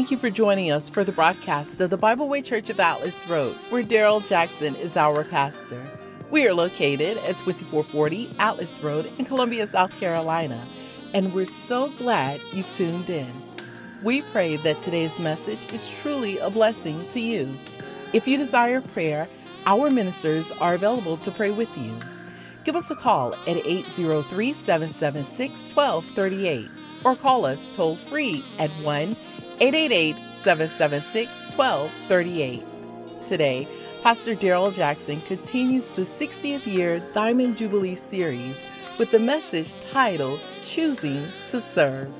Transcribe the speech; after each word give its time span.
Thank 0.00 0.10
you 0.10 0.16
for 0.16 0.30
joining 0.30 0.70
us 0.70 0.88
for 0.88 1.04
the 1.04 1.12
broadcast 1.12 1.78
of 1.82 1.90
the 1.90 1.98
Bible 1.98 2.26
Way 2.26 2.40
Church 2.40 2.70
of 2.70 2.80
Atlas 2.80 3.28
Road, 3.28 3.54
where 3.68 3.84
Daryl 3.84 4.26
Jackson 4.26 4.74
is 4.76 4.96
our 4.96 5.24
pastor. 5.24 5.78
We 6.30 6.46
are 6.46 6.54
located 6.54 7.18
at 7.18 7.36
2440 7.36 8.30
Atlas 8.38 8.82
Road 8.82 9.12
in 9.18 9.26
Columbia, 9.26 9.66
South 9.66 9.94
Carolina, 10.00 10.66
and 11.12 11.34
we're 11.34 11.44
so 11.44 11.90
glad 11.98 12.40
you've 12.50 12.72
tuned 12.72 13.10
in. 13.10 13.30
We 14.02 14.22
pray 14.22 14.56
that 14.56 14.80
today's 14.80 15.20
message 15.20 15.70
is 15.70 15.90
truly 16.00 16.38
a 16.38 16.48
blessing 16.48 17.06
to 17.10 17.20
you. 17.20 17.52
If 18.14 18.26
you 18.26 18.38
desire 18.38 18.80
prayer, 18.80 19.28
our 19.66 19.90
ministers 19.90 20.50
are 20.50 20.72
available 20.72 21.18
to 21.18 21.30
pray 21.30 21.50
with 21.50 21.76
you. 21.76 21.94
Give 22.64 22.74
us 22.74 22.90
a 22.90 22.96
call 22.96 23.34
at 23.34 23.66
803 23.66 24.54
776 24.54 25.76
1238 25.76 26.70
or 27.04 27.16
call 27.16 27.44
us 27.44 27.70
toll 27.70 27.96
free 27.96 28.44
at 28.58 28.70
1 28.82 29.16
888 29.62 30.32
776 30.32 31.54
1238. 31.54 32.64
Today, 33.26 33.68
Pastor 34.02 34.34
Daryl 34.34 34.74
Jackson 34.74 35.20
continues 35.20 35.90
the 35.90 36.00
60th 36.00 36.66
year 36.66 37.00
Diamond 37.12 37.58
Jubilee 37.58 37.94
series 37.94 38.66
with 38.98 39.10
the 39.10 39.18
message 39.18 39.78
titled 39.90 40.40
Choosing 40.62 41.26
to 41.48 41.60
Serve. 41.60 42.10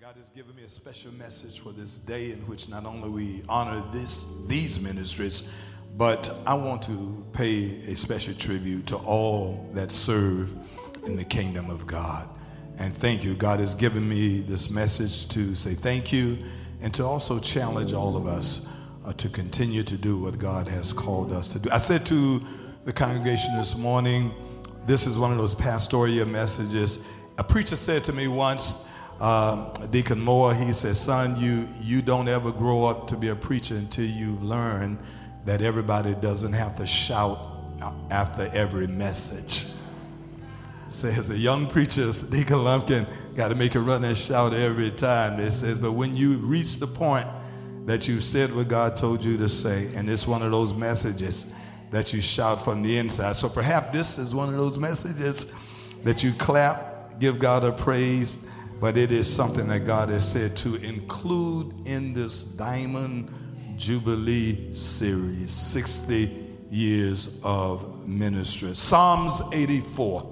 God 0.00 0.16
has 0.16 0.30
given 0.30 0.56
me 0.56 0.62
a 0.62 0.68
special 0.70 1.12
message 1.12 1.60
for 1.60 1.72
this 1.72 1.98
day 1.98 2.30
in 2.32 2.38
which 2.46 2.70
not 2.70 2.86
only 2.86 3.10
we 3.10 3.42
honor 3.50 3.84
this 3.92 4.24
these 4.46 4.80
ministries, 4.80 5.52
but 5.96 6.36
I 6.44 6.54
want 6.54 6.82
to 6.82 7.24
pay 7.32 7.64
a 7.86 7.96
special 7.96 8.34
tribute 8.34 8.86
to 8.88 8.96
all 8.96 9.68
that 9.74 9.92
serve 9.92 10.54
in 11.04 11.16
the 11.16 11.24
kingdom 11.24 11.70
of 11.70 11.86
God. 11.86 12.28
And 12.78 12.94
thank 12.96 13.22
you. 13.22 13.34
God 13.34 13.60
has 13.60 13.74
given 13.74 14.08
me 14.08 14.40
this 14.40 14.70
message 14.70 15.28
to 15.28 15.54
say 15.54 15.74
thank 15.74 16.12
you 16.12 16.38
and 16.80 16.92
to 16.94 17.04
also 17.04 17.38
challenge 17.38 17.92
all 17.92 18.16
of 18.16 18.26
us 18.26 18.66
uh, 19.04 19.12
to 19.12 19.28
continue 19.28 19.84
to 19.84 19.96
do 19.96 20.18
what 20.18 20.38
God 20.38 20.66
has 20.66 20.92
called 20.92 21.32
us 21.32 21.52
to 21.52 21.60
do. 21.60 21.70
I 21.70 21.78
said 21.78 22.04
to 22.06 22.42
the 22.84 22.92
congregation 22.92 23.56
this 23.56 23.76
morning, 23.76 24.32
this 24.86 25.06
is 25.06 25.16
one 25.16 25.30
of 25.30 25.38
those 25.38 25.54
pastoral 25.54 26.26
messages. 26.26 26.98
A 27.38 27.44
preacher 27.44 27.76
said 27.76 28.02
to 28.04 28.12
me 28.12 28.26
once, 28.26 28.84
um, 29.20 29.72
Deacon 29.92 30.20
Moore, 30.20 30.54
he 30.54 30.72
said, 30.72 30.96
son, 30.96 31.36
you, 31.36 31.68
you 31.80 32.02
don't 32.02 32.26
ever 32.26 32.50
grow 32.50 32.84
up 32.84 33.06
to 33.08 33.16
be 33.16 33.28
a 33.28 33.36
preacher 33.36 33.76
until 33.76 34.06
you 34.06 34.32
learn 34.42 34.98
that 35.44 35.60
everybody 35.60 36.14
doesn't 36.14 36.52
have 36.52 36.76
to 36.76 36.86
shout 36.86 37.38
after 38.10 38.50
every 38.54 38.86
message. 38.86 39.66
Says 40.88 41.28
a 41.30 41.36
young 41.36 41.66
preacher, 41.66 42.10
Deacon 42.30 42.62
Lumpkin, 42.62 43.06
got 43.34 43.48
to 43.48 43.54
make 43.54 43.74
a 43.74 43.80
run 43.80 44.04
and 44.04 44.16
shout 44.16 44.54
every 44.54 44.90
time. 44.90 45.40
It 45.40 45.50
says, 45.52 45.78
but 45.78 45.92
when 45.92 46.16
you 46.16 46.34
reach 46.34 46.78
the 46.78 46.86
point 46.86 47.26
that 47.86 48.06
you 48.08 48.20
said 48.20 48.54
what 48.54 48.68
God 48.68 48.96
told 48.96 49.24
you 49.24 49.36
to 49.38 49.48
say, 49.48 49.94
and 49.94 50.08
it's 50.08 50.26
one 50.26 50.42
of 50.42 50.52
those 50.52 50.72
messages 50.72 51.52
that 51.90 52.12
you 52.12 52.22
shout 52.22 52.60
from 52.60 52.82
the 52.82 52.96
inside. 52.96 53.36
So 53.36 53.48
perhaps 53.48 53.92
this 53.92 54.18
is 54.18 54.34
one 54.34 54.48
of 54.48 54.56
those 54.56 54.78
messages 54.78 55.54
that 56.04 56.22
you 56.22 56.32
clap, 56.32 57.18
give 57.20 57.38
God 57.38 57.64
a 57.64 57.72
praise, 57.72 58.46
but 58.80 58.96
it 58.96 59.12
is 59.12 59.32
something 59.32 59.68
that 59.68 59.80
God 59.80 60.08
has 60.08 60.30
said 60.30 60.56
to 60.58 60.76
include 60.76 61.86
in 61.86 62.14
this 62.14 62.44
diamond 62.44 63.30
Jubilee 63.76 64.74
series, 64.74 65.50
60 65.50 66.44
years 66.70 67.40
of 67.44 68.08
ministry. 68.08 68.74
Psalms 68.74 69.42
84 69.52 70.30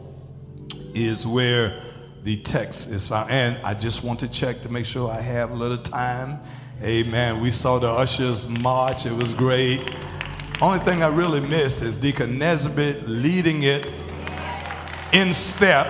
is 0.94 1.26
where 1.26 1.82
the 2.22 2.36
text 2.42 2.91
is 2.91 3.08
found. 3.08 3.30
And 3.30 3.56
I 3.64 3.75
just 3.75 4.04
want 4.04 4.20
to 4.20 4.28
check 4.28 4.62
to 4.62 4.69
make 4.69 4.86
sure 4.86 5.10
I 5.10 5.20
have 5.20 5.50
a 5.50 5.54
little 5.54 5.78
time. 5.78 6.41
Amen. 6.82 7.41
We 7.41 7.50
saw 7.50 7.78
the 7.78 7.91
ushers 7.91 8.48
march, 8.48 9.06
it 9.06 9.12
was 9.12 9.32
great. 9.32 9.94
Only 10.60 10.78
thing 10.80 11.03
I 11.03 11.09
really 11.09 11.41
missed 11.41 11.82
is 11.82 11.98
Deacon 11.98 12.38
Nesbitt 12.38 13.09
leading 13.09 13.64
it 13.64 13.92
in 15.12 15.32
step 15.34 15.86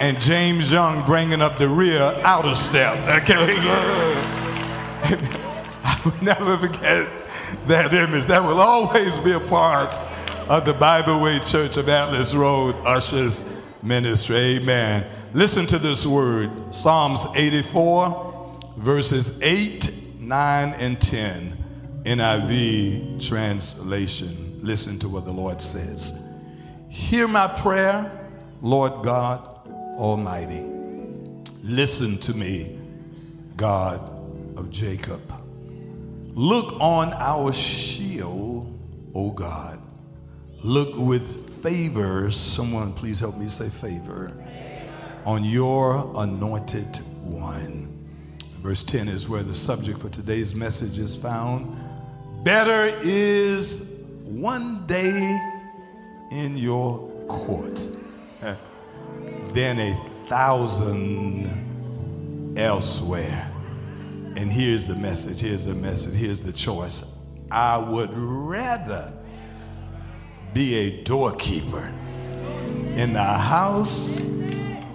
and 0.00 0.20
James 0.20 0.70
Young 0.70 1.04
bringing 1.04 1.40
up 1.40 1.58
the 1.58 1.68
rear 1.68 2.02
out 2.24 2.44
of 2.44 2.56
step. 2.56 2.96
Okay. 3.22 3.56
Will 6.08 6.14
never 6.24 6.56
forget 6.56 7.06
that 7.66 7.92
image. 7.92 8.24
That 8.26 8.42
will 8.42 8.60
always 8.60 9.18
be 9.18 9.32
a 9.32 9.40
part 9.40 9.94
of 10.48 10.64
the 10.64 10.72
Bible 10.72 11.20
Way 11.20 11.38
Church 11.38 11.76
of 11.76 11.90
Atlas 11.90 12.34
Road 12.34 12.74
Ushers 12.84 13.44
Ministry. 13.82 14.36
Amen. 14.36 15.06
Listen 15.34 15.66
to 15.66 15.78
this 15.78 16.06
word 16.06 16.74
Psalms 16.74 17.26
84, 17.34 18.60
verses 18.78 19.38
8, 19.42 20.18
9, 20.18 20.74
and 20.78 20.98
10, 20.98 21.64
NIV 22.04 23.28
translation. 23.28 24.60
Listen 24.62 24.98
to 25.00 25.10
what 25.10 25.26
the 25.26 25.32
Lord 25.32 25.60
says. 25.60 26.26
Hear 26.88 27.28
my 27.28 27.48
prayer, 27.48 28.30
Lord 28.62 29.04
God 29.04 29.46
Almighty. 29.96 30.64
Listen 31.62 32.16
to 32.20 32.32
me, 32.32 32.78
God 33.58 34.00
of 34.56 34.70
Jacob. 34.70 35.37
Look 36.38 36.80
on 36.80 37.12
our 37.14 37.52
shield, 37.52 38.72
O 39.12 39.32
God. 39.32 39.82
Look 40.62 40.90
with 40.96 41.64
favor. 41.64 42.30
Someone, 42.30 42.92
please 42.92 43.18
help 43.18 43.36
me 43.36 43.48
say 43.48 43.68
favor. 43.68 44.32
On 45.24 45.42
your 45.42 46.12
anointed 46.14 46.98
one. 47.24 48.08
Verse 48.60 48.84
10 48.84 49.08
is 49.08 49.28
where 49.28 49.42
the 49.42 49.56
subject 49.56 49.98
for 49.98 50.10
today's 50.10 50.54
message 50.54 51.00
is 51.00 51.16
found. 51.16 51.76
Better 52.44 52.96
is 53.02 53.90
one 54.22 54.86
day 54.86 55.40
in 56.30 56.56
your 56.56 57.00
courts 57.26 57.96
than 59.54 59.80
a 59.80 59.92
thousand 60.28 61.48
elsewhere. 62.56 63.50
And 64.38 64.52
here's 64.52 64.86
the 64.86 64.94
message, 64.94 65.40
here's 65.40 65.64
the 65.64 65.74
message, 65.74 66.14
here's 66.14 66.40
the 66.42 66.52
choice. 66.52 67.18
I 67.50 67.76
would 67.76 68.10
rather 68.12 69.12
be 70.54 70.76
a 70.76 71.02
doorkeeper 71.02 71.92
in 72.94 73.14
the 73.14 73.20
house 73.20 74.22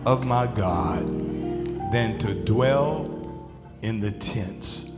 of 0.06 0.26
my 0.26 0.48
God 0.48 1.08
than 1.92 2.18
to 2.20 2.34
dwell 2.34 3.50
in 3.82 4.00
the 4.00 4.14
tents 4.14 4.96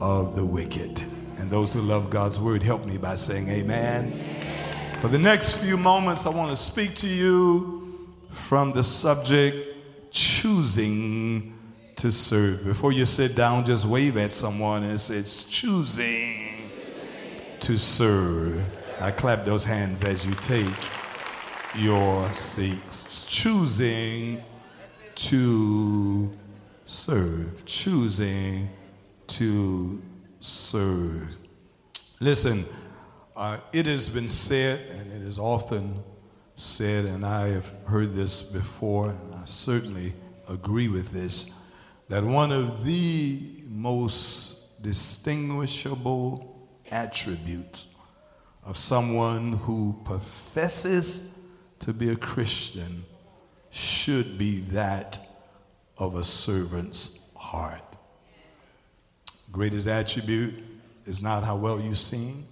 of 0.00 0.36
the 0.36 0.46
wicked. 0.46 1.02
And 1.38 1.50
those 1.50 1.72
who 1.72 1.80
love 1.82 2.08
God's 2.08 2.38
word, 2.38 2.62
help 2.62 2.86
me 2.86 2.98
by 2.98 3.16
saying 3.16 3.48
amen. 3.48 4.96
For 5.00 5.08
the 5.08 5.18
next 5.18 5.56
few 5.56 5.76
moments, 5.76 6.24
I 6.24 6.28
want 6.28 6.52
to 6.52 6.56
speak 6.56 6.94
to 6.96 7.08
you 7.08 8.12
from 8.28 8.70
the 8.70 8.84
subject 8.84 10.12
choosing 10.12 11.58
to 12.02 12.10
serve. 12.10 12.64
Before 12.64 12.90
you 12.90 13.04
sit 13.04 13.36
down, 13.36 13.64
just 13.64 13.84
wave 13.84 14.16
at 14.16 14.32
someone 14.32 14.82
and 14.82 14.98
say, 14.98 15.18
It's 15.18 15.44
choosing 15.44 16.68
to 17.60 17.78
serve. 17.78 18.60
I 19.00 19.12
clap 19.12 19.44
those 19.44 19.64
hands 19.64 20.02
as 20.02 20.26
you 20.26 20.32
take 20.34 20.74
your 21.76 22.32
seats. 22.32 23.24
Choosing 23.26 24.42
to 25.14 26.32
serve. 26.86 27.64
Choosing 27.66 28.68
to 29.28 30.02
serve. 30.40 31.36
Listen, 32.18 32.66
uh, 33.36 33.58
it 33.72 33.86
has 33.86 34.08
been 34.08 34.28
said, 34.28 34.80
and 34.90 35.12
it 35.12 35.22
is 35.22 35.38
often 35.38 36.02
said, 36.56 37.04
and 37.04 37.24
I 37.24 37.50
have 37.50 37.72
heard 37.86 38.14
this 38.14 38.42
before, 38.42 39.10
and 39.10 39.34
I 39.36 39.44
certainly 39.44 40.14
agree 40.48 40.88
with 40.88 41.12
this 41.12 41.48
that 42.12 42.22
one 42.22 42.52
of 42.52 42.84
the 42.84 43.40
most 43.70 44.82
distinguishable 44.82 46.68
attributes 46.90 47.86
of 48.66 48.76
someone 48.76 49.54
who 49.54 49.98
professes 50.04 51.38
to 51.78 51.94
be 51.94 52.10
a 52.10 52.16
Christian 52.16 53.02
should 53.70 54.36
be 54.36 54.60
that 54.60 55.26
of 55.96 56.14
a 56.14 56.22
servant's 56.22 57.18
heart. 57.34 57.96
Greatest 59.50 59.88
attribute 59.88 60.62
is 61.06 61.22
not 61.22 61.44
how 61.44 61.56
well 61.56 61.80
you 61.80 61.94
sing. 61.94 62.46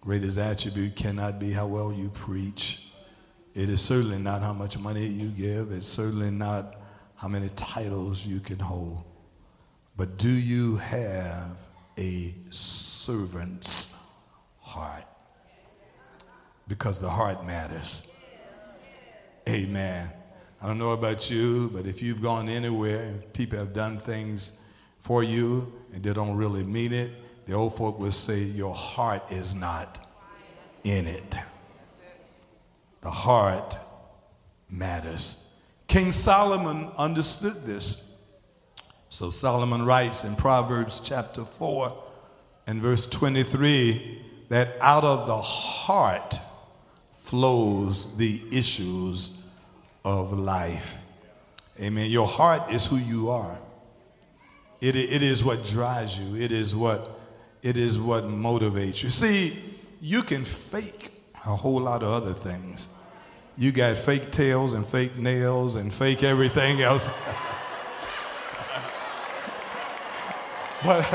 Greatest 0.00 0.38
attribute 0.38 0.94
cannot 0.94 1.40
be 1.40 1.50
how 1.50 1.66
well 1.66 1.92
you 1.92 2.10
preach. 2.10 2.92
It 3.56 3.70
is 3.70 3.80
certainly 3.80 4.18
not 4.18 4.42
how 4.42 4.52
much 4.52 4.78
money 4.78 5.04
you 5.04 5.30
give. 5.30 5.72
It's 5.72 5.88
certainly 5.88 6.30
not 6.30 6.77
how 7.18 7.28
many 7.28 7.50
titles 7.50 8.24
you 8.24 8.40
can 8.40 8.58
hold, 8.58 9.04
but 9.96 10.16
do 10.16 10.30
you 10.30 10.76
have 10.76 11.58
a 11.98 12.34
servant's 12.50 13.94
heart? 14.60 15.04
because 16.68 17.00
the 17.00 17.08
heart 17.08 17.44
matters. 17.46 18.06
Amen. 19.48 20.10
I 20.60 20.66
don't 20.66 20.78
know 20.78 20.92
about 20.92 21.30
you, 21.30 21.70
but 21.72 21.86
if 21.86 22.02
you've 22.02 22.20
gone 22.20 22.48
anywhere 22.48 23.14
people 23.32 23.58
have 23.58 23.72
done 23.72 23.98
things 23.98 24.52
for 24.98 25.22
you 25.22 25.72
and 25.92 26.02
they 26.02 26.12
don't 26.12 26.36
really 26.36 26.64
mean 26.64 26.92
it, 26.92 27.10
the 27.46 27.54
old 27.54 27.76
folk 27.76 27.98
will 27.98 28.12
say, 28.12 28.42
Your 28.42 28.74
heart 28.74 29.32
is 29.32 29.54
not 29.54 30.06
in 30.84 31.06
it. 31.06 31.38
The 33.00 33.10
heart 33.10 33.78
matters. 34.68 35.47
King 35.88 36.12
Solomon 36.12 36.90
understood 36.96 37.66
this. 37.66 38.04
So 39.08 39.30
Solomon 39.30 39.84
writes 39.84 40.22
in 40.22 40.36
Proverbs 40.36 41.00
chapter 41.00 41.44
4 41.44 42.04
and 42.66 42.82
verse 42.82 43.06
23 43.06 44.22
that 44.50 44.76
out 44.82 45.04
of 45.04 45.26
the 45.26 45.38
heart 45.38 46.38
flows 47.12 48.14
the 48.16 48.42
issues 48.52 49.30
of 50.04 50.32
life. 50.32 50.96
Amen. 51.80 52.10
Your 52.10 52.26
heart 52.26 52.70
is 52.70 52.86
who 52.86 52.96
you 52.96 53.30
are. 53.30 53.58
It, 54.80 54.94
it 54.94 55.22
is 55.22 55.42
what 55.42 55.64
drives 55.64 56.18
you. 56.18 56.36
It 56.36 56.52
is 56.52 56.76
what 56.76 57.18
it 57.62 57.76
is 57.76 57.98
what 57.98 58.24
motivates 58.24 59.02
you. 59.02 59.10
See, 59.10 59.56
you 60.00 60.22
can 60.22 60.44
fake 60.44 61.10
a 61.44 61.56
whole 61.56 61.80
lot 61.80 62.02
of 62.02 62.10
other 62.10 62.32
things. 62.32 62.88
You 63.60 63.72
got 63.72 63.98
fake 63.98 64.30
tails 64.30 64.72
and 64.72 64.86
fake 64.86 65.18
nails 65.18 65.74
and 65.74 65.92
fake 65.92 66.22
everything 66.22 66.80
else. 66.80 67.08
but 70.84 71.02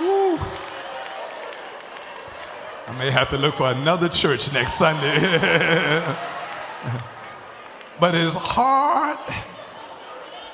woo, 0.00 0.38
I 2.86 2.94
may 2.96 3.10
have 3.10 3.28
to 3.28 3.36
look 3.36 3.56
for 3.56 3.70
another 3.70 4.08
church 4.08 4.50
next 4.54 4.78
Sunday. 4.78 5.20
but 8.00 8.14
it's 8.14 8.34
hard 8.34 9.18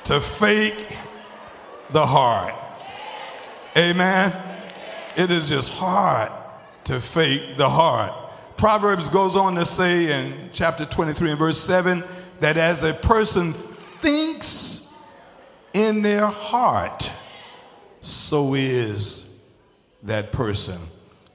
to 0.02 0.20
fake 0.20 0.98
the 1.90 2.04
heart. 2.04 2.54
Amen. 3.76 4.32
It 5.16 5.30
is 5.30 5.48
just 5.48 5.70
hard 5.70 6.32
to 6.84 7.00
fake 7.00 7.56
the 7.56 7.68
heart. 7.68 8.12
Proverbs 8.56 9.08
goes 9.08 9.36
on 9.36 9.56
to 9.56 9.64
say 9.64 10.20
in 10.20 10.50
chapter 10.52 10.84
23 10.84 11.30
and 11.30 11.38
verse 11.38 11.58
7 11.58 12.04
that 12.40 12.56
as 12.56 12.84
a 12.84 12.94
person 12.94 13.52
thinks 13.52 14.94
in 15.72 16.02
their 16.02 16.26
heart, 16.26 17.10
so 18.00 18.54
is 18.54 19.38
that 20.02 20.30
person. 20.30 20.78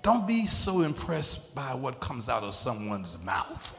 Don't 0.01 0.27
be 0.27 0.45
so 0.45 0.81
impressed 0.81 1.53
by 1.53 1.73
what 1.73 1.99
comes 1.99 2.29
out 2.29 2.43
of 2.43 2.53
someone's 2.53 3.21
mouth. 3.23 3.75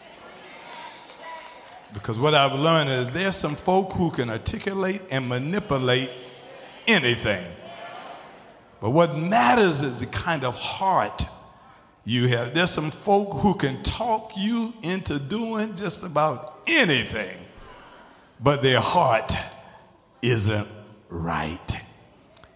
Because 1.93 2.19
what 2.19 2.35
I've 2.35 2.59
learned 2.59 2.91
is 2.91 3.13
there's 3.13 3.37
some 3.37 3.57
folk 3.57 3.93
who 3.95 4.11
can 4.11 4.31
articulate 4.31 5.03
and 5.11 5.29
manipulate 5.29 6.11
anything. 6.87 7.45
But 8.81 8.91
what 8.91 9.17
matters 9.17 9.83
is 9.83 10.01
the 10.01 10.07
kind 10.07 10.45
of 10.45 10.57
heart 10.57 11.27
you 12.05 12.29
have. 12.29 12.55
There's 12.55 12.71
some 12.71 12.91
folk 12.91 13.41
who 13.41 13.55
can 13.55 13.83
talk 13.83 14.33
you 14.37 14.75
into 14.83 15.19
doing 15.19 15.75
just 15.77 16.03
about 16.03 16.61
anything, 16.67 17.39
but 18.41 18.63
their 18.63 18.81
heart 18.81 19.37
isn't 20.23 20.69
right. 21.09 21.77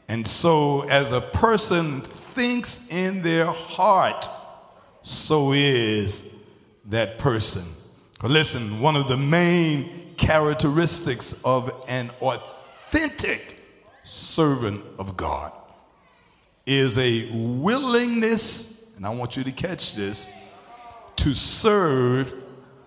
And 0.08 0.26
so, 0.26 0.87
as 0.88 1.12
a 1.12 1.20
person 1.20 2.02
thinks 2.02 2.87
in 2.91 3.23
their 3.23 3.46
heart, 3.46 4.29
so 5.02 5.52
is 5.52 6.35
that 6.87 7.19
person. 7.19 7.64
Listen, 8.23 8.81
one 8.81 8.97
of 8.97 9.08
the 9.08 9.17
main 9.17 10.14
characteristics 10.17 11.35
of 11.44 11.70
an 11.88 12.11
authentic 12.20 13.58
servant 14.05 14.82
of 14.99 15.17
God 15.17 15.52
is 16.67 16.97
a 16.99 17.31
willingness, 17.32 18.84
and 18.96 19.06
I 19.06 19.11
want 19.11 19.37
you 19.37 19.44
to 19.44 19.52
catch 19.52 19.94
this, 19.94 20.29
to 21.17 21.35
serve 21.35 22.32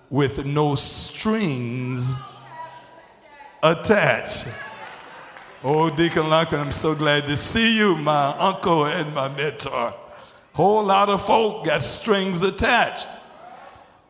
with 0.10 0.46
no 0.46 0.76
strings 0.76 2.16
attached. 3.62 4.48
Oh, 5.64 5.90
Deacon 5.90 6.30
Lockwood, 6.30 6.60
I'm 6.60 6.72
so 6.72 6.96
glad 6.96 7.28
to 7.28 7.36
see 7.36 7.78
you, 7.78 7.96
my 7.96 8.30
uncle 8.38 8.86
and 8.86 9.14
my 9.14 9.28
mentor. 9.30 9.94
Whole 10.54 10.84
lot 10.84 11.10
of 11.10 11.26
folk 11.26 11.66
got 11.66 11.82
strings 11.82 12.42
attached. 12.42 13.08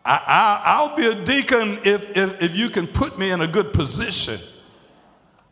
I, 0.06 0.88
will 0.88 0.96
be 0.96 1.08
a 1.08 1.26
deacon 1.26 1.80
if, 1.84 2.16
if, 2.16 2.42
if 2.42 2.56
you 2.56 2.70
can 2.70 2.88
put 2.88 3.20
me 3.20 3.32
in 3.32 3.42
a 3.42 3.48
good 3.48 3.74
position. 3.74 4.40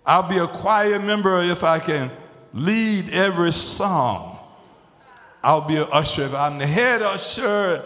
I'll 0.05 0.29
be 0.29 0.37
a 0.37 0.47
choir 0.47 0.99
member 0.99 1.41
if 1.41 1.63
I 1.63 1.79
can 1.79 2.11
lead 2.53 3.09
every 3.09 3.51
song. 3.51 4.34
I'll 5.45 5.61
be 5.61 5.75
an 5.75 5.85
usher 5.91 6.23
if 6.23 6.33
I'm 6.33 6.57
the 6.57 6.65
head 6.65 7.03
usher. 7.03 7.83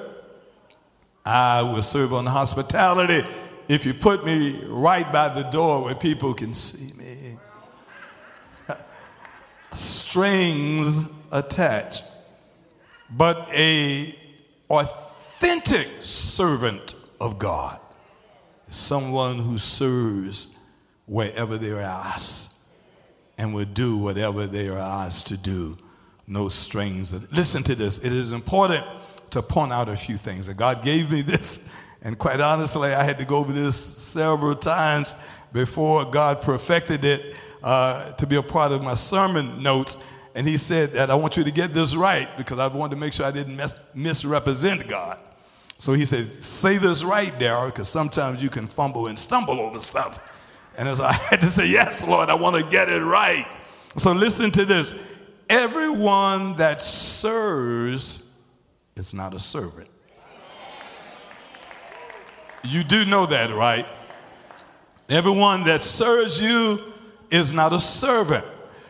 I 1.25 1.61
will 1.61 1.83
serve 1.83 2.13
on 2.13 2.25
hospitality 2.25 3.27
if 3.67 3.85
you 3.85 3.94
put 3.94 4.25
me 4.25 4.61
right 4.63 5.11
by 5.11 5.27
the 5.27 5.44
door 5.44 5.83
where 5.83 5.94
people 5.94 6.33
can 6.33 6.53
see 6.53 6.94
me. 6.94 7.38
Strings 9.73 11.09
attached. 11.33 12.06
But 13.09 13.50
a 13.53 14.17
authentic 14.69 15.89
servant 16.00 16.95
of 17.19 17.39
God 17.39 17.77
is 18.69 18.77
someone 18.77 19.39
who 19.39 19.57
serves 19.57 20.55
wherever 21.07 21.57
they're 21.57 21.81
asked 21.81 22.55
and 23.38 23.53
will 23.53 23.65
do 23.65 23.98
whatever 23.98 24.48
they 24.48 24.69
are 24.69 24.79
asked 24.79 25.27
to 25.27 25.36
do. 25.36 25.77
No 26.29 26.48
strings. 26.48 27.12
Listen 27.31 27.63
to 27.63 27.74
this. 27.74 27.98
It 27.98 28.13
is 28.13 28.31
important 28.31 28.86
to 29.31 29.41
point 29.41 29.74
out 29.74 29.89
a 29.89 29.95
few 29.95 30.15
things. 30.15 30.48
And 30.48 30.55
God 30.55 30.83
gave 30.83 31.09
me 31.09 31.24
this, 31.24 31.74
and 32.03 32.19
quite 32.19 32.39
honestly, 32.39 32.93
I 32.93 33.03
had 33.03 33.17
to 33.17 33.25
go 33.25 33.38
over 33.38 33.51
this 33.51 33.75
several 33.75 34.55
times 34.55 35.15
before 35.51 36.05
God 36.05 36.41
perfected 36.43 37.03
it 37.03 37.36
uh, 37.63 38.12
to 38.13 38.27
be 38.27 38.36
a 38.36 38.43
part 38.43 38.71
of 38.71 38.83
my 38.83 38.93
sermon 38.93 39.63
notes. 39.63 39.98
And 40.36 40.48
He 40.48 40.57
said 40.57 40.93
that 40.93 41.09
I 41.09 41.15
want 41.15 41.36
you 41.36 41.43
to 41.43 41.51
get 41.51 41.74
this 41.74 41.95
right 41.95 42.29
because 42.38 42.59
I 42.59 42.67
wanted 42.67 42.91
to 42.91 43.01
make 43.01 43.13
sure 43.13 43.25
I 43.25 43.31
didn't 43.31 43.55
mis- 43.55 43.75
misrepresent 43.95 44.88
God. 44.88 45.19
So 45.79 45.93
He 45.93 46.05
said, 46.05 46.27
Say 46.27 46.77
this 46.77 47.03
right, 47.03 47.33
Daryl, 47.39 47.65
because 47.65 47.89
sometimes 47.89 48.41
you 48.41 48.50
can 48.50 48.67
fumble 48.67 49.07
and 49.07 49.17
stumble 49.17 49.59
over 49.59 49.79
stuff. 49.79 50.19
And 50.77 50.88
so 50.95 51.05
I 51.05 51.13
had 51.31 51.41
to 51.41 51.48
say, 51.48 51.65
Yes, 51.67 52.05
Lord, 52.05 52.29
I 52.29 52.36
want 52.36 52.55
to 52.55 52.69
get 52.69 52.88
it 52.88 53.01
right. 53.01 53.48
So 53.98 54.12
listen 54.12 54.51
to 54.51 54.63
this. 54.63 54.93
Everyone 55.50 56.56
that 56.58 56.82
serves 56.82 58.24
is 58.96 59.13
not 59.13 59.34
a 59.34 59.39
servant. 59.39 59.89
You 62.63 62.84
do 62.84 63.06
know 63.06 63.25
that, 63.25 63.51
right? 63.51 63.86
Everyone 65.10 65.63
that 65.63 65.82
serves 65.82 66.39
you 66.39 66.79
is 67.32 67.51
not 67.51 67.74
a 67.74 67.79
servant. 67.79 68.46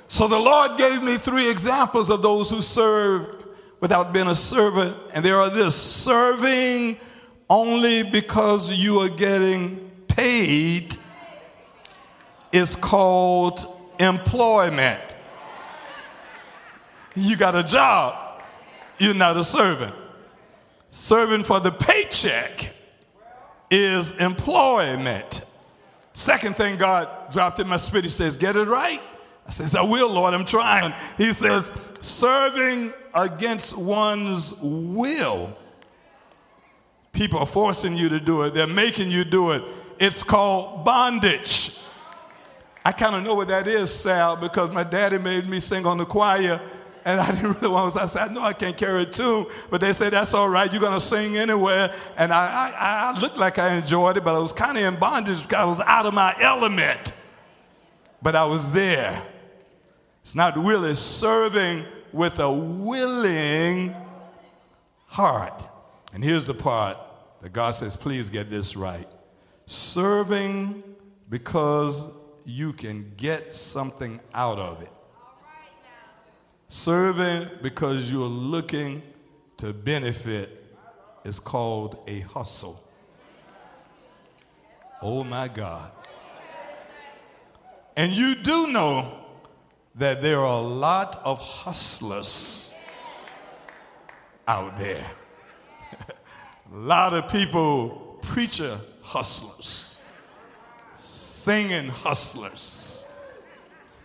So 0.07 0.27
the 0.27 0.39
Lord 0.39 0.77
gave 0.77 1.01
me 1.01 1.17
three 1.17 1.49
examples 1.49 2.09
of 2.09 2.21
those 2.21 2.49
who 2.49 2.61
served 2.61 3.45
without 3.79 4.11
being 4.11 4.27
a 4.27 4.35
servant. 4.35 4.97
And 5.13 5.23
there 5.23 5.37
are 5.37 5.49
this 5.49 5.75
serving 5.75 6.97
only 7.49 8.03
because 8.03 8.71
you 8.71 8.99
are 8.99 9.09
getting 9.09 9.91
paid 10.07 10.95
is 12.51 12.75
called 12.75 13.65
employment. 13.99 15.15
You 17.15 17.35
got 17.37 17.55
a 17.55 17.63
job, 17.63 18.41
you're 18.97 19.13
not 19.13 19.37
a 19.37 19.43
servant. 19.43 19.95
Serving 20.91 21.43
for 21.43 21.59
the 21.59 21.71
paycheck 21.71 22.73
is 23.69 24.11
employment. 24.17 25.45
Second 26.13 26.55
thing 26.55 26.77
God 26.77 27.07
dropped 27.31 27.59
in 27.59 27.67
my 27.67 27.77
spirit, 27.77 28.05
He 28.05 28.09
says, 28.09 28.37
Get 28.37 28.55
it 28.55 28.67
right. 28.67 29.01
I 29.49 29.51
says, 29.51 29.75
I 29.75 29.81
will, 29.81 30.11
Lord, 30.11 30.35
I'm 30.35 30.45
trying. 30.45 30.93
He 31.17 31.33
says, 31.33 31.71
serving 32.01 32.93
against 33.15 33.75
one's 33.75 34.53
will. 34.61 35.57
People 37.13 37.39
are 37.39 37.47
forcing 37.47 37.97
you 37.97 38.09
to 38.09 38.19
do 38.19 38.43
it, 38.43 38.53
they're 38.53 38.67
making 38.67 39.09
you 39.09 39.23
do 39.23 39.51
it. 39.51 39.63
It's 39.99 40.21
called 40.21 40.85
bondage. 40.85 41.79
I 42.85 42.91
kind 42.91 43.15
of 43.15 43.23
know 43.23 43.33
what 43.33 43.47
that 43.47 43.67
is, 43.67 43.91
Sal, 43.91 44.35
because 44.35 44.69
my 44.69 44.83
daddy 44.83 45.17
made 45.17 45.47
me 45.47 45.59
sing 45.59 45.83
on 45.87 45.97
the 45.97 46.05
choir, 46.05 46.61
and 47.05 47.19
I 47.19 47.31
didn't 47.35 47.53
really 47.53 47.69
want 47.69 47.93
to. 47.93 48.01
I 48.01 48.05
said, 48.05 48.29
I 48.29 48.33
know 48.33 48.41
I 48.41 48.53
can't 48.53 48.77
carry 48.77 49.03
a 49.03 49.05
tune, 49.05 49.45
but 49.69 49.81
they 49.81 49.93
said, 49.93 50.13
that's 50.13 50.33
all 50.33 50.49
right, 50.49 50.71
you're 50.71 50.81
going 50.81 50.93
to 50.93 50.99
sing 50.99 51.37
anywhere. 51.37 51.93
And 52.17 52.31
I, 52.33 52.73
I, 52.77 53.13
I 53.15 53.19
looked 53.19 53.37
like 53.37 53.59
I 53.59 53.75
enjoyed 53.75 54.17
it, 54.17 54.23
but 54.23 54.35
I 54.35 54.39
was 54.39 54.53
kind 54.53 54.77
of 54.77 54.83
in 54.83 54.99
bondage 54.99 55.43
because 55.43 55.57
I 55.57 55.65
was 55.65 55.79
out 55.81 56.05
of 56.05 56.13
my 56.13 56.35
element. 56.39 57.13
But 58.21 58.35
I 58.35 58.45
was 58.45 58.71
there. 58.71 59.23
It's 60.21 60.35
not 60.35 60.57
really 60.57 60.95
serving 60.95 61.85
with 62.11 62.39
a 62.39 62.51
willing 62.51 63.95
heart. 65.07 65.63
And 66.13 66.23
here's 66.23 66.45
the 66.45 66.53
part 66.53 66.97
that 67.41 67.53
God 67.53 67.75
says, 67.75 67.95
please 67.95 68.29
get 68.29 68.49
this 68.49 68.75
right. 68.75 69.07
Serving 69.65 70.83
because 71.29 72.07
you 72.45 72.73
can 72.73 73.13
get 73.15 73.53
something 73.53 74.19
out 74.33 74.59
of 74.59 74.81
it. 74.81 74.91
Serving 76.69 77.49
because 77.61 78.11
you're 78.11 78.27
looking 78.27 79.01
to 79.57 79.73
benefit 79.73 80.63
is 81.25 81.39
called 81.39 81.97
a 82.07 82.19
hustle. 82.21 82.81
Oh 85.01 85.23
my 85.23 85.47
God. 85.47 85.91
And 87.97 88.13
you 88.13 88.35
do 88.35 88.67
know 88.67 89.13
that 89.95 90.21
there 90.21 90.37
are 90.37 90.59
a 90.59 90.61
lot 90.61 91.21
of 91.25 91.39
hustlers 91.39 92.73
out 94.47 94.77
there. 94.77 95.05
a 96.73 96.77
lot 96.77 97.13
of 97.13 97.29
people, 97.29 98.19
preacher 98.21 98.79
hustlers, 99.01 99.99
singing 100.97 101.89
hustlers, 101.89 103.05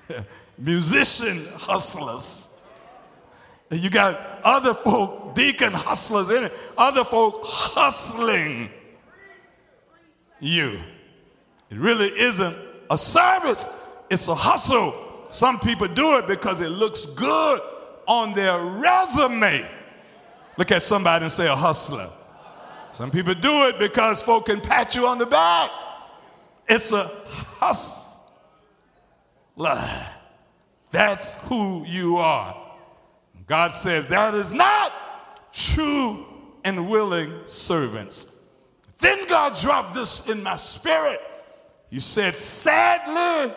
musician 0.59 1.47
hustlers. 1.57 2.44
You 3.71 3.91
got 3.91 4.41
other 4.45 4.75
folk, 4.75 5.35
deacon 5.35 5.73
hustlers 5.73 6.31
in 6.31 6.45
it, 6.45 6.53
other 6.77 7.05
folk 7.05 7.41
hustling 7.45 8.71
you. 10.41 10.79
It 11.71 11.79
really 11.79 12.09
isn't 12.09 12.57
a 12.91 12.99
service, 12.99 13.69
it's 14.11 14.29
a 14.29 14.35
hustle. 14.35 14.95
Some 15.31 15.59
people 15.59 15.89
do 15.89 16.19
it 16.19 16.29
because 16.29 16.61
it 16.61 16.69
looks 16.69 17.07
good 17.07 17.61
on 18.07 18.35
their 18.35 18.57
resume. 18.61 19.69
Look 20.57 20.71
at 20.71 20.83
somebody 20.83 21.25
and 21.25 21.33
say, 21.33 21.49
a 21.49 21.57
hustler. 21.57 22.13
Some 22.93 23.11
people 23.11 23.35
do 23.35 23.65
it 23.65 23.79
because 23.81 24.23
folk 24.23 24.47
can 24.47 24.61
pat 24.61 24.95
you 24.95 25.09
on 25.09 25.19
the 25.19 25.27
back. 25.27 25.71
It's 26.69 26.93
a 26.93 27.11
hustler. 27.59 28.23
That's 30.93 31.33
who 31.49 31.85
you 31.87 32.19
are. 32.19 32.64
God 33.47 33.73
says 33.73 34.09
that 34.09 34.35
is 34.35 34.55
not 34.55 35.53
true 35.53 36.27
and 36.65 36.89
willing 36.89 37.33
servants. 37.47 38.27
Then 38.99 39.27
God 39.27 39.57
dropped 39.57 39.95
this 39.95 40.27
in 40.29 40.43
my 40.43 40.57
spirit. 40.57 41.21
He 41.91 42.01
said, 42.01 42.35
sadly, 42.35 43.55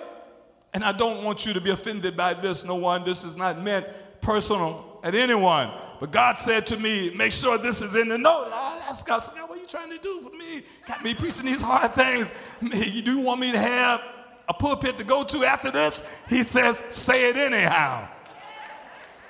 and 0.74 0.84
I 0.84 0.92
don't 0.92 1.24
want 1.24 1.46
you 1.46 1.54
to 1.54 1.62
be 1.62 1.70
offended 1.70 2.18
by 2.18 2.34
this, 2.34 2.66
no 2.66 2.76
one. 2.76 3.04
This 3.04 3.24
is 3.24 3.38
not 3.38 3.62
meant 3.62 3.88
personal 4.22 5.00
at 5.04 5.16
anyone. 5.16 5.70
But 6.00 6.12
God 6.12 6.38
said 6.38 6.68
to 6.68 6.78
me, 6.78 7.12
make 7.16 7.32
sure 7.32 7.58
this 7.58 7.82
is 7.82 7.96
in 7.96 8.10
the 8.10 8.18
note. 8.18 8.52
I 8.54 8.86
asked 8.90 9.08
God, 9.08 9.24
God, 9.36 9.50
what 9.50 9.58
are 9.58 9.62
you 9.62 9.68
trying 9.68 9.90
to 9.90 9.98
do 9.98 10.22
for 10.22 10.36
me? 10.36 10.62
Got 10.88 11.04
me 11.04 11.16
preaching 11.16 11.46
these 11.46 11.62
hard 11.62 11.94
things. 11.94 12.32
You 12.62 13.02
do 13.02 13.20
want 13.22 13.40
me 13.40 13.52
to 13.54 13.60
have 13.60 14.02
a 14.48 14.54
pulpit 14.54 14.98
to 15.00 15.04
go 15.04 15.24
to 15.24 15.44
after 15.44 15.72
this? 15.72 16.04
He 16.30 16.44
says, 16.44 16.84
say 16.90 17.30
it 17.30 17.38
anyhow. 17.38 18.08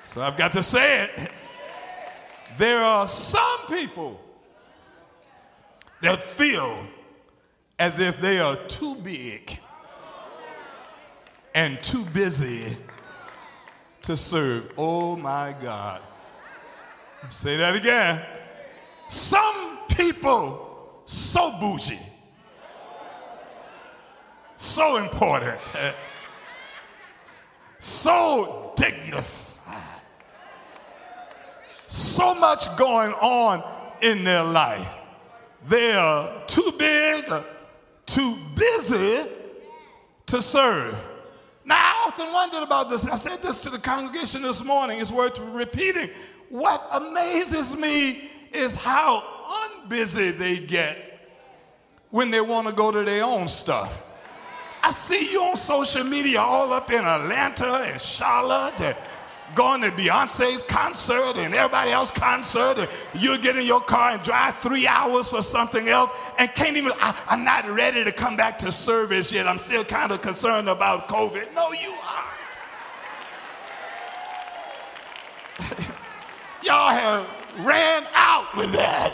So 0.08 0.22
I've 0.22 0.38
got 0.38 0.54
to 0.54 0.64
say 0.64 1.04
it. 1.04 1.32
There 2.58 2.80
are 2.80 3.10
some 3.10 3.68
people 3.68 4.22
that 6.02 6.24
feel 6.24 6.88
as 7.78 8.00
if 8.00 8.20
they 8.22 8.40
are 8.40 8.56
too 8.68 8.96
big 8.96 9.60
and 11.54 11.84
too 11.84 12.06
busy 12.06 12.78
to 14.04 14.16
serve. 14.16 14.72
Oh 14.78 15.18
my 15.18 15.54
God. 15.62 16.02
Say 17.30 17.58
that 17.58 17.76
again. 17.76 18.26
Some 19.10 19.80
people 19.90 21.02
so 21.06 21.52
bougie, 21.60 22.00
so 24.56 24.98
important, 24.98 25.60
so 27.80 28.72
dignified, 28.78 29.47
so 31.88 32.36
much 32.36 32.75
going 32.77 33.12
on 33.13 33.63
in 34.01 34.24
their 34.24 34.44
life. 34.44 34.88
They 35.67 35.94
are 35.94 36.46
too 36.48 36.74
big, 36.77 37.25
too 38.06 38.38
busy 38.56 39.29
to 40.27 40.41
serve. 40.41 41.08
Now, 41.65 41.75
I 41.75 42.08
often 42.08 42.32
wondered 42.32 42.63
about 42.63 42.89
this. 42.89 43.06
I 43.06 43.15
said 43.15 43.41
this 43.41 43.60
to 43.62 43.70
the 43.70 43.79
congregation 43.79 44.41
this 44.41 44.63
morning. 44.63 45.00
It's 45.01 45.12
worth 45.12 45.38
repeating. 45.39 46.10
What 46.50 46.88
amazes 46.91 47.75
me 47.75 48.29
is 48.53 48.75
how 48.75 49.22
unbusy 49.46 50.38
they 50.38 50.60
get 50.60 50.98
when 52.10 52.32
they 52.32 52.39
want 52.39 52.67
to 52.67 52.74
go 52.74 52.91
to 52.91 53.03
their 53.03 53.24
own 53.24 53.48
stuff. 53.48 54.01
I 54.82 54.91
see 54.91 55.32
you 55.32 55.41
on 55.41 55.58
social 55.58 56.06
media 56.06 56.39
all 56.39 56.72
up 56.72 56.89
in 56.91 57.03
Atlanta 57.03 57.84
and 57.91 58.00
Charlotte 58.00 58.79
and 58.79 58.96
going 59.56 59.82
to 59.82 59.92
Beyonce's 59.92 60.62
concert 60.63 61.38
and 61.38 61.54
everybody 61.54 61.92
else's 61.92 62.18
concert, 62.18 62.77
and 62.80 62.89
you 63.22 63.38
get 63.39 63.58
in 63.58 63.66
your 63.66 63.82
car 63.82 64.12
and 64.12 64.24
drive 64.24 64.58
three 64.58 64.88
hours 64.88 65.30
for 65.30 65.42
something 65.42 65.88
else 65.88 66.12
and 66.39 66.54
can't 66.54 66.77
even, 66.77 66.92
I, 67.00 67.16
am 67.30 67.44
not 67.44 67.70
ready 67.70 68.04
to 68.04 68.12
come 68.12 68.38
back 68.38 68.60
to 68.60 68.72
service 68.72 69.34
yet. 69.34 69.48
I'm 69.48 69.58
still 69.58 69.84
kind 69.84 70.12
of 70.12 70.22
concerned 70.22 70.70
about 70.70 71.08
COVID. 71.08 71.54
No, 71.56 71.72
you 71.72 71.92
aren't. 71.92 72.38
Y'all 76.63 76.89
have 76.89 77.27
ran 77.60 78.04
out 78.13 78.56
with 78.56 78.72
that. 78.74 79.13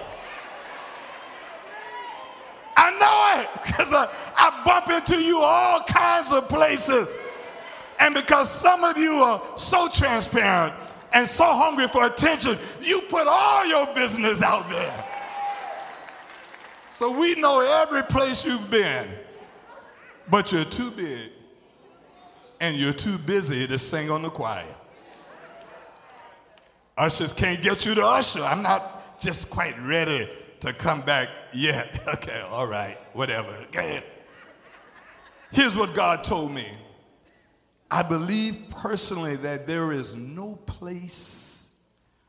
I 2.76 2.92
know 2.92 3.42
it 3.42 3.50
because 3.64 3.94
I, 3.94 4.10
I 4.38 4.64
bump 4.66 4.90
into 4.90 5.22
you 5.24 5.40
all 5.40 5.82
kinds 5.84 6.34
of 6.34 6.50
places. 6.50 7.18
And 8.00 8.16
because 8.16 8.52
some 8.52 8.84
of 8.84 8.98
you 8.98 9.12
are 9.12 9.42
so 9.58 9.88
transparent 9.88 10.74
and 11.14 11.28
so 11.28 11.46
hungry 11.46 11.88
for 11.88 12.06
attention, 12.06 12.58
you 12.82 13.02
put 13.10 13.28
all 13.28 13.66
your 13.66 13.94
business 13.94 14.42
out 14.42 14.70
there. 14.70 15.06
So 16.92 17.20
we 17.20 17.36
know 17.36 17.60
every 17.84 18.04
place 18.04 18.46
you've 18.46 18.70
been, 18.70 19.08
but 20.30 20.52
you're 20.52 20.66
too 20.66 20.92
big 20.92 21.32
and 22.60 22.78
you're 22.78 22.94
too 22.94 23.18
busy 23.18 23.68
to 23.68 23.78
sing 23.78 24.10
on 24.10 24.22
the 24.22 24.30
choir. 24.30 24.76
Ushers 26.98 27.34
can't 27.34 27.62
get 27.62 27.86
you 27.86 27.96
to 27.96 28.06
usher. 28.06 28.44
I'm 28.44 28.62
not 28.62 29.20
just 29.20 29.50
quite 29.50 29.76
ready 29.82 30.30
to 30.60 30.74
come 30.74 31.02
back 31.02 31.30
yet. 31.54 32.00
Okay, 32.14 32.42
all 32.52 32.68
right, 32.68 32.98
whatever. 33.14 33.54
Here's 35.52 35.76
what 35.76 35.94
God 35.94 36.24
told 36.24 36.52
me 36.52 36.68
I 37.94 38.02
believe 38.02 38.72
personally 38.72 39.36
that 39.36 39.68
there 39.68 39.92
is 39.92 40.16
no 40.16 40.56
place 40.66 41.68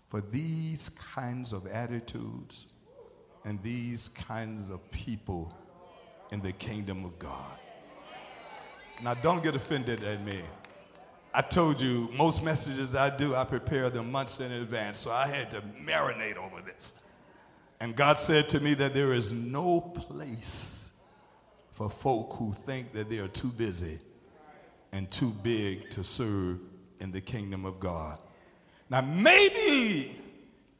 for 0.09 0.21
these 0.21 0.91
kinds 0.91 1.55
of 1.55 1.67
attitudes 1.67 2.67
and 3.47 3.63
these 3.63 4.11
kinds 4.11 4.69
of 4.69 4.91
people 4.91 5.57
in 6.31 6.43
the 6.43 6.53
kingdom 6.53 7.07
of 7.07 7.19
God. 7.19 7.59
Now, 9.03 9.15
don't 9.15 9.43
get 9.43 9.55
offended 9.55 10.05
at 10.05 10.23
me. 10.23 10.43
I 11.33 11.41
told 11.41 11.81
you 11.81 12.11
most 12.15 12.45
messages 12.45 12.95
I 12.95 13.09
do, 13.17 13.35
I 13.35 13.45
prepare 13.45 13.89
them 13.89 14.13
months 14.13 14.41
in 14.41 14.53
advance, 14.53 14.99
so 14.99 15.13
I 15.13 15.27
had 15.27 15.51
to 15.53 15.63
marinate 15.83 16.37
over 16.37 16.61
this. 16.61 17.01
And 17.81 17.97
God 17.97 18.19
said 18.19 18.51
to 18.51 18.61
me 18.61 18.75
that 18.75 18.93
there 18.93 19.15
is 19.15 19.33
no 19.33 19.81
place 19.81 20.93
for 21.71 21.89
folk 21.89 22.35
who 22.35 22.53
think 22.53 22.93
that 22.93 23.09
they 23.09 23.17
are 23.17 23.29
too 23.29 23.49
busy 23.49 23.99
and 24.95 25.11
too 25.11 25.31
big 25.43 25.91
to 25.91 26.05
serve 26.05 26.61
in 27.01 27.11
the 27.11 27.21
kingdom 27.21 27.65
of 27.65 27.81
God. 27.81 28.17
Now, 28.89 29.01
maybe 29.01 30.15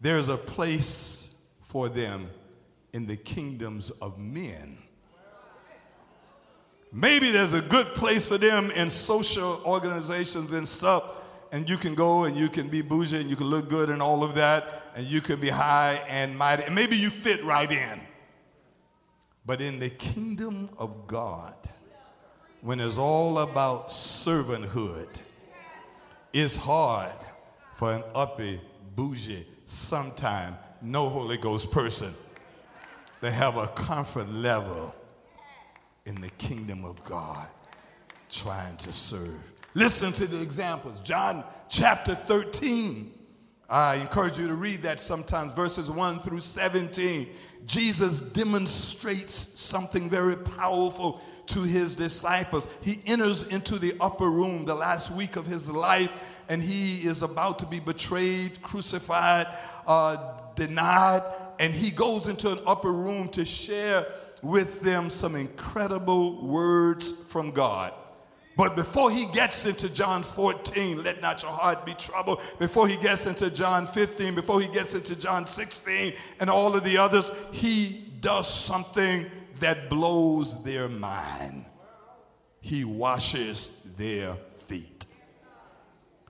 there's 0.01 0.29
a 0.29 0.37
place 0.37 1.31
for 1.61 1.89
them 1.89 2.31
in 2.93 3.07
the 3.07 3.17
kingdoms 3.17 3.91
of 3.91 4.17
men. 4.17 4.79
Maybe 6.93 7.33
there's 7.33 7.55
a 7.55 7.61
good 7.61 7.89
place 7.89 8.29
for 8.29 8.39
them 8.39 8.71
in 8.71 8.89
social 8.89 9.61
organizations 9.65 10.53
and 10.53 10.67
stuff, 10.67 11.03
and 11.51 11.69
you 11.69 11.77
can 11.77 11.97
go 11.97 12.23
and 12.23 12.37
you 12.37 12.49
can 12.49 12.69
be 12.69 12.83
bougie 12.83 13.21
and 13.21 13.29
you 13.29 13.35
can 13.35 13.49
look 13.49 13.69
good 13.69 13.91
and 13.91 14.01
all 14.01 14.23
of 14.23 14.37
that, 14.37 14.93
and 14.95 15.05
you 15.05 15.21
can 15.21 15.41
be 15.41 15.49
high 15.49 16.01
and 16.09 16.39
mighty, 16.39 16.63
and 16.63 16.75
maybe 16.75 16.97
you 16.97 17.11
fit 17.11 17.43
right 17.43 17.71
in. 17.71 18.01
But 19.45 19.61
in 19.61 19.81
the 19.81 19.91
kingdom 19.91 20.71
of 20.79 21.09
God, 21.09 21.57
when 22.65 22.81
it's 22.81 22.97
all 22.97 23.41
about 23.41 23.91
servanthood, 23.91 25.07
it's 26.33 26.57
hard 26.57 27.13
for 27.75 27.93
an 27.93 28.03
uppy, 28.15 28.59
bougie, 28.97 29.45
sometime 29.67 30.57
no 30.81 31.11
Holy 31.11 31.37
Ghost 31.37 31.71
person 31.71 32.15
to 33.21 33.31
have 33.31 33.59
a 33.59 33.67
comfort 33.67 34.31
level 34.31 34.95
in 36.07 36.23
the 36.23 36.31
kingdom 36.39 36.87
of 36.87 37.05
God 37.05 37.47
trying 38.31 38.79
to 38.79 38.95
serve. 38.95 39.53
Listen 39.75 40.11
to 40.15 40.27
the 40.27 40.41
examples. 40.41 41.03
John 41.03 41.45
chapter 41.69 42.15
13. 42.15 43.13
I 43.69 43.97
encourage 43.97 44.39
you 44.39 44.47
to 44.47 44.55
read 44.55 44.83
that 44.83 45.01
sometimes, 45.01 45.53
verses 45.55 45.91
1 45.91 46.21
through 46.21 46.41
17. 46.41 47.29
Jesus 47.67 48.21
demonstrates 48.21 49.59
something 49.59 50.11
very 50.11 50.37
powerful 50.37 51.23
to 51.47 51.63
his 51.63 51.97
disciples. 51.97 52.69
He 52.83 53.01
enters 53.07 53.45
into 53.45 53.79
the 53.79 53.95
upper 54.01 54.31
room 54.31 54.65
the 54.65 54.75
last 54.75 55.11
week 55.13 55.37
of 55.37 55.47
his 55.47 55.71
life, 55.71 56.13
and 56.49 56.63
he 56.63 57.07
is 57.07 57.23
about 57.23 57.59
to 57.61 57.67
be 57.67 57.81
betrayed, 57.81 58.61
crucified, 58.61 59.47
uh, 59.87 60.39
denied, 60.57 61.23
and 61.59 61.75
he 61.75 61.91
goes 61.91 62.27
into 62.27 62.51
an 62.53 62.59
upper 62.67 62.93
room 62.93 63.29
to 63.31 63.45
share 63.45 64.07
with 64.43 64.83
them 64.83 65.09
some 65.09 65.35
incredible 65.35 66.47
words 66.47 67.11
from 67.11 67.51
God. 67.51 67.95
But 68.57 68.77
before 68.77 69.11
he 69.11 69.27
gets 69.27 69.67
into 69.67 69.89
John 69.89 70.23
14, 70.23 71.03
let 71.03 71.21
not 71.21 71.43
your 71.43 71.51
heart 71.51 71.85
be 71.85 71.95
troubled. 71.95 72.41
Before 72.59 72.87
he 72.87 72.97
gets 72.99 73.27
into 73.27 73.51
John 73.51 73.87
15, 73.87 74.35
before 74.35 74.61
he 74.61 74.69
gets 74.69 74.95
into 74.95 75.17
John 75.17 75.47
16 75.47 76.15
and 76.39 76.49
all 76.49 76.77
of 76.77 76.85
the 76.85 76.97
others, 76.99 77.33
he 77.51 78.05
does 78.21 78.49
something 78.49 79.27
that 79.59 79.91
blows 79.91 80.63
their 80.63 80.89
mind. 80.89 81.65
He 82.61 82.85
washes 82.85 83.71
their 83.97 84.35
feet. 84.35 85.07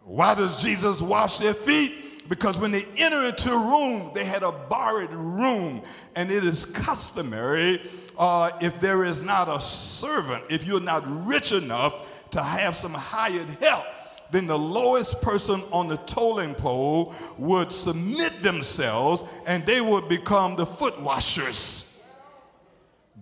Why 0.03 0.35
does 0.35 0.63
Jesus 0.63 1.03
wash 1.03 1.39
their 1.39 1.55
feet? 1.55 2.29
Because 2.29 2.59
when 2.59 2.73
they 2.73 2.85
enter 2.97 3.27
into 3.27 3.51
a 3.51 3.59
room, 3.59 4.11
they 4.15 4.25
had 4.25 4.43
a 4.43 4.51
borrowed 4.51 5.13
room, 5.13 5.83
and 6.17 6.31
it 6.31 6.45
is 6.45 6.65
customary 6.65 7.83
uh, 8.19 8.51
if 8.61 8.81
there 8.81 9.05
is 9.05 9.23
not 9.23 9.49
a 9.49 9.61
servant, 9.61 10.43
if 10.49 10.67
you're 10.67 10.81
not 10.81 11.03
rich 11.27 11.53
enough 11.53 12.14
to 12.35 12.43
have 12.43 12.77
some 12.77 12.95
hired 12.95 13.49
help, 13.61 13.85
then 14.31 14.47
the 14.47 14.59
lowest 14.59 15.21
person 15.23 15.63
on 15.73 15.89
the 15.89 15.97
tolling 15.97 16.55
pole 16.55 17.15
would 17.39 17.73
submit 17.73 18.43
themselves 18.43 19.25
and 19.47 19.67
they 19.67 19.81
would 19.81 20.09
become 20.09 20.55
the 20.55 20.67
foot 20.67 21.01
washers 21.01 21.91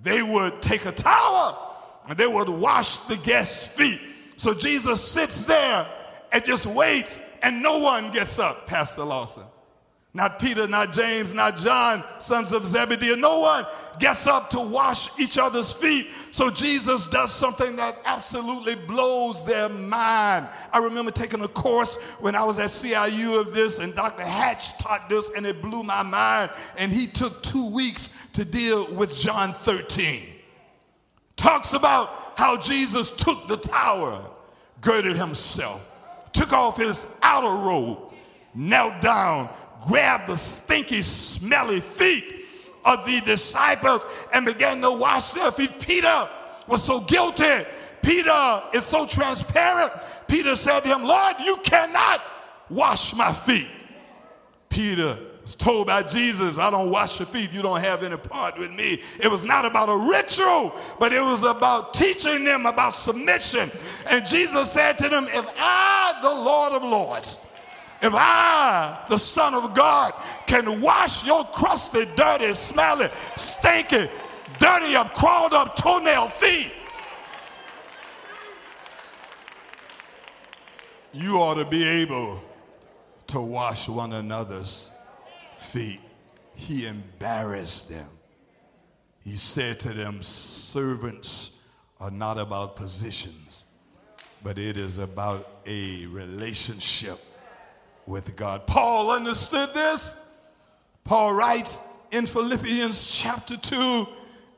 they 0.03 0.23
would 0.23 0.61
take 0.61 0.85
a 0.85 0.93
towel 0.93 1.77
and 2.09 2.19
they 2.19 2.27
would 2.27 2.49
wash 2.49 2.97
the 2.99 3.17
guest's 3.17 3.67
feet. 3.67 4.01
So 4.37 4.55
Jesus 4.55 5.03
sits 5.03 5.45
there 5.45 5.87
and 6.33 6.45
just 6.45 6.67
waits, 6.67 7.19
and 7.43 7.63
no 7.63 7.79
one 7.79 8.11
gets 8.11 8.39
up, 8.39 8.67
Pastor 8.67 9.05
Lawson. 9.05 9.45
Not 10.15 10.39
Peter, 10.39 10.69
not 10.69 10.93
James, 10.93 11.33
not 11.33 11.57
John, 11.57 12.05
sons 12.19 12.53
of 12.53 12.67
Zebedee. 12.67 13.17
No 13.17 13.41
one 13.41 13.65
gets 13.99 14.27
up 14.27 14.51
to 14.51 14.61
wash 14.61 15.19
each 15.19 15.39
other's 15.39 15.73
feet. 15.73 16.09
So 16.33 16.51
Jesus 16.51 17.07
does 17.07 17.33
something 17.33 17.77
that 17.77 17.97
absolutely 18.05 18.75
blows 18.75 19.43
their 19.47 19.71
mind. 19.71 20.49
I 20.71 20.79
remember 20.81 21.13
taking 21.13 21.41
a 21.43 21.49
course 21.49 21.97
when 22.21 22.35
I 22.35 22.45
was 22.45 22.59
at 22.59 22.69
CIU 22.69 23.41
of 23.41 23.55
this, 23.55 23.79
and 23.79 23.95
Dr. 23.95 24.23
Hatch 24.23 24.77
taught 24.77 25.09
this, 25.09 25.31
and 25.35 25.47
it 25.47 25.63
blew 25.63 25.83
my 25.83 26.03
mind. 26.03 26.51
And 26.77 26.93
he 26.93 27.07
took 27.07 27.43
two 27.43 27.73
weeks 27.73 28.11
to 28.35 28.45
deal 28.45 28.93
with 28.95 29.17
John 29.17 29.53
13. 29.53 30.29
Talks 31.37 31.73
about 31.73 32.35
how 32.37 32.59
Jesus 32.59 33.11
took 33.13 33.49
the 33.49 33.57
tower, 33.57 34.23
girded 34.83 35.17
himself, 35.17 35.89
took 36.35 36.53
off 36.53 36.77
his 36.77 37.07
outer 37.23 37.67
robe, 37.67 38.13
knelt 38.55 39.01
down, 39.01 39.49
grabbed 39.87 40.29
the 40.29 40.37
stinky, 40.37 41.03
smelly 41.03 41.81
feet 41.81 42.25
of 42.85 43.05
the 43.07 43.21
disciples 43.21 44.05
and 44.35 44.47
began 44.47 44.81
to 44.83 44.91
wash 44.91 45.31
their 45.31 45.53
feet. 45.53 45.79
Peter 45.79 46.29
was 46.67 46.83
so 46.83 47.01
guilty. 47.01 47.65
Peter 48.03 48.63
is 48.75 48.85
so 48.85 49.07
transparent. 49.07 49.93
Peter 50.27 50.57
said 50.57 50.81
to 50.81 50.89
him, 50.89 51.05
Lord, 51.05 51.37
you 51.45 51.57
cannot 51.63 52.23
wash 52.69 53.15
my 53.15 53.33
feet. 53.33 53.69
Peter 54.69 55.19
was 55.43 55.55
told 55.55 55.89
by 55.89 56.03
Jesus, 56.03 56.57
I 56.59 56.71
don't 56.71 56.91
wash 56.91 57.19
your 57.21 57.27
feet, 57.27 57.53
you 57.53 57.63
don't 57.63 57.81
have 57.81 58.03
any 58.03 58.17
part 58.17 58.59
with 58.59 58.71
me. 58.71 59.01
It 59.21 59.31
was 59.31 59.45
not 59.45 59.65
about 59.67 59.89
a 59.89 59.97
ritual, 59.97 60.75
but 60.99 61.13
it 61.13 61.21
was 61.21 61.45
about 61.45 61.95
teaching 61.95 62.45
them 62.45 62.67
about 62.67 62.95
submission. 62.95 63.71
And 64.07 64.27
Jesus 64.27 64.73
said 64.73 64.99
to 64.99 65.09
them, 65.09 65.27
If 65.29 65.47
I, 65.59 66.19
the 66.23 66.31
Lord 66.31 66.73
of 66.73 66.83
Lords, 66.83 67.39
if 68.03 68.13
I, 68.13 69.05
the 69.09 69.17
Son 69.17 69.55
of 69.55 69.75
God, 69.75 70.13
can 70.47 70.81
wash 70.81 71.25
your 71.25 71.45
crusty, 71.45 72.05
dirty, 72.17 72.53
smelly, 72.53 73.09
stinky, 73.37 74.09
dirty 74.59 74.97
up, 74.97 75.15
crawled 75.15 75.53
up 75.53 75.77
toenail 75.77 76.27
feet, 76.27 76.73
you 81.13 81.37
ought 81.37 81.55
to 81.55 81.65
be 81.65 81.87
able 81.87 82.43
to 83.29 83.41
wash 83.41 83.89
one 83.89 84.15
another's 84.15 84.91
feet. 85.57 86.01
He 86.57 86.87
embarrassed 86.87 87.89
them. 87.89 88.09
He 89.21 89.37
said 89.37 89.79
to 89.81 89.91
them, 89.91 90.23
Servants 90.23 91.63
are 92.01 92.11
not 92.11 92.37
about 92.37 92.75
positions, 92.75 93.63
but 94.43 94.59
it 94.59 94.77
is 94.77 94.99
about 94.99 95.49
a 95.67 96.07
relationship 96.07 97.21
with 98.07 98.37
God. 98.37 98.67
Paul 98.67 99.11
understood 99.11 99.75
this. 99.75 100.17
Paul 101.05 101.35
writes 101.35 101.81
in 102.11 102.27
Philippians 102.27 103.11
chapter 103.11 103.57
2 103.57 104.07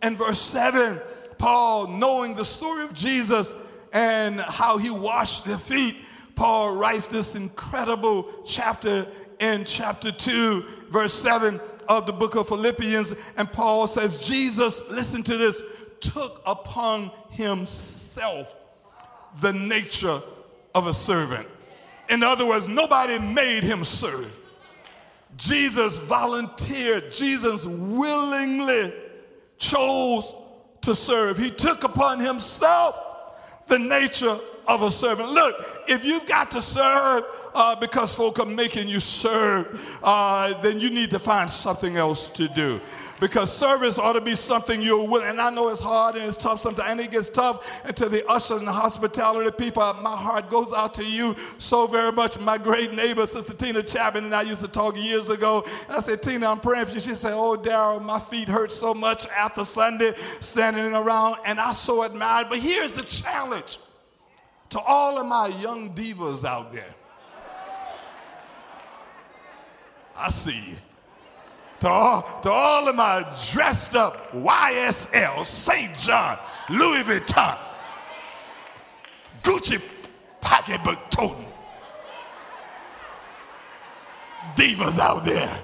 and 0.03 0.19
verse 0.19 0.41
7. 0.41 1.01
Paul, 1.39 1.89
knowing 1.89 2.35
the 2.35 2.45
story 2.45 2.85
of 2.85 2.95
Jesus 2.95 3.55
and 3.93 4.41
how 4.41 4.79
he 4.79 4.91
washed 4.91 5.45
their 5.45 5.59
feet, 5.59 5.97
Paul 6.35 6.77
writes 6.77 7.07
this 7.07 7.35
incredible 7.35 8.29
chapter 8.45 9.07
in 9.39 9.65
chapter 9.65 10.11
2, 10.11 10.65
verse 10.91 11.13
7 11.15 11.61
of 11.89 12.07
the 12.07 12.13
book 12.13 12.35
of 12.35 12.49
Philippians. 12.49 13.15
And 13.37 13.51
Paul 13.53 13.87
says, 13.87 14.27
Jesus, 14.27 14.83
listen 14.91 15.23
to 15.25 15.37
this, 15.37 15.63
took 16.01 16.43
upon 16.47 17.11
himself 17.31 18.57
the 19.41 19.53
nature 19.53 20.21
of 20.75 20.87
a 20.87 20.95
servant. 20.95 21.49
In 22.09 22.23
other 22.23 22.47
words, 22.47 22.67
nobody 22.67 23.19
made 23.19 23.63
him 23.63 23.85
serve. 23.85 24.39
Jesus 25.37 25.99
volunteered, 25.99 27.11
Jesus 27.11 27.67
willingly 27.67 28.93
chose 29.59 30.35
to 30.83 30.95
serve. 30.95 31.39
He 31.39 31.51
took 31.51 31.85
upon 31.85 32.21
himself 32.21 33.01
the 33.69 33.79
nature 33.79 34.37
of 34.69 34.83
a 34.83 34.91
servant. 34.91 35.31
Look, 35.31 35.85
if 35.89 36.05
you've 36.05 36.27
got 36.27 36.51
to 36.53 36.63
serve 36.63 37.25
uh, 37.55 37.77
because 37.77 38.15
folk 38.15 38.39
are 38.39 38.47
making 38.47 38.89
you 38.89 39.01
serve, 39.01 39.99
uh, 40.03 40.61
then 40.63 40.81
you 40.81 40.91
need 40.91 41.11
to 41.11 41.19
find 41.19 41.51
something 41.51 41.97
else 41.97 42.31
to 42.31 42.49
do 42.49 42.81
because 43.21 43.55
service 43.55 43.99
ought 43.99 44.15
to 44.15 44.21
be 44.21 44.35
something 44.35 44.83
you're 44.83 45.09
willing. 45.09 45.29
And 45.29 45.41
I 45.41 45.51
know 45.51 45.69
it's 45.69 45.81
hard 45.81 46.17
and 46.17 46.25
it's 46.25 46.37
tough 46.37 46.61
sometimes, 46.61 46.91
and 46.91 47.01
it 47.01 47.11
gets 47.11 47.29
tough. 47.29 47.85
And 47.85 47.97
to 47.97 48.09
the 48.09 48.27
ushers 48.29 48.59
and 48.59 48.69
the 48.69 48.73
hospitality 48.73 49.51
people, 49.57 49.83
my 50.03 50.17
heart 50.17 50.51
goes 50.51 50.73
out 50.73 50.95
to 50.95 51.05
you 51.05 51.35
so 51.59 51.87
very 51.87 52.13
much. 52.13 52.39
My 52.39 52.59
great 52.59 52.93
neighbor, 52.93 53.27
Sister 53.27 53.55
Tina 53.55 53.83
Chapman, 53.83 54.25
and 54.25 54.35
I 54.35 54.43
used 54.43 54.63
to 54.63 54.69
talk 54.69 54.97
years 54.97 55.31
ago. 55.31 55.65
I 55.89 56.01
said, 56.01 56.23
Tina, 56.23 56.47
I'm 56.47 56.61
praying 56.61 56.87
for 56.87 56.95
you. 56.95 57.01
She 57.01 57.15
said, 57.15 57.33
Oh, 57.35 57.57
Daryl, 57.57 58.03
my 58.03 58.21
feet 58.21 58.49
hurt 58.49 58.73
so 58.73 58.95
much 58.95 59.27
after 59.29 59.65
Sunday 59.65 60.13
standing 60.41 60.95
around, 60.95 61.37
and 61.47 61.61
I 61.61 61.73
so 61.73 62.03
admired. 62.03 62.49
But 62.49 62.59
here's 62.59 62.93
the 62.93 63.03
challenge 63.03 63.79
to 64.71 64.81
all 64.81 65.19
of 65.19 65.27
my 65.27 65.49
young 65.61 65.95
divas 65.95 66.45
out 66.45 66.73
there. 66.73 66.95
I 70.17 70.31
see 70.31 70.71
you 70.71 70.77
to 71.81 71.89
all, 71.89 72.41
to 72.43 72.51
all 72.51 72.89
of 72.89 72.95
my 72.97 73.25
dressed 73.53 73.95
up 73.95 74.33
YSL, 74.33 75.45
St. 75.45 75.95
John, 75.97 76.39
Louis 76.71 77.03
Vuitton, 77.03 77.59
Gucci 79.43 79.83
pocketbook 80.41 80.99
toting 81.11 81.47
divas 84.55 84.99
out 84.99 85.25
there. 85.25 85.63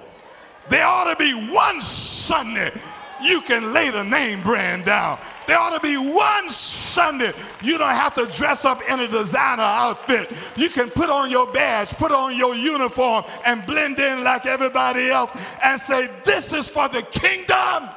There 0.68 0.86
ought 0.86 1.12
to 1.12 1.16
be 1.16 1.32
one 1.52 1.80
Sunday 1.80 2.72
you 3.22 3.40
can 3.42 3.72
lay 3.72 3.90
the 3.90 4.04
name 4.04 4.42
brand 4.42 4.84
down. 4.84 5.18
There 5.46 5.58
ought 5.58 5.74
to 5.74 5.80
be 5.80 5.96
one 5.96 6.50
Sunday 6.50 7.32
you 7.62 7.78
don't 7.78 7.88
have 7.88 8.14
to 8.14 8.26
dress 8.26 8.64
up 8.64 8.80
in 8.88 9.00
a 9.00 9.08
designer 9.08 9.62
outfit. 9.62 10.54
You 10.56 10.68
can 10.68 10.90
put 10.90 11.10
on 11.10 11.30
your 11.30 11.50
badge, 11.52 11.90
put 11.90 12.12
on 12.12 12.36
your 12.36 12.54
uniform, 12.54 13.24
and 13.46 13.64
blend 13.66 13.98
in 13.98 14.24
like 14.24 14.46
everybody 14.46 15.08
else 15.08 15.56
and 15.64 15.80
say, 15.80 16.08
This 16.24 16.52
is 16.52 16.68
for 16.68 16.88
the 16.88 17.02
kingdom 17.02 17.88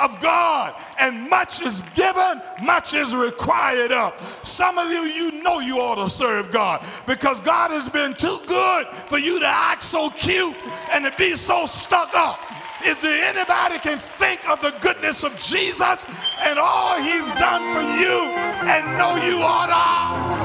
of 0.00 0.20
God, 0.20 0.74
and 1.00 1.28
much 1.28 1.60
is 1.60 1.82
given, 1.94 2.40
much 2.62 2.94
is 2.94 3.14
required 3.14 3.92
of. 3.92 4.20
Some 4.42 4.78
of 4.78 4.90
you, 4.90 5.00
you 5.00 5.42
know 5.42 5.58
you 5.58 5.78
ought 5.78 5.96
to 5.96 6.08
serve 6.08 6.50
God 6.50 6.84
because 7.06 7.40
God 7.40 7.70
has 7.70 7.88
been 7.88 8.14
too 8.14 8.38
good 8.46 8.86
for 8.86 9.18
you 9.18 9.40
to 9.40 9.46
act 9.46 9.82
so 9.82 10.10
cute 10.10 10.56
and 10.92 11.04
to 11.04 11.12
be 11.18 11.34
so 11.34 11.66
stuck 11.66 12.14
up. 12.14 12.38
Is 12.86 13.02
there 13.02 13.34
anybody 13.34 13.78
can 13.80 13.98
think 13.98 14.48
of 14.48 14.60
the 14.60 14.74
goodness 14.80 15.24
of 15.24 15.36
Jesus 15.36 16.06
and 16.42 16.58
all 16.58 17.00
he's 17.00 17.32
done 17.34 17.62
for 17.74 17.82
you 18.00 18.30
and 18.68 18.98
know 18.98 19.16
you 19.24 19.42
ought 19.42 19.66
to? 19.66 20.38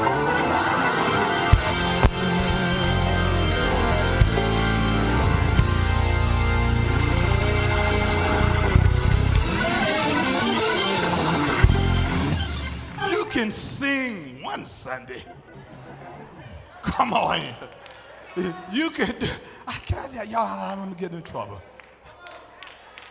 can 13.34 13.50
sing 13.50 14.43
one 14.43 14.63
Sunday. 14.63 15.24
Come 16.84 17.13
on. 17.13 17.41
You 18.72 18.91
can. 18.91 19.15
I 19.67 19.74
can't. 19.86 20.30
Y'all, 20.30 20.80
I'm 20.82 20.93
getting 20.93 21.17
in 21.17 21.24
trouble. 21.24 21.60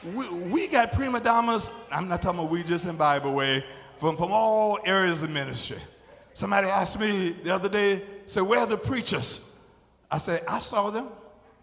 We, 0.05 0.29
we 0.51 0.69
got 0.69 0.93
prima 0.93 1.21
donnas, 1.21 1.71
I'm 1.91 2.09
not 2.09 2.23
talking 2.23 2.41
about 2.41 2.51
we 2.51 2.65
just 2.65 2.87
in 2.87 2.97
Bible 2.97 3.35
way, 3.35 3.65
from, 3.99 4.17
from 4.17 4.33
all 4.33 4.79
areas 4.85 5.23
of 5.23 5.31
ministry. 5.31 5.79
Somebody 6.35 6.67
asked 6.67 6.99
me 6.99 7.31
the 7.31 7.55
other 7.55 7.69
day, 7.69 8.03
said, 8.27 8.43
where 8.43 8.61
are 8.61 8.67
the 8.67 8.77
preachers? 8.77 9.49
I 10.11 10.19
said, 10.19 10.43
I 10.49 10.59
saw 10.59 10.91
them. 10.91 11.09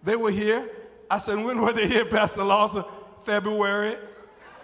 They 0.03 0.15
were 0.15 0.31
here. 0.31 0.69
I 1.11 1.17
said, 1.17 1.43
when 1.43 1.59
were 1.59 1.73
they 1.73 1.87
here, 1.87 2.05
Pastor 2.05 2.43
Lawson? 2.43 2.85
February, 3.21 3.95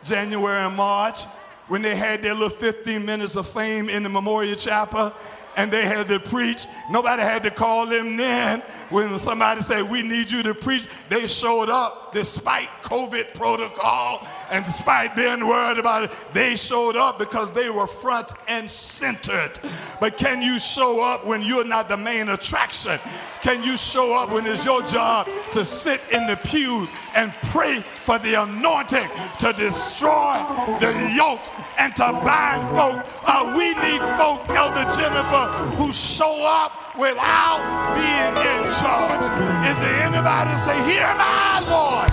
January, 0.03 0.59
and 0.59 0.75
March, 0.77 1.23
when 1.67 1.81
they 1.81 1.95
had 1.95 2.23
their 2.23 2.33
little 2.33 2.49
15 2.49 3.05
minutes 3.05 3.35
of 3.35 3.47
fame 3.47 3.89
in 3.89 4.03
the 4.03 4.09
Memorial 4.09 4.55
Chapel 4.55 5.11
and 5.57 5.71
they 5.71 5.85
had 5.85 6.07
to 6.09 6.19
preach. 6.19 6.67
Nobody 6.89 7.21
had 7.21 7.43
to 7.43 7.51
call 7.51 7.87
them 7.87 8.17
then. 8.17 8.61
When 8.89 9.17
somebody 9.17 9.61
said, 9.61 9.89
We 9.89 10.01
need 10.01 10.29
you 10.31 10.43
to 10.43 10.53
preach, 10.53 10.87
they 11.09 11.27
showed 11.27 11.69
up 11.69 12.13
despite 12.13 12.69
COVID 12.81 13.33
protocol 13.33 14.25
and 14.49 14.63
despite 14.63 15.15
being 15.15 15.45
worried 15.45 15.79
about 15.79 16.03
it. 16.03 16.11
They 16.33 16.55
showed 16.55 16.95
up 16.95 17.19
because 17.19 17.51
they 17.51 17.69
were 17.69 17.87
front 17.87 18.31
and 18.47 18.69
centered. 18.69 19.59
But 19.99 20.17
can 20.17 20.41
you 20.41 20.59
show 20.59 21.01
up 21.01 21.25
when 21.25 21.41
you're 21.41 21.65
not 21.65 21.89
the 21.89 21.97
main 21.97 22.29
attraction? 22.29 22.99
Can 23.41 23.63
you 23.63 23.77
show 23.77 24.13
up 24.13 24.31
when 24.31 24.45
it's 24.45 24.65
your 24.65 24.81
job 24.83 25.27
to 25.51 25.65
sit 25.65 26.01
in 26.11 26.25
the 26.27 26.37
pews 26.37 26.89
and 27.15 27.33
pray 27.51 27.83
for 28.01 28.17
the 28.19 28.41
anointing 28.41 29.07
to 29.39 29.53
destroy 29.53 30.35
the 30.79 31.13
yokes 31.15 31.51
and 31.77 31.95
to 31.95 32.11
bind 32.23 32.63
folk? 32.69 33.05
Uh, 33.25 33.53
we 33.57 33.73
need 33.75 33.99
folk, 34.17 34.47
Elder 34.49 34.89
Jennifer, 34.97 35.45
who 35.75 35.91
show 35.91 36.45
up 36.47 36.84
without 36.97 37.93
being 37.95 38.35
in 38.39 38.71
charge. 38.79 39.25
Is 39.67 39.77
there 39.79 40.03
anybody 40.03 40.51
to 40.51 40.57
say, 40.57 40.75
Hear 40.91 41.07
my 41.15 41.65
Lord? 41.69 42.11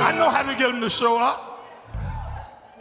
I 0.00 0.12
know 0.12 0.28
how 0.28 0.42
to 0.42 0.56
get 0.58 0.70
them 0.72 0.80
to 0.80 0.90
show 0.90 1.18
up. 1.18 1.54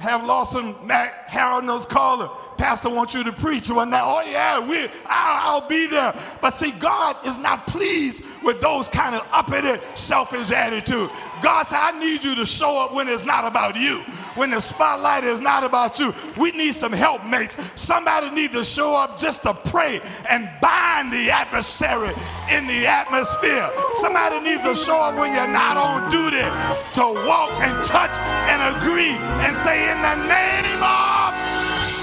Have 0.03 0.25
Lawson, 0.25 0.75
Matt, 0.85 1.29
Harold 1.29 1.63
knows 1.63 1.85
caller. 1.85 2.29
Pastor 2.57 2.89
wants 2.89 3.15
you 3.15 3.23
to 3.23 3.31
preach 3.31 3.69
one 3.69 3.89
night. 3.89 4.01
Oh 4.03 4.21
yeah, 4.29 4.59
we, 4.59 4.77
I'll, 5.05 5.61
I'll, 5.61 5.69
be 5.69 5.87
there. 5.87 6.13
But 6.41 6.55
see, 6.55 6.71
God 6.71 7.15
is 7.25 7.37
not 7.37 7.67
pleased 7.67 8.25
with 8.43 8.59
those 8.59 8.89
kind 8.89 9.15
of 9.15 9.25
uppity, 9.31 9.81
selfish 9.95 10.51
attitude. 10.51 11.09
God 11.43 11.67
said, 11.67 11.77
I 11.77 11.99
need 11.99 12.23
you 12.23 12.35
to 12.35 12.45
show 12.45 12.79
up 12.79 12.93
when 12.95 13.09
it's 13.09 13.25
not 13.25 13.43
about 13.43 13.75
you. 13.75 13.99
When 14.39 14.49
the 14.49 14.61
spotlight 14.61 15.25
is 15.25 15.41
not 15.41 15.65
about 15.65 15.99
you. 15.99 16.13
We 16.37 16.51
need 16.51 16.73
some 16.73 16.93
helpmates. 16.93 17.59
Somebody 17.79 18.31
need 18.31 18.53
to 18.53 18.63
show 18.63 18.95
up 18.95 19.19
just 19.19 19.43
to 19.43 19.53
pray 19.53 19.99
and 20.29 20.49
bind 20.61 21.11
the 21.11 21.29
adversary 21.29 22.15
in 22.49 22.65
the 22.65 22.87
atmosphere. 22.87 23.69
Somebody 23.95 24.39
needs 24.39 24.63
to 24.63 24.73
show 24.73 24.95
up 24.95 25.19
when 25.19 25.33
you're 25.35 25.51
not 25.51 25.75
on 25.75 26.09
duty 26.09 26.47
to 26.95 27.05
walk 27.27 27.51
and 27.59 27.75
touch 27.83 28.15
and 28.47 28.63
agree 28.79 29.11
and 29.43 29.53
say, 29.67 29.91
in 29.91 29.99
the 29.99 30.15
name 30.23 30.79
of 30.79 31.35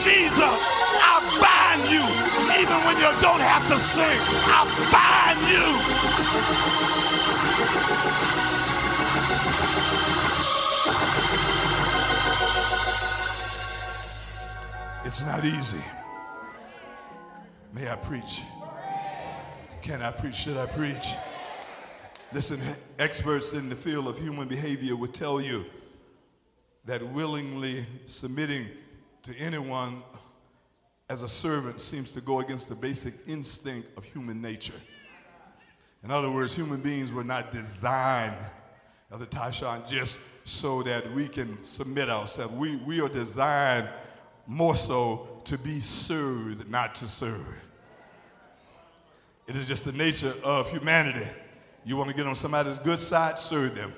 Jesus, 0.05 0.53
I 1.00 1.16
bind 1.40 1.88
you. 1.88 2.05
Even 2.61 2.76
when 2.85 2.96
you 3.00 3.09
don't 3.24 3.40
have 3.40 3.64
to 3.72 3.79
sing, 3.81 4.20
I 4.53 4.68
bind 4.92 5.40
you. 5.48 5.64
It's 15.11 15.23
not 15.23 15.44
easy. 15.44 15.83
May 17.75 17.90
I 17.90 17.96
preach? 17.96 18.42
Can 19.83 20.03
I 20.03 20.12
preach? 20.12 20.37
Should 20.37 20.57
I 20.57 20.66
preach? 20.66 21.14
Listen, 22.33 22.61
experts 22.96 23.53
in 23.53 23.68
the 23.68 23.75
field 23.75 24.07
of 24.07 24.16
human 24.16 24.46
behavior 24.46 24.94
would 24.94 25.12
tell 25.12 25.40
you 25.40 25.66
that 26.85 27.03
willingly 27.03 27.87
submitting 28.07 28.68
to 29.25 29.37
anyone 29.37 30.05
as 31.09 31.25
a 31.25 31.29
servant 31.29 31.81
seems 31.81 32.12
to 32.12 32.20
go 32.20 32.38
against 32.38 32.68
the 32.68 32.77
basic 32.77 33.14
instinct 33.27 33.90
of 33.99 34.05
human 34.05 34.40
nature. 34.40 34.81
In 36.05 36.12
other 36.12 36.31
words, 36.31 36.55
human 36.55 36.81
beings 36.83 37.12
were 37.12 37.25
not 37.25 37.51
designed, 37.51 38.37
Elder 39.11 39.27
Tyshawn, 39.27 39.90
just 39.90 40.20
so 40.44 40.85
that 40.85 41.11
we 41.12 41.27
can 41.27 41.61
submit 41.61 42.09
ourselves. 42.09 42.55
We, 42.55 42.77
we 42.77 43.01
are 43.01 43.09
designed 43.09 43.88
more 44.51 44.75
so 44.75 45.29
to 45.45 45.57
be 45.57 45.79
served, 45.79 46.69
not 46.69 46.97
to 46.97 47.07
serve. 47.07 47.57
It 49.47 49.55
is 49.55 49.69
just 49.69 49.85
the 49.85 49.93
nature 49.93 50.35
of 50.43 50.69
humanity. 50.69 51.27
You 51.85 51.97
want 51.97 52.11
to 52.11 52.17
get 52.17 52.27
on 52.27 52.35
somebody's 52.35 52.81
good 52.81 52.99
side, 52.99 53.39
serve 53.39 53.77
them. 53.77 53.95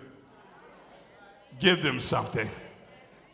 Give 1.58 1.82
them 1.82 1.98
something. 1.98 2.50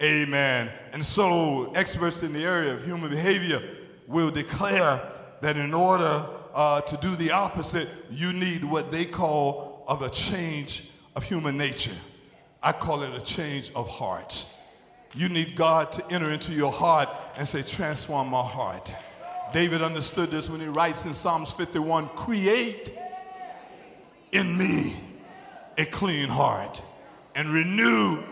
Amen. 0.01 0.71
And 0.93 1.05
so, 1.05 1.73
experts 1.73 2.23
in 2.23 2.33
the 2.33 2.45
area 2.45 2.73
of 2.73 2.85
human 2.85 3.11
behavior 3.11 3.63
will 4.07 4.31
declare 4.31 5.03
that 5.41 5.57
in 5.57 5.75
order 5.75 6.25
uh, 6.55 6.83
to 6.83 6.97
do 6.99 7.17
the 7.17 7.33
opposite, 7.33 7.89
you 8.11 8.33
need 8.33 8.65
what 8.65 8.93
they 8.93 9.05
call 9.05 9.85
of 9.89 10.03
a 10.03 10.09
change 10.09 10.89
of 11.17 11.25
human 11.25 11.59
nature. 11.59 11.97
I 12.63 12.71
call 12.71 13.03
it 13.03 13.13
a 13.13 13.21
change 13.21 13.73
of 13.75 13.91
heart. 13.91 14.47
You 15.19 15.29
need 15.29 15.57
God 15.57 15.91
to 15.95 16.13
enter 16.13 16.31
into 16.31 16.53
your 16.53 16.71
heart 16.71 17.09
and 17.37 17.47
say, 17.47 17.63
Transform 17.63 18.29
my 18.29 18.41
heart. 18.41 18.95
David 19.53 19.83
understood 19.83 20.31
this 20.31 20.49
when 20.49 20.61
he 20.61 20.69
writes 20.69 21.07
in 21.07 21.13
Psalms 21.13 21.53
51 21.53 22.07
Create 22.11 22.97
in 24.31 24.57
me 24.57 24.95
a 25.77 25.85
clean 25.87 26.29
heart 26.29 26.85
and 27.35 27.49
renew 27.49 28.23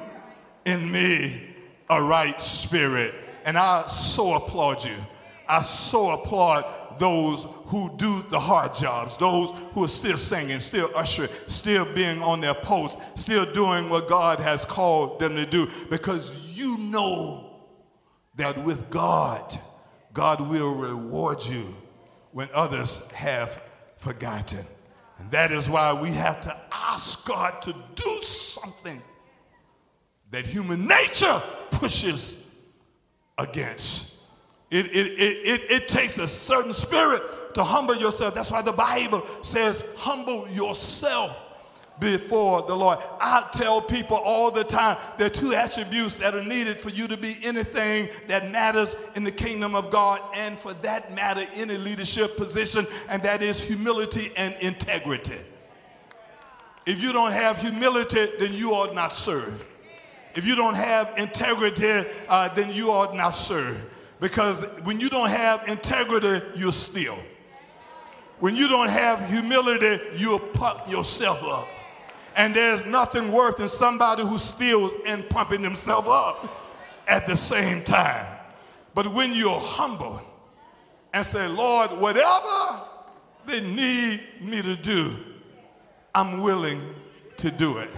in 0.65 0.93
me 0.93 1.43
a 1.91 2.01
right 2.01 2.41
spirit. 2.41 3.17
And 3.45 3.59
I 3.59 3.89
so 3.89 4.35
applaud 4.35 4.85
you. 4.85 4.95
I 5.49 5.63
so 5.63 6.11
applaud 6.11 6.67
those 7.01 7.49
who 7.65 7.97
do 7.97 8.23
the 8.31 8.39
hard 8.39 8.77
jobs, 8.77 9.19
those 9.19 9.51
who 9.73 9.87
are 9.87 9.89
still 9.89 10.17
singing, 10.17 10.61
still 10.61 10.91
ushering, 10.95 11.31
still 11.49 11.85
being 11.95 12.23
on 12.23 12.41
their 12.41 12.55
post, 12.55 13.01
still 13.19 13.45
doing 13.53 13.91
what 13.91 14.07
God 14.07 14.39
has 14.39 14.65
called 14.65 15.19
them 15.19 15.35
to 15.35 15.45
do, 15.45 15.69
because 15.91 16.46
you 16.57 16.79
know 16.79 17.51
that 18.37 18.63
with 18.65 18.91
God, 18.91 19.59
God 20.13 20.41
will 20.41 20.75
reward 20.75 21.45
you 21.45 21.65
when 22.33 22.49
others 22.55 23.07
have 23.13 23.63
forgotten. 23.97 24.65
And 25.19 25.31
that 25.31 25.53
is 25.53 25.71
why 25.71 25.93
we 25.93 26.11
have 26.11 26.41
to 26.43 26.57
ask 26.73 27.27
God 27.27 27.63
to 27.63 27.73
do 27.95 28.11
something 28.23 29.03
that 30.31 30.45
human 30.45 30.87
nature 30.87 31.43
pushes 31.71 32.37
against. 33.39 34.19
It, 34.71 34.87
it, 34.87 35.07
it, 35.19 35.21
it, 35.21 35.71
it 35.71 35.89
takes 35.89 36.19
a 36.19 36.29
certain 36.29 36.75
spirit 36.75 37.23
to 37.55 37.65
humble 37.65 37.97
yourself. 37.97 38.35
That's 38.35 38.51
why 38.51 38.63
the 38.63 38.73
Bible 38.73 39.25
says, 39.43 39.83
humble 39.97 40.49
yourself 40.49 41.46
before 41.99 42.63
the 42.63 42.75
Lord. 42.75 42.99
I 43.21 43.49
tell 43.53 43.81
people 43.81 44.21
all 44.25 44.51
the 44.51 44.65
time 44.65 44.97
there 45.19 45.27
are 45.27 45.31
two 45.31 45.55
attributes 45.55 46.19
that 46.19 46.35
are 46.35 46.45
needed 46.45 46.79
for 46.79 46.91
you 46.91 47.09
to 47.09 47.17
be 47.17 47.37
anything 47.43 48.09
that 48.29 48.51
matters 48.51 48.97
in 49.15 49.25
the 49.25 49.31
kingdom 49.31 49.75
of 49.75 49.91
God, 49.91 50.21
and 50.35 50.59
for 50.59 50.75
that 50.75 51.15
matter, 51.15 51.47
any 51.55 51.77
leadership 51.77 52.37
position, 52.37 52.87
and 53.09 53.23
that 53.23 53.43
is 53.43 53.63
humility 53.63 54.31
and 54.37 54.55
integrity. 54.61 55.39
If 56.87 57.03
you 57.03 57.13
don't 57.13 57.33
have 57.33 57.61
humility, 57.61 58.29
then 58.39 58.55
you 58.55 58.73
ought 58.73 58.95
not 58.95 59.13
serve. 59.13 59.67
If 60.35 60.47
you 60.47 60.55
don't 60.55 60.77
have 60.77 61.15
integrity, 61.17 62.09
uh, 62.29 62.55
then 62.55 62.71
you 62.71 62.91
ought 62.91 63.17
not 63.17 63.37
serve. 63.37 63.93
Because 64.21 64.65
when 64.85 65.01
you 65.01 65.09
don't 65.09 65.31
have 65.31 65.67
integrity, 65.69 66.45
you'll 66.55 66.73
steal. 66.73 67.19
When 68.39 68.55
you 68.55 68.69
don't 68.69 68.91
have 68.91 69.29
humility, 69.31 69.99
you'll 70.17 70.39
yourself 70.89 71.43
up. 71.43 71.69
And 72.37 72.55
there's 72.55 72.85
nothing 72.85 73.33
worse 73.33 73.57
than 73.57 73.69
somebody 73.69 74.23
who 74.23 74.37
steals 74.37 74.95
and 75.07 75.29
pumping 75.29 75.63
themselves 75.63 76.07
up 76.09 76.47
at 77.09 77.27
the 77.27 77.35
same 77.35 77.83
time. 77.83 78.27
But 78.95 79.13
when 79.13 79.33
you're 79.33 79.59
humble 79.59 80.21
and 81.15 81.25
say, 81.25 81.49
Lord, 81.49 81.93
whatever 81.93 82.83
they 83.47 83.61
need 83.63 84.21
me 84.41 84.61
to 84.61 84.77
do, 84.77 85.17
I'm 86.15 86.43
willing 86.43 86.95
to 87.39 87.51
do 87.51 87.79
it. 87.79 87.91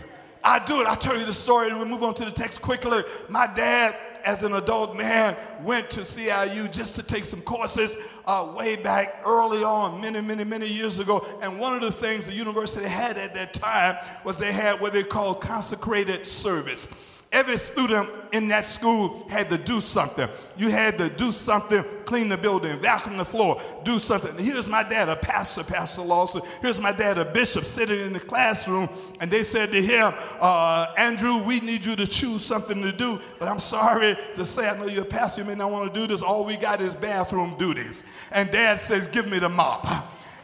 I 0.44 0.64
do 0.64 0.80
it. 0.80 0.86
I'll 0.86 0.96
tell 0.96 1.18
you 1.18 1.24
the 1.24 1.32
story 1.32 1.70
and 1.70 1.78
we 1.78 1.84
move 1.84 2.02
on 2.02 2.14
to 2.14 2.24
the 2.24 2.30
text 2.30 2.62
quickly. 2.62 3.02
My 3.28 3.46
dad 3.46 3.94
as 4.28 4.42
an 4.42 4.52
adult 4.52 4.94
man, 4.94 5.34
went 5.64 5.88
to 5.88 6.00
CIU 6.00 6.70
just 6.70 6.94
to 6.96 7.02
take 7.02 7.24
some 7.24 7.40
courses 7.40 7.96
uh, 8.26 8.52
way 8.54 8.76
back 8.76 9.22
early 9.24 9.64
on, 9.64 10.02
many, 10.02 10.20
many, 10.20 10.44
many 10.44 10.66
years 10.66 11.00
ago. 11.00 11.26
And 11.40 11.58
one 11.58 11.74
of 11.74 11.80
the 11.80 11.90
things 11.90 12.26
the 12.26 12.34
university 12.34 12.86
had 12.86 13.16
at 13.16 13.32
that 13.32 13.54
time 13.54 13.96
was 14.24 14.36
they 14.36 14.52
had 14.52 14.82
what 14.82 14.92
they 14.92 15.02
called 15.02 15.40
consecrated 15.40 16.26
service. 16.26 17.17
Every 17.30 17.58
student 17.58 18.08
in 18.32 18.48
that 18.48 18.64
school 18.64 19.28
had 19.28 19.50
to 19.50 19.58
do 19.58 19.82
something. 19.82 20.28
You 20.56 20.70
had 20.70 20.96
to 20.98 21.10
do 21.10 21.30
something, 21.30 21.84
clean 22.06 22.30
the 22.30 22.38
building, 22.38 22.78
vacuum 22.80 23.18
the 23.18 23.24
floor, 23.24 23.60
do 23.84 23.98
something. 23.98 24.36
Here's 24.42 24.66
my 24.66 24.82
dad, 24.82 25.10
a 25.10 25.16
pastor, 25.16 25.62
Pastor 25.62 26.00
Lawson. 26.00 26.40
Here's 26.62 26.80
my 26.80 26.92
dad, 26.92 27.18
a 27.18 27.26
bishop, 27.26 27.64
sitting 27.64 28.00
in 28.00 28.14
the 28.14 28.20
classroom, 28.20 28.88
and 29.20 29.30
they 29.30 29.42
said 29.42 29.72
to 29.72 29.82
him, 29.82 30.14
uh, 30.40 30.94
Andrew, 30.96 31.44
we 31.44 31.60
need 31.60 31.84
you 31.84 31.96
to 31.96 32.06
choose 32.06 32.42
something 32.42 32.80
to 32.82 32.92
do. 32.92 33.20
But 33.38 33.48
I'm 33.48 33.58
sorry 33.58 34.16
to 34.36 34.44
say, 34.46 34.66
I 34.66 34.76
know 34.78 34.86
you're 34.86 35.02
a 35.02 35.06
pastor, 35.06 35.42
you 35.42 35.46
may 35.46 35.54
not 35.54 35.70
want 35.70 35.92
to 35.92 36.00
do 36.00 36.06
this. 36.06 36.22
All 36.22 36.46
we 36.46 36.56
got 36.56 36.80
is 36.80 36.94
bathroom 36.94 37.56
duties. 37.58 38.04
And 38.32 38.50
dad 38.50 38.78
says, 38.80 39.06
Give 39.06 39.30
me 39.30 39.38
the 39.38 39.50
mop. 39.50 39.86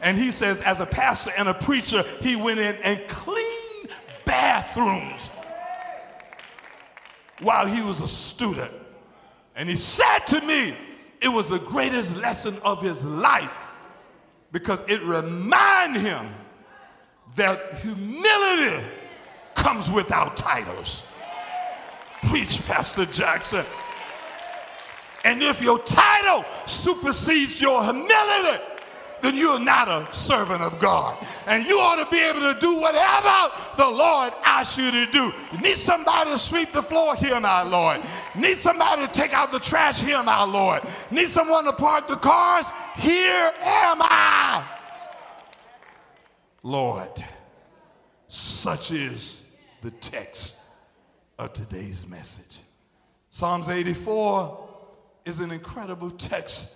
And 0.01 0.17
he 0.17 0.29
says, 0.29 0.61
as 0.61 0.81
a 0.81 0.85
pastor 0.85 1.31
and 1.35 1.47
a 1.47 1.53
preacher, 1.53 2.03
he 2.21 2.35
went 2.35 2.59
in 2.59 2.75
and 2.83 2.99
cleaned 3.07 3.89
bathrooms 4.23 5.31
while 7.39 7.65
he 7.65 7.81
was 7.81 7.99
a 8.01 8.07
student. 8.07 8.71
And 9.55 9.69
he 9.69 9.75
said 9.75 10.19
to 10.27 10.41
me, 10.41 10.75
it 11.21 11.29
was 11.29 11.47
the 11.47 11.59
greatest 11.59 12.17
lesson 12.17 12.57
of 12.63 12.81
his 12.81 13.03
life 13.05 13.59
because 14.51 14.83
it 14.87 15.01
reminded 15.03 16.01
him 16.01 16.27
that 17.35 17.73
humility 17.81 18.85
comes 19.53 19.89
without 19.89 20.37
titles. 20.37 21.11
Preach, 22.23 22.65
Pastor 22.65 23.05
Jackson. 23.05 23.65
And 25.23 25.41
if 25.41 25.61
your 25.61 25.79
title 25.79 26.45
supersedes 26.65 27.59
your 27.59 27.83
humility, 27.83 28.63
then 29.21 29.35
you're 29.35 29.59
not 29.59 29.87
a 29.87 30.07
servant 30.13 30.61
of 30.61 30.79
God. 30.79 31.17
And 31.47 31.65
you 31.65 31.77
ought 31.79 32.03
to 32.03 32.09
be 32.11 32.19
able 32.19 32.53
to 32.53 32.59
do 32.59 32.79
whatever 32.79 33.53
the 33.77 33.89
Lord 33.89 34.33
asks 34.43 34.77
you 34.77 34.91
to 34.91 35.05
do. 35.11 35.31
You 35.51 35.59
need 35.59 35.77
somebody 35.77 36.31
to 36.31 36.37
sweep 36.37 36.71
the 36.71 36.81
floor, 36.81 37.15
here, 37.15 37.39
my 37.39 37.63
Lord. 37.63 38.01
Need 38.35 38.57
somebody 38.57 39.05
to 39.05 39.11
take 39.11 39.33
out 39.33 39.51
the 39.51 39.59
trash, 39.59 40.01
here, 40.01 40.21
my 40.23 40.43
Lord. 40.43 40.81
Need 41.11 41.29
someone 41.29 41.65
to 41.65 41.73
park 41.73 42.07
the 42.07 42.15
cars, 42.15 42.65
here 42.97 43.51
am 43.61 43.97
I. 44.01 44.65
Lord, 46.63 47.23
such 48.27 48.91
is 48.91 49.43
the 49.81 49.91
text 49.91 50.55
of 51.37 51.53
today's 51.53 52.07
message. 52.07 52.61
Psalms 53.29 53.69
84 53.69 54.67
is 55.25 55.39
an 55.39 55.51
incredible 55.51 56.09
text. 56.09 56.69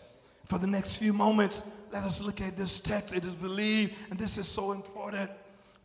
For 0.45 0.57
the 0.57 0.67
next 0.67 0.97
few 0.97 1.13
moments, 1.13 1.63
let 1.91 2.03
us 2.03 2.21
look 2.21 2.41
at 2.41 2.55
this 2.55 2.79
text. 2.79 3.13
It 3.13 3.25
is 3.25 3.35
believed, 3.35 3.95
and 4.09 4.19
this 4.19 4.37
is 4.37 4.47
so 4.47 4.71
important, 4.71 5.29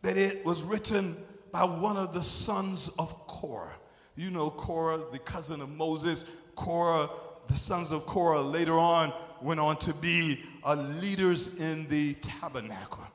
that 0.01 0.17
it 0.17 0.45
was 0.45 0.63
written 0.63 1.17
by 1.51 1.63
one 1.63 1.97
of 1.97 2.13
the 2.13 2.23
sons 2.23 2.89
of 2.99 3.27
Korah. 3.27 3.75
You 4.15 4.29
know 4.29 4.49
Korah, 4.49 5.01
the 5.11 5.19
cousin 5.19 5.61
of 5.61 5.69
Moses. 5.69 6.25
Korah, 6.55 7.09
the 7.47 7.57
sons 7.57 7.91
of 7.91 8.05
Korah, 8.05 8.41
later 8.41 8.77
on 8.77 9.13
went 9.41 9.59
on 9.59 9.77
to 9.77 9.93
be 9.93 10.41
uh, 10.63 10.75
leaders 11.01 11.55
in 11.59 11.87
the 11.87 12.13
tabernacle. 12.15 13.05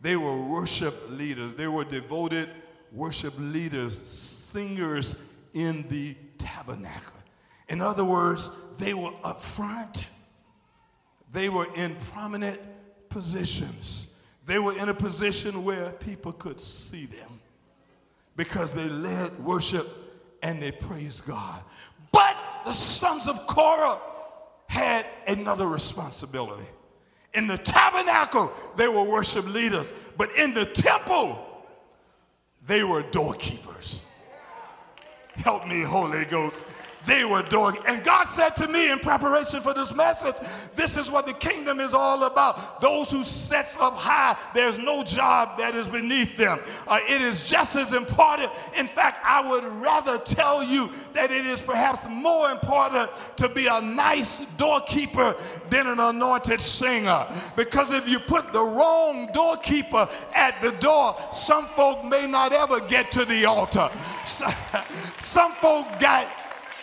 They 0.00 0.16
were 0.16 0.48
worship 0.48 0.94
leaders, 1.10 1.54
they 1.54 1.68
were 1.68 1.84
devoted 1.84 2.48
worship 2.92 3.34
leaders, 3.38 4.00
singers 4.00 5.16
in 5.54 5.86
the 5.88 6.16
tabernacle. 6.38 7.18
In 7.68 7.80
other 7.80 8.04
words, 8.04 8.50
they 8.78 8.94
were 8.94 9.12
up 9.22 9.40
front 9.40 10.06
they 11.32 11.48
were 11.48 11.66
in 11.74 11.94
prominent 12.12 12.60
positions. 13.08 14.06
They 14.46 14.58
were 14.58 14.76
in 14.78 14.88
a 14.88 14.94
position 14.94 15.64
where 15.64 15.92
people 15.92 16.32
could 16.32 16.60
see 16.60 17.06
them 17.06 17.40
because 18.36 18.72
they 18.72 18.88
led 18.88 19.38
worship 19.40 19.86
and 20.42 20.62
they 20.62 20.70
praised 20.70 21.26
God. 21.26 21.62
But 22.12 22.36
the 22.64 22.72
sons 22.72 23.28
of 23.28 23.46
Korah 23.46 23.98
had 24.68 25.06
another 25.26 25.66
responsibility. 25.66 26.66
In 27.34 27.46
the 27.46 27.58
tabernacle, 27.58 28.52
they 28.76 28.88
were 28.88 29.04
worship 29.04 29.46
leaders, 29.46 29.92
but 30.16 30.30
in 30.38 30.54
the 30.54 30.64
temple, 30.64 31.44
they 32.66 32.84
were 32.84 33.02
doorkeepers. 33.02 34.04
Help 35.36 35.66
me, 35.66 35.82
Holy 35.82 36.24
Ghost 36.24 36.62
they 37.08 37.24
were 37.24 37.42
doing. 37.42 37.76
And 37.86 38.04
God 38.04 38.28
said 38.28 38.50
to 38.56 38.68
me 38.68 38.92
in 38.92 38.98
preparation 38.98 39.60
for 39.60 39.72
this 39.72 39.94
message, 39.94 40.34
this 40.76 40.96
is 40.96 41.10
what 41.10 41.26
the 41.26 41.32
kingdom 41.32 41.80
is 41.80 41.94
all 41.94 42.24
about. 42.24 42.80
Those 42.80 43.10
who 43.10 43.24
sets 43.24 43.76
up 43.80 43.94
high, 43.96 44.36
there's 44.54 44.78
no 44.78 45.02
job 45.02 45.58
that 45.58 45.74
is 45.74 45.88
beneath 45.88 46.36
them. 46.36 46.60
Uh, 46.86 47.00
it 47.08 47.22
is 47.22 47.48
just 47.48 47.76
as 47.76 47.94
important. 47.94 48.52
In 48.76 48.86
fact, 48.86 49.20
I 49.24 49.48
would 49.48 49.64
rather 49.82 50.18
tell 50.18 50.62
you 50.62 50.90
that 51.14 51.30
it 51.30 51.46
is 51.46 51.60
perhaps 51.60 52.08
more 52.08 52.50
important 52.50 53.10
to 53.36 53.48
be 53.48 53.66
a 53.66 53.80
nice 53.80 54.40
doorkeeper 54.56 55.34
than 55.70 55.86
an 55.86 56.00
anointed 56.00 56.60
singer. 56.60 57.26
Because 57.56 57.92
if 57.92 58.08
you 58.08 58.18
put 58.18 58.52
the 58.52 58.60
wrong 58.60 59.30
doorkeeper 59.32 60.08
at 60.34 60.60
the 60.60 60.72
door, 60.72 61.16
some 61.32 61.64
folk 61.64 62.04
may 62.04 62.26
not 62.26 62.52
ever 62.52 62.80
get 62.80 63.10
to 63.12 63.24
the 63.24 63.46
altar. 63.46 63.88
Some 64.24 65.52
folk 65.52 65.98
got 65.98 66.26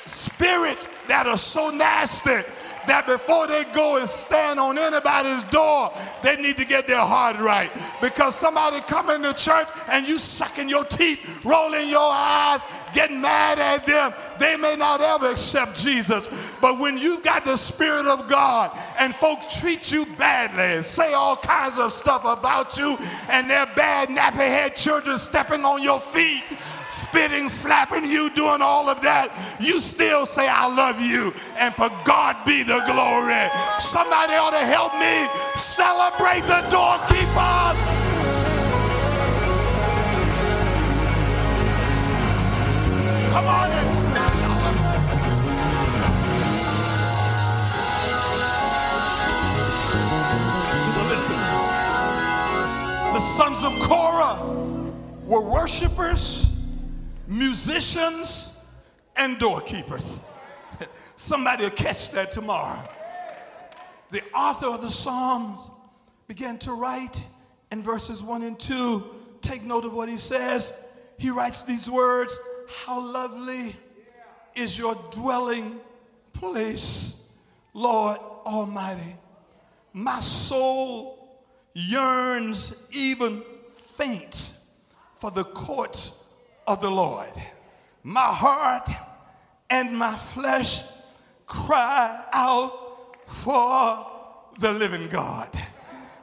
spirits 0.06 0.88
that 1.08 1.28
are 1.28 1.38
so 1.38 1.70
nasty 1.70 2.42
that 2.88 3.08
before 3.08 3.48
they 3.48 3.64
go 3.74 3.98
and 3.98 4.08
stand 4.08 4.60
on 4.60 4.78
anybody's 4.78 5.44
door, 5.46 5.92
they 6.24 6.36
need 6.36 6.58
to 6.58 6.66
get 6.66 6.88
their 6.88 7.02
heart 7.02 7.38
right. 7.38 7.72
Because 8.02 8.36
somebody 8.36 8.80
come 8.82 9.10
into 9.10 9.34
church 9.34 9.68
and 9.90 10.08
you 10.08 10.18
sucking 10.18 10.70
your 10.70 10.86
teeth, 10.86 11.44
rolling 11.44 11.90
your 11.90 12.12
eyes, 12.12 12.62
getting 12.94 13.22
mad 13.22 13.60
at 13.60 13.86
them, 13.86 14.14
they 14.40 14.56
may 14.58 14.76
not 14.76 15.02
ever 15.02 15.32
accept 15.32 15.78
Jesus. 15.78 16.54
But 16.62 16.80
when 16.80 16.98
you've 16.98 17.24
got 17.24 17.46
the 17.46 17.58
Spirit 17.58 18.06
of 18.06 18.28
God 18.28 18.78
and 19.00 19.14
folk 19.14 19.40
treat 19.60 19.92
you 19.92 20.06
badly, 20.18 20.84
say 20.84 21.14
all 21.14 21.36
kinds 21.36 21.80
of 21.80 21.92
stuff 21.92 22.24
about 22.26 22.78
you, 22.78 22.98
and 23.30 23.50
their 23.50 23.66
bad 23.76 24.10
nappy 24.10 24.48
head 24.48 24.76
children 24.76 25.18
stepping 25.18 25.66
on 25.66 25.82
your 25.82 26.00
feet, 26.00 26.44
spitting, 26.96 27.50
slapping 27.50 28.06
you, 28.06 28.30
doing 28.30 28.62
all 28.62 28.90
of 28.90 29.02
that, 29.02 29.28
you 29.60 29.80
still 29.80 30.26
say, 30.26 30.48
I 30.50 30.74
love 30.74 31.02
you. 31.02 31.34
And 31.58 31.74
for 31.74 31.90
God 32.06 32.44
be 32.46 32.64
the 32.64 32.80
glory. 32.88 33.50
Somebody 33.80 34.34
ought 34.40 34.56
to 34.56 34.66
help 34.66 34.96
me 34.96 35.28
celebrate 35.60 36.48
the 36.48 36.64
doorkeepers. 36.72 37.78
Come 43.34 43.48
on 43.48 43.72
and 43.72 43.96
listen. 51.12 51.36
The 53.14 53.20
sons 53.20 53.64
of 53.64 53.80
Korah 53.82 54.40
were 55.28 55.52
worshipers 55.52 56.45
musicians, 57.38 58.54
and 59.18 59.38
doorkeepers. 59.38 60.20
Somebody 61.16 61.64
will 61.64 61.72
catch 61.72 62.10
that 62.12 62.32
tomorrow. 62.32 62.88
The 64.12 64.22
author 64.34 64.68
of 64.68 64.82
the 64.82 64.92
Psalms 64.92 65.70
began 66.28 66.58
to 66.60 66.74
write 66.74 67.22
in 67.72 67.82
verses 67.82 68.24
1 68.24 68.44
and 68.44 68.60
2. 68.60 69.04
Take 69.42 69.64
note 69.64 69.86
of 69.86 69.94
what 69.94 70.10
he 70.10 70.18
says. 70.18 70.74
He 71.18 71.30
writes 71.30 71.64
these 71.64 71.90
words 71.90 72.38
How 72.86 73.00
lovely 73.00 73.76
is 74.56 74.78
your 74.78 74.96
dwelling 75.12 75.80
place, 76.34 77.30
Lord 77.74 78.18
Almighty. 78.46 79.16
My 79.94 80.20
soul 80.20 81.44
yearns, 81.74 82.74
even 82.92 83.44
faints, 83.76 84.54
for 85.16 85.32
the 85.32 85.44
courts 85.44 86.12
of 86.68 86.82
the 86.82 86.90
Lord. 86.90 87.32
My 88.04 88.22
heart 88.22 88.90
and 89.70 89.98
my 89.98 90.14
flesh 90.14 90.84
cry 91.46 92.24
out 92.32 93.28
for 93.28 94.06
the 94.60 94.72
living 94.72 95.08
God. 95.08 95.50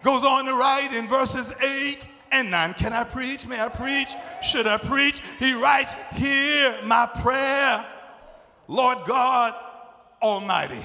Goes 0.03 0.25
on 0.25 0.47
to 0.47 0.53
write 0.53 0.93
in 0.93 1.07
verses 1.07 1.55
8 1.63 2.09
and 2.33 2.51
9. 2.51 2.75
Can 2.75 2.93
I 2.93 3.05
preach? 3.05 3.47
May 3.47 3.61
I 3.61 3.69
preach? 3.69 4.15
Should 4.43 4.67
I 4.67 4.79
preach? 4.79 5.21
He 5.39 5.53
writes, 5.53 5.95
Hear 6.15 6.77
my 6.85 7.07
prayer, 7.07 7.85
Lord 8.69 8.99
God 9.07 9.55
Almighty. 10.21 10.83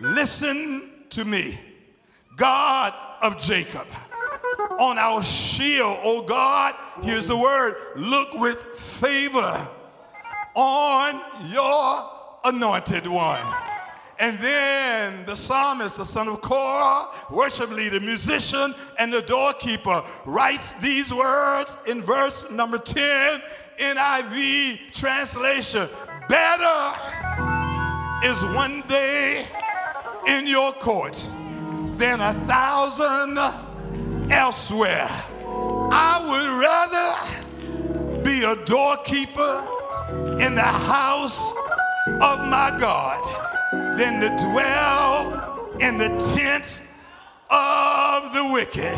Listen 0.00 0.90
to 1.10 1.24
me, 1.24 1.58
God 2.36 2.94
of 3.22 3.40
Jacob 3.40 3.86
on 4.78 4.98
our 4.98 5.22
shield. 5.22 5.98
Oh 6.02 6.22
God, 6.22 6.74
here's 7.02 7.26
the 7.26 7.36
word 7.36 7.74
look 7.96 8.32
with 8.34 8.58
favor 8.58 9.68
on 10.54 11.20
your 11.48 12.10
anointed 12.44 13.06
one. 13.06 13.42
And 14.20 14.36
then 14.38 15.24
the 15.26 15.36
psalmist, 15.36 15.98
the 15.98 16.04
son 16.04 16.26
of 16.26 16.40
Korah, 16.40 17.06
worship 17.30 17.70
leader, 17.70 18.00
musician, 18.00 18.74
and 18.98 19.12
the 19.12 19.22
doorkeeper, 19.22 20.02
writes 20.26 20.72
these 20.74 21.14
words 21.14 21.76
in 21.86 22.02
verse 22.02 22.44
number 22.50 22.78
10, 22.78 23.40
NIV 23.78 24.92
translation 24.92 25.88
Better 26.28 26.98
is 28.24 28.44
one 28.56 28.82
day 28.88 29.46
in 30.26 30.48
your 30.48 30.72
court 30.72 31.30
than 31.94 32.20
a 32.20 32.34
thousand 32.46 33.38
elsewhere. 34.30 35.08
I 35.90 36.20
would 36.28 36.48
rather 36.60 38.22
be 38.22 38.44
a 38.44 38.56
doorkeeper 38.66 39.66
in 40.40 40.54
the 40.54 40.62
house 40.62 41.52
of 42.06 42.46
my 42.48 42.76
God 42.78 43.22
than 43.96 44.20
to 44.20 44.28
dwell 44.44 45.76
in 45.80 45.98
the 45.98 46.08
tents 46.36 46.80
of 47.50 48.32
the 48.34 48.50
wicked. 48.52 48.94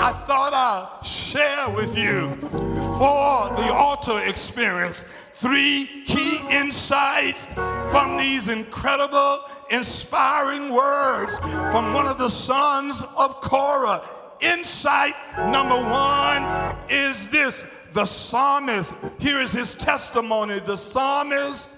I 0.00 0.12
thought 0.26 0.52
I'd 0.54 1.04
share 1.06 1.68
with 1.70 1.96
you 1.96 2.36
before 2.74 3.48
the 3.56 3.72
altar 3.72 4.20
experience 4.26 5.04
three 5.34 6.02
key 6.04 6.40
insights 6.50 7.46
from 7.90 8.16
these 8.16 8.48
incredible, 8.48 9.40
inspiring 9.70 10.72
words 10.72 11.38
from 11.38 11.92
one 11.94 12.06
of 12.06 12.18
the 12.18 12.28
sons 12.28 13.04
of 13.16 13.40
Korah. 13.40 14.02
Insight 14.40 15.14
number 15.36 15.76
one 15.76 16.76
is 16.88 17.28
this 17.28 17.64
the 17.92 18.04
psalmist, 18.04 18.94
here 19.18 19.40
is 19.40 19.52
his 19.52 19.74
testimony. 19.74 20.60
The 20.60 20.76
psalmist 20.76 21.68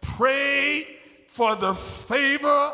prayed 0.00 0.86
for 1.26 1.54
the 1.54 1.74
favor 1.74 2.72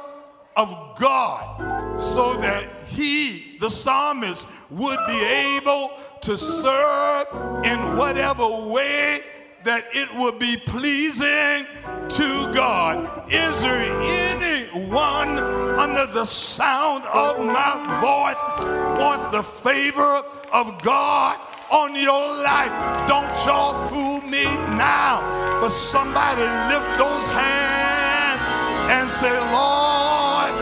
of 0.57 0.97
God 0.99 2.01
so 2.01 2.35
that 2.35 2.65
he, 2.87 3.59
the 3.61 3.69
psalmist, 3.69 4.49
would 4.71 4.99
be 5.07 5.25
able 5.57 5.91
to 6.23 6.37
serve 6.37 7.27
in 7.65 7.97
whatever 7.97 8.47
way 8.73 9.21
that 9.64 9.85
it 9.92 10.09
would 10.16 10.38
be 10.38 10.57
pleasing 10.57 11.66
to 12.09 12.53
God. 12.53 13.24
Is 13.33 13.62
there 13.62 13.83
anyone 14.31 15.38
under 15.79 16.07
the 16.07 16.24
sound 16.24 17.05
of 17.07 17.44
my 17.44 17.72
voice 18.00 18.40
wants 19.00 19.27
the 19.37 19.42
favor 19.42 20.22
of 20.53 20.83
God? 20.83 21.38
on 21.72 21.96
your 21.96 22.29
life. 22.44 22.70
Don't 23.09 23.35
y'all 23.46 23.88
fool 23.88 24.20
me 24.20 24.44
now, 24.77 25.22
but 25.61 25.70
somebody 25.70 26.42
lift 26.70 26.87
those 26.98 27.24
hands 27.33 28.42
and 28.92 29.09
say, 29.09 29.35
Lord, 29.50 30.55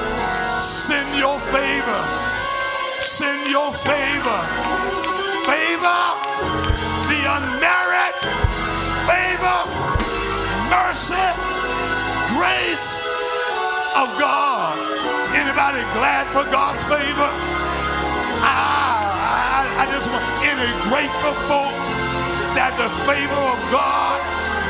send 0.61 1.19
your 1.19 1.39
favor. 1.51 2.03
Send 3.03 3.51
your 3.51 3.73
favor. 3.73 3.93
Favor, 3.93 5.12
grace 11.11 13.03
of 13.99 14.07
God. 14.23 14.79
Anybody 15.35 15.83
glad 15.99 16.31
for 16.31 16.47
God's 16.47 16.85
favor? 16.87 17.31
I, 18.47 19.67
I, 19.67 19.83
I 19.83 19.85
just 19.91 20.07
want 20.07 20.23
any 20.47 20.69
grateful 20.87 21.35
folk 21.51 21.75
that 22.55 22.71
the 22.79 22.87
favor 23.03 23.43
of 23.51 23.59
God 23.75 24.19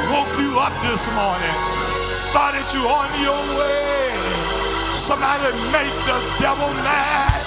woke 0.09 0.33
you 0.41 0.57
up 0.57 0.73
this 0.89 1.05
morning 1.13 1.57
started 2.33 2.65
you 2.73 2.81
on 2.89 3.13
your 3.21 3.43
way. 3.61 4.09
Somebody 4.97 5.53
make 5.69 5.93
the 6.09 6.17
devil 6.41 6.73
mad 6.81 7.41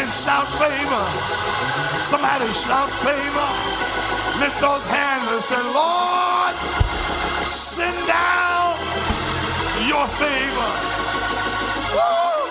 and 0.00 0.08
shout 0.08 0.48
favor. 0.56 1.04
Somebody 2.00 2.48
shout 2.56 2.88
favor. 3.04 3.48
Lift 4.40 4.58
those 4.64 4.86
hands 4.88 5.28
and 5.28 5.42
say, 5.42 5.62
Lord, 5.76 6.29
send 7.70 7.94
down 8.08 8.74
your 9.86 10.02
favor. 10.18 10.70
Woo! 11.94 12.42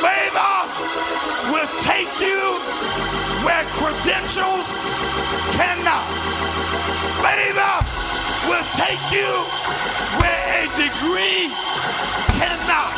Favor 0.00 0.56
will 1.52 1.68
take 1.84 2.08
you 2.16 2.56
where 3.44 3.64
credentials 3.76 4.80
cannot. 5.52 6.08
Favor 7.20 7.76
will 8.48 8.64
take 8.80 9.04
you 9.12 9.28
where 10.24 10.40
a 10.56 10.64
degree 10.80 11.52
cannot. 12.40 12.96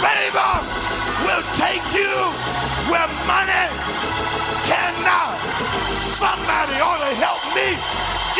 Favor 0.00 0.54
will 1.28 1.44
take 1.60 1.84
you 1.92 2.16
where 2.88 3.10
money 3.28 3.68
cannot. 4.64 5.36
Somebody 5.92 6.80
ought 6.80 7.04
to 7.04 7.12
help 7.20 7.44
me 7.52 7.76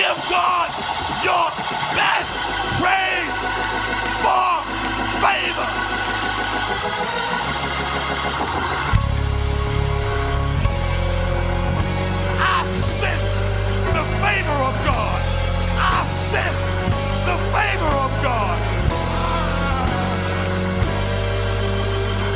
give 0.00 0.16
God 0.32 0.99
your 1.24 1.50
best 1.96 2.36
praise 2.80 3.36
for 4.24 4.50
favor. 5.24 5.68
I 12.28 12.64
sense 12.66 13.36
the 13.96 14.04
favor 14.22 14.58
of 14.70 14.74
God. 14.86 15.20
I 15.78 16.04
sense 16.06 16.62
the 17.26 17.36
favor 17.54 17.94
of 18.06 18.12
God. 18.22 18.58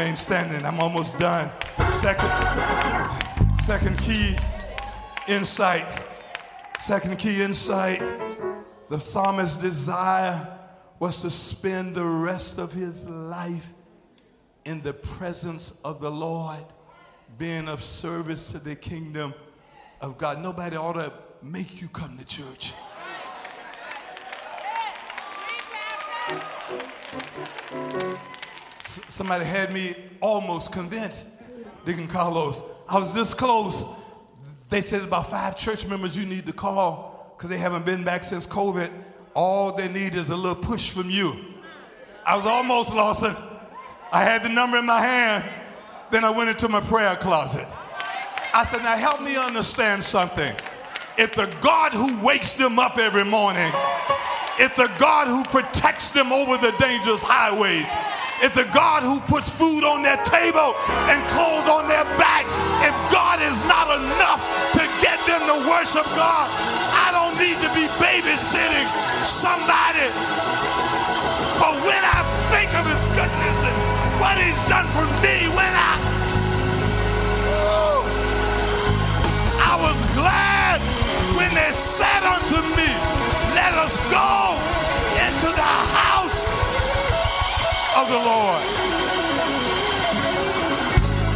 remain 0.00 0.16
standing. 0.16 0.64
I'm 0.64 0.80
almost 0.80 1.18
done. 1.18 1.50
Second, 1.90 2.30
second 3.62 3.98
key 3.98 4.34
insight. 5.28 5.86
Second 6.78 7.18
key 7.18 7.42
insight. 7.42 8.00
The 8.88 8.98
psalmist's 8.98 9.58
desire 9.58 10.58
was 10.98 11.20
to 11.20 11.30
spend 11.30 11.94
the 11.94 12.04
rest 12.04 12.58
of 12.58 12.72
his 12.72 13.06
life 13.08 13.74
in 14.64 14.80
the 14.80 14.94
presence 14.94 15.74
of 15.84 16.00
the 16.00 16.10
Lord, 16.10 16.64
being 17.36 17.68
of 17.68 17.84
service 17.84 18.52
to 18.52 18.58
the 18.58 18.76
kingdom 18.76 19.34
of 20.00 20.16
God. 20.16 20.42
Nobody 20.42 20.76
ought 20.76 20.94
to 20.94 21.12
make 21.42 21.82
you 21.82 21.88
come 21.88 22.16
to 22.16 22.24
church. 22.24 22.72
Somebody 29.08 29.44
had 29.44 29.72
me 29.72 29.94
almost 30.20 30.72
convinced, 30.72 31.28
Deacon 31.84 32.08
Carlos. 32.08 32.62
I 32.88 32.98
was 32.98 33.14
this 33.14 33.34
close. 33.34 33.84
They 34.68 34.80
said 34.80 35.02
about 35.02 35.30
five 35.30 35.56
church 35.56 35.86
members 35.86 36.16
you 36.16 36.26
need 36.26 36.46
to 36.46 36.52
call 36.52 37.34
because 37.36 37.50
they 37.50 37.58
haven't 37.58 37.86
been 37.86 38.04
back 38.04 38.24
since 38.24 38.46
COVID. 38.46 38.90
All 39.34 39.72
they 39.72 39.88
need 39.88 40.14
is 40.14 40.30
a 40.30 40.36
little 40.36 40.60
push 40.60 40.90
from 40.90 41.08
you. 41.08 41.36
I 42.26 42.36
was 42.36 42.46
almost 42.46 42.94
lost 42.94 43.24
it. 43.24 43.36
I 44.12 44.24
had 44.24 44.42
the 44.42 44.48
number 44.48 44.78
in 44.78 44.86
my 44.86 45.00
hand. 45.00 45.44
Then 46.10 46.24
I 46.24 46.30
went 46.30 46.50
into 46.50 46.68
my 46.68 46.80
prayer 46.80 47.14
closet. 47.16 47.66
I 48.52 48.64
said, 48.64 48.82
now 48.82 48.96
help 48.96 49.22
me 49.22 49.36
understand 49.36 50.02
something. 50.02 50.52
If 51.16 51.34
the 51.34 51.54
God 51.60 51.92
who 51.92 52.24
wakes 52.24 52.54
them 52.54 52.78
up 52.78 52.98
every 52.98 53.24
morning, 53.24 53.70
if 54.58 54.74
the 54.74 54.90
God 54.98 55.28
who 55.28 55.44
protects 55.44 56.10
them 56.10 56.32
over 56.32 56.56
the 56.56 56.76
dangerous 56.78 57.22
highways, 57.22 57.88
if 58.42 58.54
the 58.54 58.64
God 58.72 59.02
who 59.02 59.20
puts 59.28 59.50
food 59.50 59.84
on 59.84 60.02
their 60.02 60.16
table 60.24 60.72
and 61.12 61.20
clothes 61.28 61.68
on 61.68 61.84
their 61.88 62.04
back, 62.16 62.48
if 62.80 62.94
God 63.12 63.36
is 63.44 63.56
not 63.68 63.92
enough 63.92 64.40
to 64.72 64.82
get 65.04 65.20
them 65.28 65.44
to 65.44 65.56
worship 65.68 66.08
God, 66.16 66.48
I 66.96 67.12
don't 67.12 67.36
need 67.36 67.60
to 67.60 67.70
be 67.76 67.84
babysitting 68.00 68.88
somebody. 69.28 70.08
But 71.60 71.76
when 71.84 72.00
I 72.00 72.20
think 72.48 72.72
of 72.80 72.88
his 72.88 73.04
goodness 73.12 73.58
and 73.60 73.76
what 74.20 74.40
he's 74.40 74.60
done 74.72 74.88
for 74.96 75.04
me, 75.20 75.44
when 75.52 75.72
I 75.76 75.92
Woo! 77.44 78.00
I 79.60 79.76
was 79.84 79.98
glad 80.16 80.80
when 81.36 81.52
they 81.54 81.70
said 81.72 82.24
unto 82.24 82.56
me, 82.72 82.88
Let 83.52 83.76
us 83.76 84.00
go 84.08 84.56
into 85.28 85.48
the 85.52 85.62
house 85.62 85.99
of 88.00 88.08
the 88.08 88.22
Lord. 88.32 88.62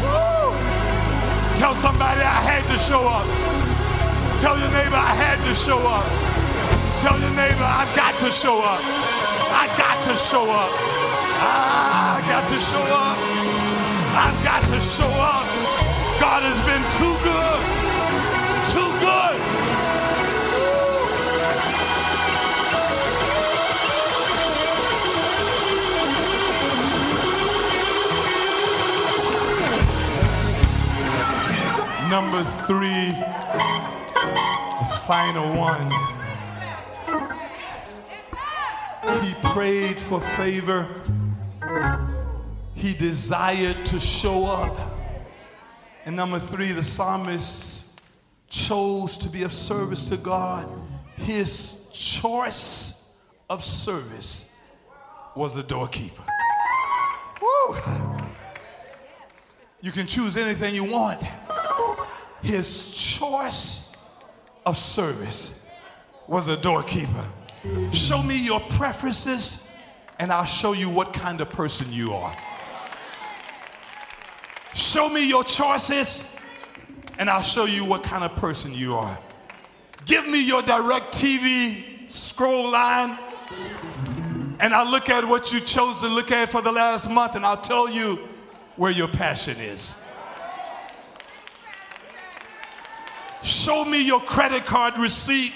Woo! 0.00 0.48
Tell 1.60 1.74
somebody 1.74 2.24
I 2.24 2.40
had 2.40 2.64
to 2.72 2.78
show 2.80 3.04
up. 3.04 3.28
Tell 4.40 4.56
your 4.56 4.72
neighbor 4.72 4.96
I 4.96 5.12
had 5.12 5.44
to 5.44 5.52
show 5.52 5.76
up. 5.84 6.08
Tell 7.04 7.20
your 7.20 7.36
neighbor 7.36 7.68
I've 7.68 7.92
got 7.94 8.16
to 8.24 8.30
show 8.32 8.64
up. 8.64 8.80
I 9.52 9.68
got 9.76 9.98
to 10.08 10.16
show 10.16 10.48
up. 10.48 10.72
I 11.44 12.24
got 12.32 12.48
to 12.48 12.56
show 12.56 12.80
up. 12.80 13.18
I've 14.24 14.40
got 14.40 14.64
to 14.72 14.80
show 14.80 15.12
up. 15.20 15.44
God 16.16 16.48
has 16.48 16.60
been 16.64 16.84
too 16.96 17.14
good. 17.28 17.60
Too 18.72 18.93
Number 32.14 32.44
three, 32.44 33.10
the 33.10 34.98
final 35.04 35.52
one. 35.56 35.90
He 39.20 39.34
prayed 39.52 39.98
for 39.98 40.20
favor. 40.20 40.88
He 42.76 42.94
desired 42.94 43.84
to 43.86 43.98
show 43.98 44.44
up. 44.44 44.76
And 46.04 46.14
number 46.14 46.38
three, 46.38 46.70
the 46.70 46.84
psalmist 46.84 47.84
chose 48.48 49.18
to 49.18 49.28
be 49.28 49.42
of 49.42 49.52
service 49.52 50.04
to 50.04 50.16
God. 50.16 50.68
His 51.16 51.80
choice 51.92 53.08
of 53.50 53.64
service 53.64 54.52
was 55.34 55.56
the 55.56 55.64
doorkeeper. 55.64 56.22
Woo! 57.42 57.76
You 59.80 59.90
can 59.90 60.06
choose 60.06 60.36
anything 60.36 60.76
you 60.76 60.84
want. 60.84 61.20
His 62.44 62.94
choice 62.94 63.90
of 64.66 64.76
service 64.76 65.62
was 66.28 66.46
a 66.48 66.58
doorkeeper. 66.58 67.26
Show 67.90 68.22
me 68.22 68.38
your 68.38 68.60
preferences, 68.60 69.66
and 70.18 70.30
I'll 70.30 70.44
show 70.44 70.74
you 70.74 70.90
what 70.90 71.14
kind 71.14 71.40
of 71.40 71.48
person 71.50 71.90
you 71.90 72.12
are. 72.12 72.36
Show 74.74 75.08
me 75.08 75.26
your 75.26 75.42
choices, 75.42 76.36
and 77.18 77.30
I'll 77.30 77.42
show 77.42 77.64
you 77.64 77.86
what 77.86 78.02
kind 78.02 78.22
of 78.22 78.36
person 78.36 78.74
you 78.74 78.94
are. 78.94 79.18
Give 80.04 80.28
me 80.28 80.46
your 80.46 80.60
DirecTV 80.62 82.10
scroll 82.10 82.70
line, 82.70 83.18
and 84.60 84.74
I'll 84.74 84.90
look 84.90 85.08
at 85.08 85.26
what 85.26 85.50
you 85.50 85.60
chose 85.60 86.00
to 86.00 86.08
look 86.08 86.30
at 86.30 86.50
for 86.50 86.60
the 86.60 86.72
last 86.72 87.08
month, 87.08 87.36
and 87.36 87.46
I'll 87.46 87.56
tell 87.56 87.90
you 87.90 88.28
where 88.76 88.90
your 88.90 89.08
passion 89.08 89.56
is. 89.58 90.02
Show 93.44 93.84
me 93.84 94.02
your 94.02 94.20
credit 94.20 94.64
card 94.64 94.96
receipt. 94.96 95.52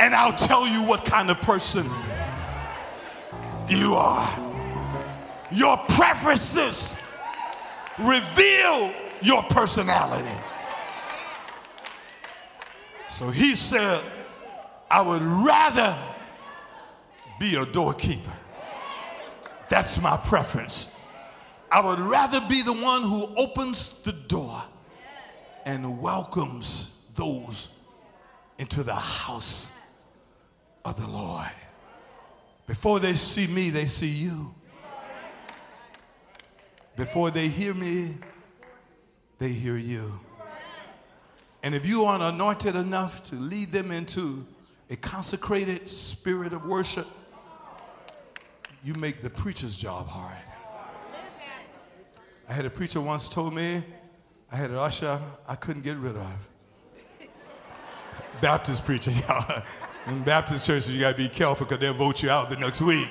And 0.00 0.12
I'll 0.12 0.32
tell 0.32 0.66
you 0.66 0.82
what 0.82 1.04
kind 1.04 1.30
of 1.30 1.40
person 1.40 1.88
you 3.68 3.94
are. 3.94 4.28
Your 5.52 5.76
preferences 5.88 6.96
reveal 7.96 8.92
your 9.22 9.44
personality. 9.44 10.40
So 13.08 13.30
he 13.30 13.54
said, 13.54 14.02
I 14.90 15.02
would 15.02 15.22
rather 15.22 15.96
be 17.40 17.56
a 17.56 17.64
doorkeeper. 17.64 18.30
That's 19.70 20.00
my 20.00 20.18
preference. 20.18 20.94
I 21.72 21.80
would 21.84 21.98
rather 21.98 22.40
be 22.48 22.62
the 22.62 22.74
one 22.74 23.02
who 23.02 23.34
opens 23.34 24.02
the 24.02 24.12
door 24.12 24.62
and 25.64 26.00
welcomes 26.00 26.94
those 27.14 27.74
into 28.58 28.82
the 28.82 28.94
house 28.94 29.72
of 30.84 31.00
the 31.00 31.08
Lord. 31.08 31.50
Before 32.66 32.98
they 32.98 33.14
see 33.14 33.46
me, 33.46 33.70
they 33.70 33.86
see 33.86 34.08
you. 34.10 34.54
Before 36.94 37.30
they 37.30 37.48
hear 37.48 37.72
me, 37.72 38.16
they 39.38 39.48
hear 39.48 39.78
you. 39.78 40.20
And 41.62 41.74
if 41.74 41.86
you 41.86 42.04
aren't 42.04 42.22
anointed 42.22 42.76
enough 42.76 43.24
to 43.24 43.36
lead 43.36 43.72
them 43.72 43.92
into 43.92 44.46
a 44.90 44.96
consecrated 44.96 45.88
spirit 45.88 46.52
of 46.52 46.66
worship, 46.66 47.06
you 48.82 48.94
make 48.94 49.22
the 49.22 49.30
preacher's 49.30 49.76
job 49.76 50.08
hard. 50.08 50.36
I 52.48 52.52
had 52.52 52.64
a 52.64 52.70
preacher 52.70 53.00
once 53.00 53.28
told 53.28 53.54
me 53.54 53.82
I 54.50 54.56
had 54.56 54.70
an 54.70 54.76
usher 54.76 55.20
I 55.48 55.54
couldn't 55.54 55.82
get 55.82 55.96
rid 55.96 56.16
of. 56.16 56.50
Baptist 58.40 58.84
preacher, 58.84 59.10
y'all. 59.28 59.62
In 60.06 60.22
Baptist 60.22 60.66
churches, 60.66 60.90
you 60.90 61.00
got 61.00 61.12
to 61.12 61.16
be 61.16 61.28
careful 61.28 61.66
because 61.66 61.78
they'll 61.78 61.94
vote 61.94 62.22
you 62.22 62.30
out 62.30 62.50
the 62.50 62.56
next 62.56 62.80
week. 62.80 63.08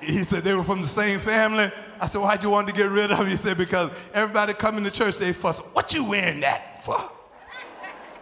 He 0.00 0.18
said 0.18 0.44
they 0.44 0.52
were 0.52 0.62
from 0.62 0.82
the 0.82 0.86
same 0.86 1.18
family. 1.18 1.70
I 1.98 2.06
said, 2.06 2.20
why'd 2.20 2.42
you 2.42 2.50
want 2.50 2.68
to 2.68 2.74
get 2.74 2.90
rid 2.90 3.10
of 3.10 3.18
him? 3.18 3.26
He 3.26 3.36
said, 3.36 3.56
because 3.56 3.90
everybody 4.12 4.52
coming 4.52 4.84
to 4.84 4.90
church, 4.90 5.16
they 5.16 5.32
fuss. 5.32 5.60
What 5.60 5.94
you 5.94 6.04
wearing 6.04 6.40
that 6.40 6.84
for? 6.84 6.98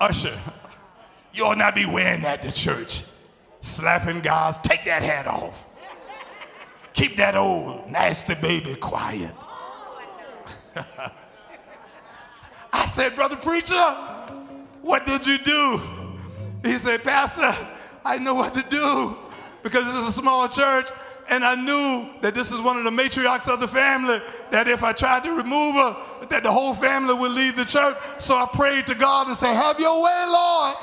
Usher, 0.00 0.38
you 1.32 1.44
ought 1.44 1.58
not 1.58 1.74
be 1.74 1.86
wearing 1.86 2.22
that 2.22 2.42
to 2.42 2.52
church. 2.52 3.02
Slapping 3.62 4.20
guys, 4.20 4.58
take 4.58 4.84
that 4.86 5.02
hat 5.02 5.28
off. 5.28 5.68
Keep 6.92 7.16
that 7.16 7.36
old 7.36 7.88
nasty 7.88 8.34
baby 8.34 8.74
quiet. 8.74 9.34
I 12.72 12.86
said, 12.86 13.14
Brother 13.14 13.36
Preacher, 13.36 13.74
what 14.82 15.06
did 15.06 15.24
you 15.24 15.38
do? 15.38 15.80
He 16.64 16.72
said, 16.72 17.04
Pastor, 17.04 17.54
I 18.04 18.18
know 18.18 18.34
what 18.34 18.52
to 18.54 18.64
do 18.68 19.16
because 19.62 19.84
this 19.84 19.94
is 19.94 20.08
a 20.08 20.12
small 20.12 20.48
church 20.48 20.90
and 21.30 21.44
I 21.44 21.54
knew 21.54 22.10
that 22.20 22.34
this 22.34 22.50
is 22.50 22.60
one 22.60 22.76
of 22.78 22.84
the 22.84 22.90
matriarchs 22.90 23.48
of 23.48 23.60
the 23.60 23.68
family, 23.68 24.20
that 24.50 24.66
if 24.66 24.82
I 24.82 24.92
tried 24.92 25.22
to 25.22 25.30
remove 25.30 25.76
her, 25.76 25.96
that 26.30 26.42
the 26.42 26.50
whole 26.50 26.74
family 26.74 27.14
would 27.14 27.30
leave 27.30 27.56
the 27.56 27.64
church. 27.64 27.96
So 28.18 28.34
I 28.34 28.46
prayed 28.52 28.88
to 28.88 28.96
God 28.96 29.28
and 29.28 29.36
said, 29.36 29.54
have 29.54 29.78
your 29.78 30.02
way, 30.02 30.24
Lord. 30.26 30.74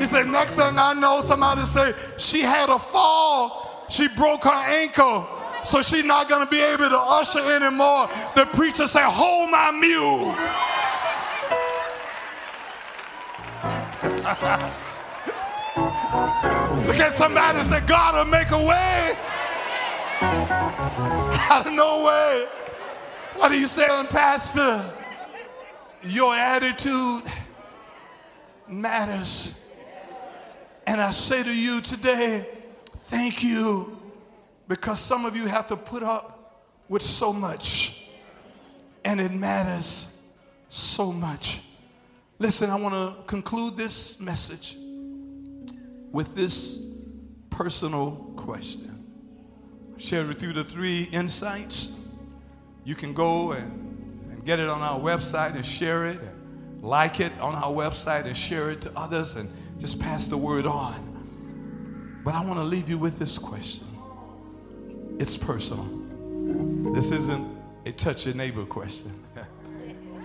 He 0.00 0.06
said, 0.06 0.28
next 0.28 0.54
thing 0.54 0.78
I 0.78 0.94
know, 0.94 1.20
somebody 1.20 1.60
say, 1.60 1.92
she 2.16 2.40
had 2.40 2.70
a 2.70 2.78
fall. 2.78 3.84
She 3.90 4.08
broke 4.08 4.44
her 4.44 4.50
ankle. 4.50 5.28
So 5.62 5.82
she's 5.82 6.04
not 6.04 6.26
going 6.26 6.42
to 6.42 6.50
be 6.50 6.62
able 6.62 6.88
to 6.88 6.98
usher 6.98 7.40
anymore. 7.40 8.08
The 8.34 8.46
preacher 8.46 8.86
said, 8.86 9.04
hold 9.04 9.50
my 9.50 9.70
mule. 9.72 10.30
Look 16.86 16.98
at 16.98 17.12
somebody 17.12 17.60
say, 17.60 17.82
God 17.82 18.14
will 18.14 18.24
make 18.24 18.50
a 18.52 18.56
way 18.56 19.12
out 21.50 21.66
of 21.66 21.74
no 21.74 22.06
way. 22.06 22.46
What 23.36 23.52
are 23.52 23.56
you 23.56 23.66
saying, 23.66 24.06
Pastor? 24.06 24.82
Your 26.04 26.34
attitude 26.34 27.24
matters. 28.66 29.59
And 30.86 31.00
I 31.00 31.12
say 31.12 31.42
to 31.42 31.54
you 31.54 31.80
today, 31.80 32.46
thank 33.04 33.42
you, 33.42 33.98
because 34.66 35.00
some 35.00 35.24
of 35.24 35.36
you 35.36 35.46
have 35.46 35.66
to 35.68 35.76
put 35.76 36.02
up 36.02 36.64
with 36.88 37.02
so 37.02 37.32
much, 37.32 38.08
and 39.04 39.20
it 39.20 39.32
matters 39.32 40.18
so 40.68 41.12
much. 41.12 41.62
Listen, 42.38 42.70
I 42.70 42.76
want 42.76 42.94
to 42.94 43.22
conclude 43.24 43.76
this 43.76 44.18
message 44.18 44.76
with 46.10 46.34
this 46.34 46.82
personal 47.50 48.32
question. 48.36 49.04
I've 49.94 50.02
shared 50.02 50.26
with 50.26 50.42
you 50.42 50.52
the 50.52 50.64
three 50.64 51.04
insights. 51.12 51.96
You 52.84 52.94
can 52.94 53.12
go 53.12 53.52
and, 53.52 54.24
and 54.30 54.44
get 54.44 54.58
it 54.58 54.68
on 54.68 54.80
our 54.80 54.98
website 54.98 55.54
and 55.54 55.64
share 55.64 56.06
it, 56.06 56.20
and 56.20 56.82
like 56.82 57.20
it 57.20 57.32
on 57.40 57.54
our 57.54 57.70
website 57.70 58.24
and 58.24 58.36
share 58.36 58.70
it 58.70 58.80
to 58.82 58.92
others, 58.96 59.36
and 59.36 59.50
just 59.80 59.98
pass 59.98 60.28
the 60.28 60.36
word 60.36 60.66
on. 60.66 62.20
But 62.24 62.34
I 62.34 62.44
want 62.44 62.60
to 62.60 62.64
leave 62.64 62.88
you 62.88 62.98
with 62.98 63.18
this 63.18 63.38
question. 63.38 63.86
It's 65.18 65.36
personal. 65.36 65.84
This 66.92 67.10
isn't 67.10 67.48
a 67.86 67.92
touch 67.92 68.26
your 68.26 68.34
neighbor 68.34 68.64
question. 68.64 69.12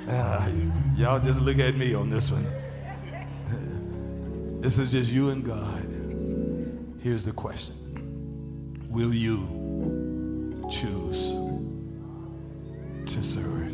uh, 0.08 0.52
y'all 0.98 1.20
just 1.20 1.42
look 1.42 1.58
at 1.60 1.76
me 1.76 1.96
on 1.96 2.10
this 2.10 2.30
one. 2.32 2.46
This 4.60 4.80
is 4.80 4.92
just 4.92 5.12
you 5.12 5.30
and 5.30 5.44
God. 5.44 5.84
Here's 7.02 7.24
the 7.24 7.32
question 7.32 7.76
Will 8.90 9.14
you 9.14 10.66
choose 10.72 11.30
to 13.06 13.24
serve? 13.24 13.72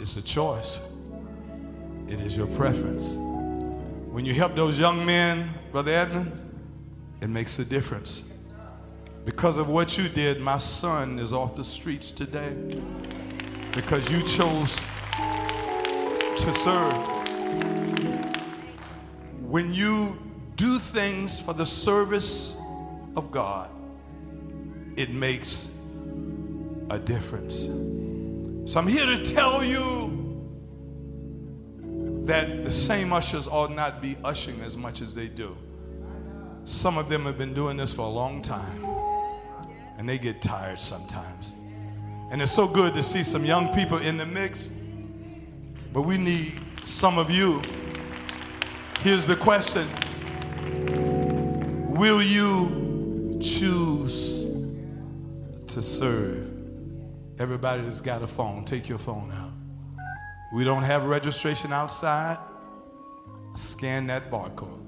It's 0.00 0.16
a 0.16 0.22
choice, 0.22 0.78
it 2.08 2.20
is 2.20 2.36
your 2.36 2.46
preference. 2.48 3.16
When 3.16 4.24
you 4.24 4.34
help 4.34 4.54
those 4.54 4.78
young 4.78 5.04
men, 5.04 5.48
Brother 5.72 5.92
Edmund, 5.92 6.32
it 7.20 7.28
makes 7.28 7.58
a 7.58 7.64
difference. 7.64 8.30
Because 9.24 9.58
of 9.58 9.68
what 9.68 9.98
you 9.98 10.08
did, 10.08 10.40
my 10.40 10.58
son 10.58 11.18
is 11.18 11.32
off 11.32 11.56
the 11.56 11.64
streets 11.64 12.12
today 12.12 12.80
because 13.72 14.10
you 14.10 14.22
chose 14.22 14.76
to 16.36 16.54
serve 16.54 17.16
when 19.46 19.72
you 19.72 20.18
do 20.56 20.78
things 20.78 21.40
for 21.40 21.54
the 21.54 21.64
service 21.64 22.56
of 23.16 23.30
God, 23.30 23.70
it 24.96 25.10
makes 25.10 25.70
a 26.90 26.98
difference. 26.98 27.66
So 28.70 28.80
I'm 28.80 28.88
here 28.88 29.06
to 29.06 29.24
tell 29.24 29.62
you 29.62 30.15
that 32.26 32.64
the 32.64 32.70
same 32.70 33.12
ushers 33.12 33.48
ought 33.48 33.72
not 33.72 34.02
be 34.02 34.16
ushering 34.24 34.60
as 34.60 34.76
much 34.76 35.00
as 35.00 35.14
they 35.14 35.28
do. 35.28 35.56
Some 36.64 36.98
of 36.98 37.08
them 37.08 37.24
have 37.24 37.38
been 37.38 37.54
doing 37.54 37.76
this 37.76 37.92
for 37.94 38.02
a 38.02 38.10
long 38.10 38.42
time, 38.42 38.84
and 39.98 40.08
they 40.08 40.18
get 40.18 40.42
tired 40.42 40.80
sometimes. 40.80 41.54
And 42.30 42.42
it's 42.42 42.52
so 42.52 42.66
good 42.68 42.94
to 42.94 43.02
see 43.02 43.22
some 43.22 43.44
young 43.44 43.72
people 43.72 43.98
in 43.98 44.16
the 44.16 44.26
mix, 44.26 44.70
but 45.92 46.02
we 46.02 46.18
need 46.18 46.52
some 46.84 47.18
of 47.18 47.30
you 47.30 47.62
Here's 49.00 49.26
the 49.26 49.36
question 49.36 49.86
Will 51.94 52.20
you 52.20 53.38
choose 53.40 54.44
to 55.68 55.80
serve? 55.80 56.52
Everybody 57.38 57.82
that's 57.82 58.00
got 58.00 58.22
a 58.22 58.26
phone, 58.26 58.64
take 58.64 58.88
your 58.88 58.98
phone 58.98 59.30
out. 59.30 59.45
We 60.52 60.64
don't 60.64 60.84
have 60.84 61.04
registration 61.04 61.72
outside. 61.72 62.38
Scan 63.54 64.06
that 64.06 64.30
barcode. 64.30 64.84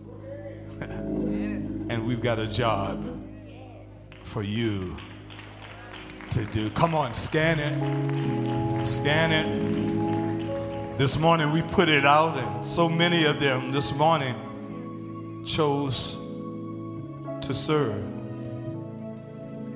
and 0.80 2.06
we've 2.06 2.20
got 2.20 2.38
a 2.38 2.46
job 2.46 3.04
for 4.20 4.42
you 4.42 4.96
to 6.30 6.44
do. 6.46 6.70
Come 6.70 6.94
on, 6.94 7.14
scan 7.14 7.58
it. 7.58 8.86
Scan 8.86 9.32
it. 9.32 10.98
This 10.98 11.18
morning 11.18 11.50
we 11.52 11.62
put 11.62 11.88
it 11.88 12.04
out, 12.04 12.36
and 12.36 12.64
so 12.64 12.88
many 12.88 13.24
of 13.24 13.40
them 13.40 13.72
this 13.72 13.94
morning 13.96 14.34
chose 15.44 16.16
to 17.40 17.54
serve. 17.54 18.04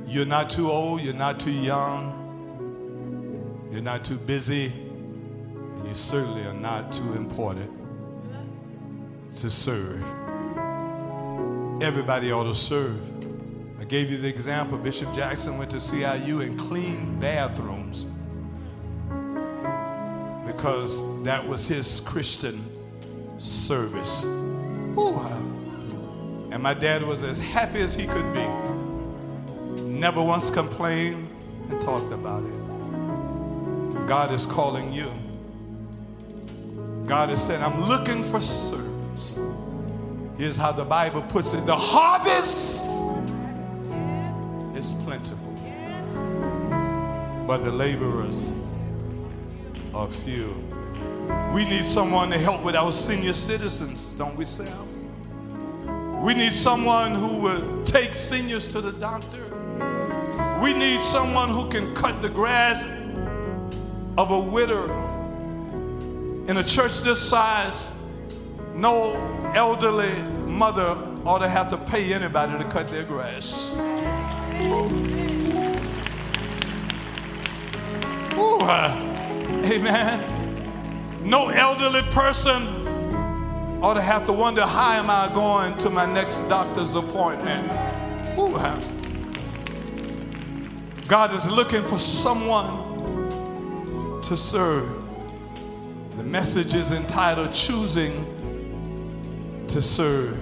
You're 0.07 0.27
not 0.27 0.51
too 0.51 0.71
old, 0.71 1.01
you're 1.01 1.15
not 1.15 1.41
too 1.41 1.53
young, 1.53 2.19
you're 3.73 3.83
not 3.83 4.05
too 4.05 4.17
busy, 4.17 4.73
you 5.93 5.97
certainly 5.97 6.43
are 6.47 6.55
not 6.55 6.91
too 6.91 7.13
important 7.13 7.71
to 9.37 9.51
serve. 9.51 10.03
Everybody 11.83 12.33
ought 12.33 12.45
to 12.45 12.55
serve. 12.55 13.11
I 13.79 13.85
gave 13.85 14.11
you 14.11 14.17
the 14.17 14.27
example 14.27 14.79
Bishop 14.79 15.13
Jackson 15.13 15.59
went 15.59 15.71
to 15.73 15.77
CIU 15.77 16.47
and 16.47 16.59
cleaned 16.59 17.21
bathrooms 17.21 18.07
because 20.47 21.05
that 21.25 21.47
was 21.47 21.69
his 21.69 22.01
Christian 22.01 22.65
service. 23.39 24.25
Ooh. 24.25 25.21
And 26.53 26.63
my 26.63 26.73
dad 26.73 27.03
was 27.03 27.23
as 27.23 27.39
happy 27.39 27.81
as 27.81 27.95
he 27.95 28.07
could 28.07 28.33
be. 28.33 28.47
Never 29.83 30.23
once 30.23 30.49
complained 30.49 31.29
and 31.69 31.83
talked 31.83 32.15
about 32.15 32.45
it. 32.45 34.09
God 34.09 34.33
is 34.33 34.47
calling 34.47 34.91
you. 34.91 35.13
God 37.13 37.29
is 37.29 37.43
saying, 37.43 37.63
I'm 37.63 37.79
looking 37.79 38.23
for 38.23 38.41
servants. 38.41 39.37
Here's 40.39 40.57
how 40.57 40.73
the 40.73 40.87
Bible 40.87 41.21
puts 41.21 41.53
it 41.53 41.67
the 41.67 41.77
harvest 41.77 42.87
is 44.75 44.95
plentiful, 45.05 45.53
but 47.47 47.59
the 47.59 47.71
laborers 47.71 48.51
are 49.95 50.07
few. 50.07 50.57
We 51.53 51.67
need 51.67 51.85
someone 51.85 52.31
to 52.31 52.39
help 52.39 52.63
with 52.65 52.77
our 52.77 52.93
senior 52.93 53.35
citizens, 53.35 54.13
don't 54.13 54.35
we, 54.35 54.47
Sam? 54.47 56.23
We 56.23 56.33
need 56.33 56.55
someone 56.55 57.15
who 57.15 57.43
will 57.43 57.85
take 57.85 58.15
seniors 58.15 58.67
to 58.69 58.81
the 58.81 58.93
doctor. 58.93 59.45
We 60.63 60.73
need 60.73 61.03
someone 61.03 61.51
who 61.51 61.69
can 61.69 61.95
cut 61.95 62.23
the 62.23 62.31
grass 62.31 62.87
of 64.17 64.31
a 64.31 64.41
widow. 64.41 65.12
In 66.49 66.57
a 66.57 66.63
church 66.63 67.03
this 67.03 67.21
size, 67.21 67.93
no 68.75 69.15
elderly 69.55 70.13
mother 70.47 70.99
ought 71.25 71.39
to 71.39 71.49
have 71.49 71.71
to 71.71 71.77
pay 71.77 72.13
anybody 72.13 72.59
to 72.59 72.65
cut 72.65 72.89
their 72.89 73.05
grass. 73.05 73.73
Ooh, 78.35 78.59
uh, 78.61 79.13
Amen. 79.65 80.21
No 81.23 81.49
elderly 81.51 82.03
person 82.11 82.67
ought 83.81 83.95
to 83.95 84.03
have 84.03 84.27
to 84.27 84.33
wonder 84.33 84.63
how 84.63 84.95
am 84.95 85.09
I 85.09 85.31
going 85.33 85.77
to 85.79 85.91
my 85.91 86.13
next 86.13 86.39
doctor's 86.49 86.97
appointment. 86.97 87.71
Ooh, 88.37 88.59
God 91.07 91.33
is 91.33 91.49
looking 91.49 91.83
for 91.83 91.99
someone 91.99 92.81
to 94.23 94.37
serve. 94.37 95.02
The 96.17 96.25
message 96.25 96.75
is 96.75 96.93
entitled 96.93 97.55
Choosing 97.55 98.27
to 99.69 99.81
Serve. 99.81 100.39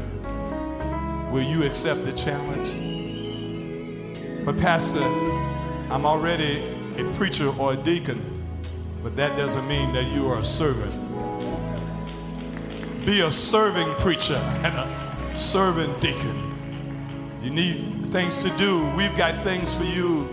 Will 1.31 1.45
you 1.45 1.63
accept 1.63 2.05
the 2.05 2.13
challenge? 2.13 2.75
But, 4.45 4.59
Pastor, 4.59 5.05
I'm 5.89 6.05
already 6.05 6.65
a 6.99 7.05
preacher 7.13 7.57
or 7.57 7.75
a 7.75 7.77
deacon. 7.77 8.21
But 9.05 9.15
that 9.15 9.37
doesn't 9.37 9.69
mean 9.69 9.93
that 9.93 10.11
you 10.13 10.27
are 10.27 10.41
a 10.41 10.45
servant. 10.45 10.93
Be 13.07 13.21
a 13.21 13.31
serving 13.31 13.95
preacher 13.95 14.43
and 14.65 14.75
a 14.77 15.37
serving 15.37 15.95
deacon. 16.01 16.53
You 17.43 17.51
need 17.51 18.11
things 18.11 18.43
to 18.43 18.51
do. 18.57 18.85
We've 18.97 19.17
got 19.17 19.41
things 19.45 19.73
for 19.77 19.85
you 19.85 20.29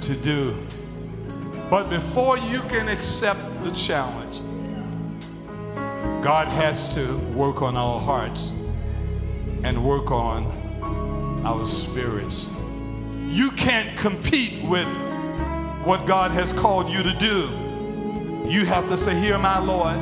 to 0.00 0.14
do. 0.14 0.56
But 1.68 1.90
before 1.90 2.38
you 2.38 2.60
can 2.60 2.88
accept 2.88 3.51
the 3.64 3.70
challenge, 3.72 4.40
God 6.22 6.48
has 6.48 6.94
to 6.94 7.16
work 7.34 7.62
on 7.62 7.76
our 7.76 8.00
hearts 8.00 8.52
and 9.64 9.84
work 9.84 10.10
on 10.10 10.44
our 11.44 11.66
spirits. 11.66 12.50
You 13.26 13.50
can't 13.52 13.96
compete 13.96 14.62
with 14.64 14.86
what 15.84 16.06
God 16.06 16.30
has 16.30 16.52
called 16.52 16.88
you 16.88 17.02
to 17.02 17.12
do, 17.18 17.62
you 18.48 18.64
have 18.66 18.88
to 18.88 18.96
say, 18.96 19.14
Here, 19.18 19.38
my 19.38 19.58
Lord, 19.58 19.96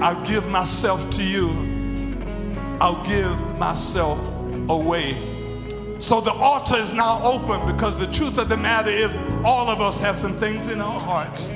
I'll 0.00 0.24
give 0.26 0.46
myself 0.48 1.08
to 1.10 1.24
you. 1.24 1.48
I'll 2.80 3.04
give 3.06 3.58
myself 3.58 4.20
away. 4.68 5.16
So 5.98 6.20
the 6.20 6.32
altar 6.32 6.76
is 6.76 6.92
now 6.92 7.22
open 7.22 7.66
because 7.72 7.96
the 7.96 8.06
truth 8.06 8.38
of 8.38 8.48
the 8.48 8.56
matter 8.56 8.90
is 8.90 9.16
all 9.44 9.68
of 9.68 9.80
us 9.80 9.98
have 10.00 10.16
some 10.16 10.34
things 10.34 10.68
in 10.68 10.80
our 10.80 11.00
hearts 11.00 11.48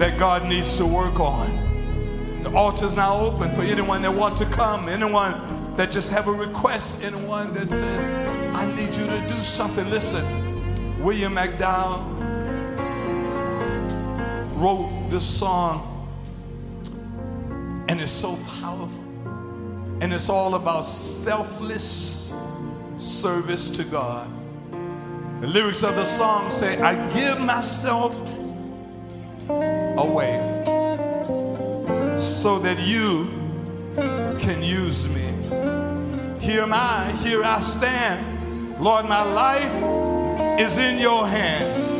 that 0.00 0.18
God 0.18 0.48
needs 0.48 0.78
to 0.78 0.86
work 0.86 1.20
on. 1.20 1.46
The 2.42 2.50
altar 2.56 2.86
is 2.86 2.96
now 2.96 3.20
open 3.20 3.52
for 3.52 3.60
anyone 3.60 4.00
that 4.00 4.10
want 4.10 4.34
to 4.38 4.46
come, 4.46 4.88
anyone 4.88 5.34
that 5.76 5.90
just 5.90 6.10
have 6.10 6.26
a 6.26 6.32
request, 6.32 7.04
anyone 7.04 7.52
that 7.52 7.68
says, 7.68 8.56
I 8.56 8.64
need 8.76 8.96
you 8.96 9.06
to 9.06 9.20
do 9.28 9.34
something. 9.42 9.90
Listen, 9.90 10.24
William 11.02 11.34
McDowell 11.34 12.00
wrote 14.56 15.10
this 15.10 15.26
song 15.26 15.86
and 17.90 18.00
it's 18.00 18.10
so 18.10 18.38
powerful. 18.58 19.04
And 20.00 20.14
it's 20.14 20.30
all 20.30 20.54
about 20.54 20.86
selfless 20.86 22.32
service 22.98 23.68
to 23.68 23.84
God. 23.84 24.30
The 25.42 25.46
lyrics 25.46 25.82
of 25.82 25.94
the 25.94 26.06
song 26.06 26.48
say, 26.48 26.78
I 26.78 26.94
give 27.12 27.38
myself 27.38 28.18
away 29.98 30.38
so 32.18 32.58
that 32.58 32.78
you 32.80 33.28
can 34.38 34.62
use 34.62 35.08
me. 35.08 35.26
Here 36.40 36.62
am 36.62 36.72
I, 36.72 37.12
here 37.22 37.42
I 37.42 37.60
stand. 37.60 38.80
Lord, 38.80 39.06
my 39.06 39.22
life 39.22 39.74
is 40.60 40.78
in 40.78 40.98
your 40.98 41.26
hands. 41.26 41.92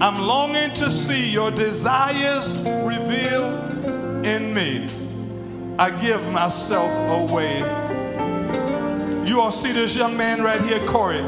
I'm 0.00 0.20
longing 0.20 0.72
to 0.74 0.90
see 0.90 1.30
your 1.30 1.50
desires 1.50 2.58
revealed 2.58 4.24
in 4.24 4.54
me. 4.54 4.88
I 5.78 5.90
give 6.00 6.22
myself 6.30 6.92
away. 7.30 7.58
You 9.28 9.40
all 9.40 9.52
see 9.52 9.72
this 9.72 9.96
young 9.96 10.16
man 10.16 10.42
right 10.42 10.60
here, 10.62 10.84
Corey. 10.86 11.18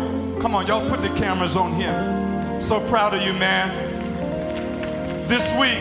Come 0.40 0.54
on, 0.54 0.66
y'all 0.66 0.88
put 0.88 1.02
the 1.02 1.20
cameras 1.20 1.56
on 1.56 1.72
him. 1.72 2.60
So 2.60 2.80
proud 2.88 3.14
of 3.14 3.22
you, 3.22 3.32
man. 3.34 3.89
This 5.30 5.52
week, 5.52 5.78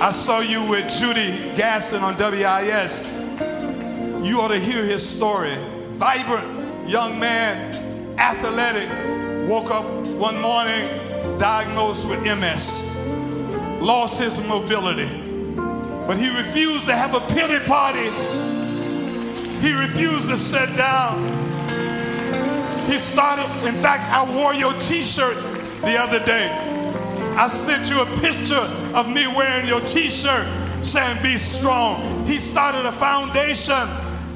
I 0.00 0.12
saw 0.12 0.38
you 0.38 0.62
with 0.70 0.84
Judi 0.84 1.56
Gatson 1.56 2.02
on 2.02 2.14
WIS. 2.16 3.12
You 4.24 4.40
ought 4.40 4.48
to 4.48 4.60
hear 4.60 4.84
his 4.84 5.04
story. 5.04 5.56
Vibrant 5.98 6.88
young 6.88 7.18
man, 7.18 7.74
athletic, 8.16 8.88
woke 9.48 9.72
up 9.72 9.84
one 10.18 10.40
morning 10.40 10.88
diagnosed 11.40 12.06
with 12.08 12.22
MS, 12.22 12.84
lost 13.82 14.20
his 14.20 14.40
mobility 14.46 15.24
but 16.06 16.16
he 16.16 16.34
refused 16.34 16.86
to 16.86 16.94
have 16.94 17.14
a 17.14 17.20
pity 17.34 17.58
party. 17.66 18.08
He 19.60 19.74
refused 19.74 20.28
to 20.28 20.38
sit 20.38 20.74
down. 20.74 21.18
He 22.86 22.98
started, 22.98 23.44
in 23.66 23.74
fact, 23.74 24.04
I 24.04 24.24
wore 24.34 24.54
your 24.54 24.72
t 24.80 25.02
shirt 25.02 25.36
the 25.82 25.98
other 25.98 26.24
day. 26.24 26.67
I 27.38 27.46
sent 27.46 27.88
you 27.88 28.00
a 28.00 28.06
picture 28.18 28.66
of 28.98 29.08
me 29.08 29.28
wearing 29.28 29.68
your 29.68 29.80
t 29.82 30.10
shirt 30.10 30.44
saying, 30.84 31.22
Be 31.22 31.36
strong. 31.36 32.26
He 32.26 32.36
started 32.36 32.84
a 32.84 32.90
foundation 32.90 33.86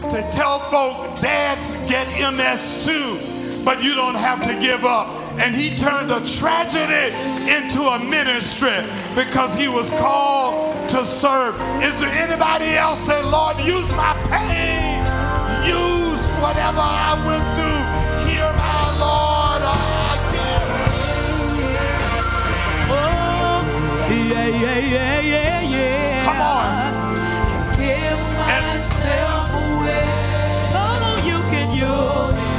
to 0.09 0.23
tell 0.31 0.61
folk 0.61 1.21
dads 1.21 1.73
get 1.91 2.07
MS 2.33 2.87
too, 2.87 3.65
but 3.65 3.83
you 3.83 3.97
don't 3.97 4.15
have 4.15 4.41
to 4.45 4.55
give 4.61 4.85
up. 4.85 5.09
And 5.41 5.53
he 5.53 5.77
turned 5.77 6.13
a 6.13 6.25
tragedy 6.25 7.11
into 7.51 7.83
a 7.83 7.99
ministry 7.99 8.79
because 9.17 9.57
he 9.57 9.67
was 9.67 9.91
called 9.99 10.89
to 10.91 11.05
serve. 11.05 11.57
Is 11.83 11.99
there 11.99 12.09
anybody 12.09 12.71
else 12.77 13.05
say, 13.05 13.21
Lord, 13.25 13.59
use 13.59 13.91
my 13.99 14.15
pain, 14.31 15.03
use 15.67 16.23
whatever 16.39 16.79
I 16.79 17.19
went 17.27 17.43
through. 17.59 17.82
Yeah, 24.63 24.79
yeah, 24.79 25.21
yeah, 25.21 25.61
yeah. 25.63 26.25
Come 26.25 26.41
on. 26.41 27.75
Give 27.77 28.21
myself 28.39 29.51
away 29.51 30.07
so 30.71 30.83
you 31.27 31.39
can 31.51 31.69
use 31.75 32.33
me. 32.33 32.52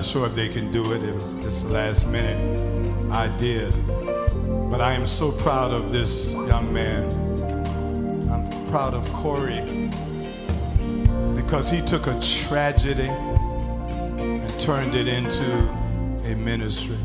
Not 0.00 0.06
sure 0.06 0.26
if 0.26 0.34
they 0.34 0.48
can 0.48 0.72
do 0.72 0.94
it. 0.94 1.02
It 1.02 1.14
was 1.14 1.34
just 1.42 1.66
the 1.66 1.74
last 1.74 2.08
minute 2.08 2.40
idea. 3.12 3.70
But 4.70 4.80
I 4.80 4.94
am 4.94 5.04
so 5.04 5.30
proud 5.30 5.72
of 5.72 5.92
this 5.92 6.32
young 6.32 6.72
man. 6.72 7.04
I'm 8.32 8.70
proud 8.70 8.94
of 8.94 9.06
Corey 9.12 9.90
because 11.36 11.68
he 11.68 11.82
took 11.82 12.06
a 12.06 12.18
tragedy 12.18 13.10
and 13.10 14.58
turned 14.58 14.94
it 14.94 15.06
into 15.06 15.52
a 16.24 16.34
ministry. 16.34 16.96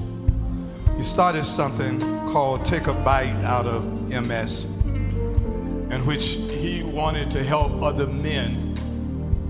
He 0.96 1.04
started 1.04 1.44
something 1.44 2.00
called 2.30 2.64
Take 2.64 2.88
a 2.88 2.94
Bite 2.94 3.36
Out 3.44 3.66
of 3.66 3.84
MS, 4.08 4.64
in 5.92 6.02
which 6.06 6.36
he 6.36 6.82
wanted 6.84 7.30
to 7.32 7.44
help 7.44 7.74
other 7.84 8.08
men 8.08 8.78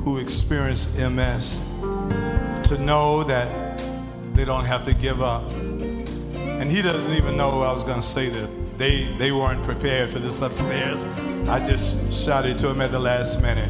who 0.04 0.18
experience 0.18 0.98
MS 0.98 1.62
to 2.68 2.78
know 2.78 3.24
that 3.24 3.80
they 4.34 4.46
don't 4.46 4.66
have 4.66 4.86
to 4.86 4.94
give 4.94 5.22
up. 5.22 5.50
And 5.52 6.72
he 6.72 6.82
doesn't 6.82 7.14
even 7.16 7.38
know 7.38 7.62
I 7.62 7.72
was 7.72 7.84
going 7.84 8.02
to 8.02 8.06
say 8.06 8.30
this. 8.30 8.50
They, 8.78 9.04
they 9.18 9.32
weren't 9.32 9.64
prepared 9.64 10.10
for 10.10 10.20
this 10.20 10.42
upstairs. 10.42 11.06
I 11.48 11.64
just 11.64 12.12
shouted 12.12 12.58
to 12.60 12.70
him 12.70 12.82
at 12.82 12.92
the 12.92 13.00
last 13.00 13.42
minute. 13.42 13.70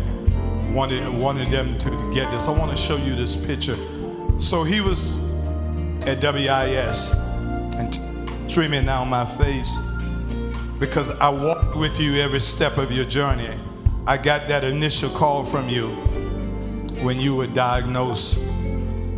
Wanted, 0.74 1.08
wanted 1.14 1.50
them 1.50 1.78
to 1.80 1.90
get 2.14 2.32
this. 2.32 2.48
I 2.48 2.58
want 2.58 2.72
to 2.72 2.78
show 2.78 2.96
you 2.98 3.16
this 3.16 3.36
picture. 3.46 3.76
So 4.40 4.64
he 4.64 4.82
was 4.82 5.20
at 6.08 6.22
WIS 6.22 7.14
and 7.76 8.50
streaming 8.50 8.86
down 8.86 9.10
my 9.10 9.26
face 9.26 9.78
because 10.80 11.12
I 11.20 11.30
walked 11.30 11.76
with 11.76 12.00
you 12.00 12.16
every 12.22 12.40
step 12.40 12.78
of 12.78 12.92
your 12.92 13.06
journey. 13.06 13.50
I 14.08 14.18
got 14.18 14.48
that 14.48 14.64
initial 14.64 15.10
call 15.10 15.44
from 15.44 15.68
you 15.70 15.90
when 17.02 17.20
you 17.20 17.36
were 17.36 17.48
diagnosed, 17.48 18.40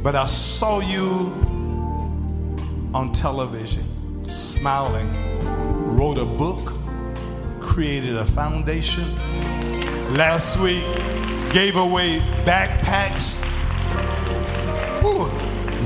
but 0.03 0.15
I 0.15 0.25
saw 0.25 0.79
you 0.79 1.33
on 2.93 3.11
television 3.11 3.83
smiling, 4.29 5.09
wrote 5.85 6.17
a 6.17 6.25
book, 6.25 6.73
created 7.59 8.15
a 8.15 8.25
foundation. 8.25 9.05
Last 10.15 10.57
week, 10.59 10.83
gave 11.51 11.75
away 11.75 12.19
backpacks, 12.45 13.35
Whew. 15.01 15.25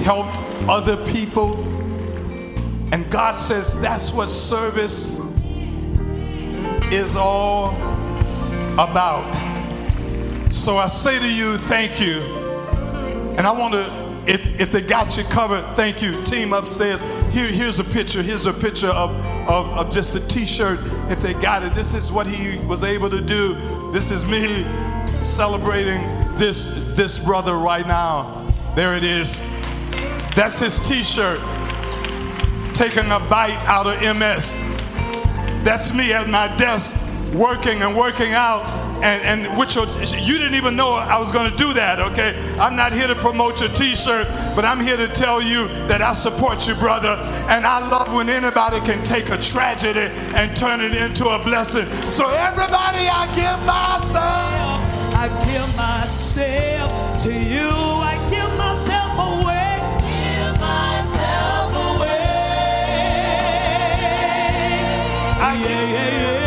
helped 0.03 0.37
other 0.69 0.97
people. 1.07 1.59
And 2.93 3.09
God 3.09 3.35
says 3.35 3.79
that's 3.81 4.13
what 4.13 4.29
service 4.29 5.19
is 6.91 7.15
all 7.15 7.73
about. 8.73 9.23
So 10.51 10.77
I 10.77 10.87
say 10.87 11.19
to 11.19 11.33
you, 11.33 11.57
thank 11.57 12.01
you. 12.01 12.50
And 13.37 13.47
I 13.47 13.51
want 13.51 13.73
to, 13.73 14.31
if, 14.31 14.59
if 14.59 14.71
they 14.71 14.81
got 14.81 15.17
you 15.17 15.23
covered, 15.25 15.63
thank 15.75 16.01
you. 16.01 16.21
Team 16.23 16.53
upstairs, 16.53 17.01
here, 17.31 17.47
here's 17.47 17.79
a 17.79 17.83
picture. 17.83 18.21
Here's 18.21 18.45
a 18.45 18.53
picture 18.53 18.89
of, 18.89 19.11
of, 19.49 19.69
of 19.77 19.91
just 19.91 20.15
a 20.15 20.19
t 20.27 20.45
shirt. 20.45 20.79
If 21.09 21.21
they 21.21 21.33
got 21.33 21.63
it, 21.63 21.73
this 21.73 21.93
is 21.93 22.11
what 22.11 22.27
he 22.27 22.59
was 22.67 22.83
able 22.83 23.09
to 23.09 23.21
do. 23.21 23.55
This 23.91 24.11
is 24.11 24.25
me 24.25 24.63
celebrating 25.23 26.01
this, 26.37 26.67
this 26.95 27.17
brother 27.17 27.55
right 27.55 27.87
now. 27.87 28.53
There 28.75 28.95
it 28.95 29.03
is. 29.03 29.37
That's 30.35 30.59
his 30.59 30.77
t 30.79 31.03
shirt. 31.03 31.39
Taking 32.73 33.11
a 33.11 33.19
bite 33.19 33.57
out 33.67 33.87
of 33.87 34.17
MS. 34.17 34.53
That's 35.63 35.93
me 35.93 36.13
at 36.13 36.29
my 36.29 36.55
desk 36.57 36.95
working 37.33 37.81
and 37.81 37.95
working 37.95 38.33
out. 38.33 38.80
And, 39.03 39.23
and 39.23 39.57
which 39.57 39.75
you 39.75 40.37
didn't 40.37 40.53
even 40.55 40.75
know 40.75 40.91
I 40.91 41.19
was 41.19 41.31
going 41.31 41.49
to 41.49 41.57
do 41.57 41.73
that, 41.73 41.99
okay? 41.99 42.37
I'm 42.59 42.75
not 42.75 42.93
here 42.93 43.07
to 43.07 43.15
promote 43.15 43.59
your 43.59 43.69
t 43.69 43.95
shirt, 43.95 44.27
but 44.55 44.63
I'm 44.63 44.79
here 44.79 44.97
to 44.97 45.07
tell 45.07 45.41
you 45.41 45.67
that 45.87 46.01
I 46.01 46.13
support 46.13 46.67
you, 46.67 46.75
brother. 46.75 47.17
And 47.49 47.65
I 47.65 47.79
love 47.89 48.13
when 48.13 48.29
anybody 48.29 48.79
can 48.81 49.03
take 49.03 49.29
a 49.29 49.37
tragedy 49.37 50.07
and 50.35 50.55
turn 50.55 50.81
it 50.81 50.95
into 50.95 51.27
a 51.27 51.43
blessing. 51.43 51.87
So, 52.11 52.29
everybody, 52.29 53.07
I 53.09 53.25
give 53.35 53.59
myself. 53.65 54.81
I 55.13 55.27
give 55.45 55.77
myself 55.77 57.23
to 57.23 57.31
you. 57.31 57.69
I 57.69 58.17
give 58.29 58.57
myself 58.57 59.13
away. 59.17 59.77
Give 60.01 60.59
myself 60.59 61.71
away. 61.89 62.25
I 65.37 65.53
yeah, 65.53 65.67
give 65.67 65.89
yeah, 65.89 66.09
yeah, 66.09 66.40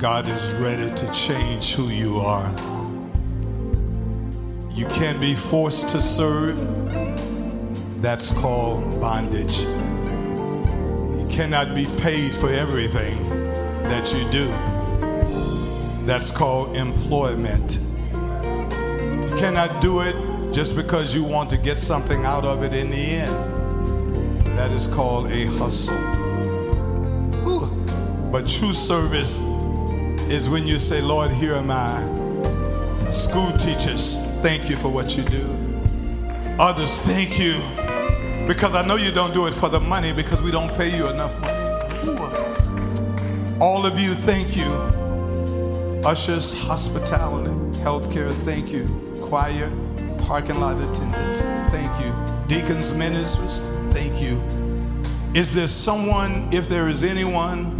God 0.00 0.26
is 0.28 0.50
ready 0.52 0.88
to 0.94 1.12
change 1.12 1.74
who 1.74 1.88
you 1.88 2.20
are. 2.20 2.50
You 4.72 4.86
can't 4.86 5.20
be 5.20 5.34
forced 5.34 5.90
to 5.90 6.00
serve. 6.00 6.56
That's 8.00 8.32
called 8.32 8.98
bondage. 8.98 9.58
You 9.60 11.26
cannot 11.28 11.74
be 11.74 11.84
paid 11.98 12.34
for 12.34 12.48
everything 12.48 13.28
that 13.82 14.10
you 14.14 14.26
do. 14.30 14.46
That's 16.06 16.30
called 16.30 16.76
employment. 16.76 17.78
You 18.14 19.36
cannot 19.36 19.82
do 19.82 20.00
it 20.00 20.14
just 20.50 20.76
because 20.76 21.14
you 21.14 21.24
want 21.24 21.50
to 21.50 21.58
get 21.58 21.76
something 21.76 22.24
out 22.24 22.46
of 22.46 22.62
it 22.62 22.72
in 22.72 22.90
the 22.90 22.96
end. 22.96 24.56
That 24.56 24.70
is 24.70 24.86
called 24.86 25.30
a 25.30 25.44
hustle. 25.58 25.94
Whew. 27.44 27.66
But 28.32 28.48
true 28.48 28.72
service 28.72 29.42
is 30.30 30.48
when 30.48 30.64
you 30.64 30.78
say, 30.78 31.00
Lord, 31.00 31.32
here 31.32 31.54
am 31.54 31.72
I. 31.72 32.00
School 33.10 33.50
teachers, 33.58 34.16
thank 34.42 34.70
you 34.70 34.76
for 34.76 34.88
what 34.88 35.16
you 35.16 35.24
do. 35.24 35.44
Others, 36.60 36.98
thank 37.00 37.36
you. 37.40 37.54
Because 38.46 38.76
I 38.76 38.86
know 38.86 38.94
you 38.94 39.10
don't 39.10 39.34
do 39.34 39.48
it 39.48 39.54
for 39.54 39.68
the 39.68 39.80
money 39.80 40.12
because 40.12 40.40
we 40.40 40.52
don't 40.52 40.72
pay 40.74 40.96
you 40.96 41.08
enough 41.08 41.38
money. 41.40 41.56
All 43.60 43.84
of 43.84 43.98
you, 43.98 44.14
thank 44.14 44.56
you. 44.56 44.70
Ushers, 46.06 46.54
hospitality, 46.54 47.50
healthcare, 47.80 48.32
thank 48.44 48.72
you. 48.72 48.86
Choir, 49.20 49.68
parking 50.26 50.60
lot 50.60 50.80
attendants, 50.80 51.42
thank 51.72 52.04
you. 52.04 52.14
Deacons, 52.46 52.94
ministers, 52.94 53.62
thank 53.92 54.22
you. 54.22 54.40
Is 55.34 55.52
there 55.54 55.68
someone, 55.68 56.48
if 56.52 56.68
there 56.68 56.88
is 56.88 57.02
anyone, 57.02 57.78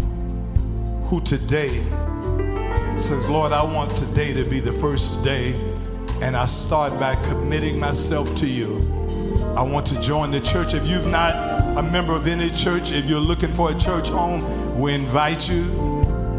who 1.05 1.21
today 1.21 1.83
says, 3.01 3.29
Lord, 3.29 3.53
I 3.53 3.65
want 3.65 3.97
today 3.97 4.35
to 4.35 4.45
be 4.45 4.61
the 4.61 4.73
first 4.73 5.25
day, 5.25 5.55
and 6.21 6.37
I 6.37 6.45
start 6.45 6.93
by 7.01 7.15
committing 7.31 7.81
myself 7.81 8.35
to 8.37 8.47
you. 8.47 8.79
I 9.57 9.63
want 9.63 9.87
to 9.87 10.01
join 10.01 10.31
the 10.31 10.41
church. 10.41 10.75
If 10.75 10.87
you've 10.87 11.07
not 11.07 11.35
a 11.79 11.83
member 11.83 12.15
of 12.15 12.27
any 12.27 12.51
church, 12.51 12.93
if 12.93 13.07
you're 13.07 13.19
looking 13.19 13.51
for 13.53 13.71
a 13.71 13.75
church 13.75 14.11
home, 14.11 14.79
we 14.79 14.95
invite 14.95 15.51
you. 15.51 15.65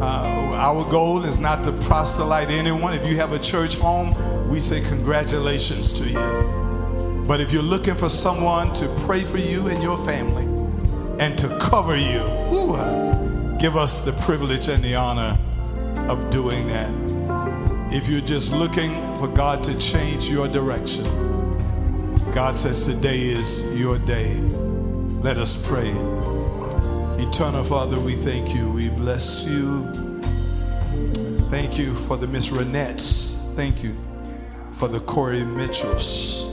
Uh, 0.01 0.53
our 0.55 0.89
goal 0.89 1.25
is 1.25 1.39
not 1.39 1.63
to 1.63 1.71
proselyte 1.83 2.51
anyone. 2.51 2.93
If 2.93 3.07
you 3.07 3.17
have 3.17 3.33
a 3.33 3.39
church 3.39 3.75
home, 3.75 4.15
we 4.47 4.59
say 4.59 4.81
congratulations 4.81 5.91
to 5.93 6.05
you. 6.05 7.23
But 7.27 7.41
if 7.41 7.51
you're 7.51 7.63
looking 7.63 7.95
for 7.95 8.09
someone 8.09 8.71
to 8.73 8.87
pray 9.05 9.21
for 9.21 9.37
you 9.39 9.67
and 9.67 9.81
your 9.81 9.97
family 10.05 10.45
and 11.19 11.37
to 11.39 11.57
cover 11.59 11.97
you. 11.97 12.21
Ooh, 12.53 13.57
give 13.57 13.75
us 13.75 14.01
the 14.01 14.13
privilege 14.13 14.67
and 14.67 14.83
the 14.83 14.95
honor 14.95 15.37
of 16.11 16.29
doing 16.29 16.67
that. 16.67 16.91
If 17.93 18.09
you're 18.09 18.19
just 18.19 18.51
looking 18.51 18.91
for 19.17 19.29
God 19.29 19.63
to 19.63 19.77
change 19.77 20.29
your 20.29 20.47
direction, 20.49 21.05
God 22.33 22.53
says 22.53 22.85
today 22.85 23.21
is 23.21 23.63
your 23.79 23.97
day. 23.99 24.35
Let 25.21 25.37
us 25.37 25.55
pray. 25.65 25.89
Eternal 27.17 27.63
Father, 27.63 27.97
we 27.97 28.13
thank 28.13 28.53
you. 28.53 28.69
We 28.71 28.89
bless 28.89 29.45
you. 29.47 29.89
Thank 31.49 31.77
you 31.77 31.93
for 31.93 32.17
the 32.17 32.27
Miss 32.27 32.49
Renettes. 32.49 33.37
Thank 33.55 33.81
you 33.81 33.95
for 34.73 34.89
the 34.89 34.99
Corey 34.99 35.45
Mitchells. 35.45 36.45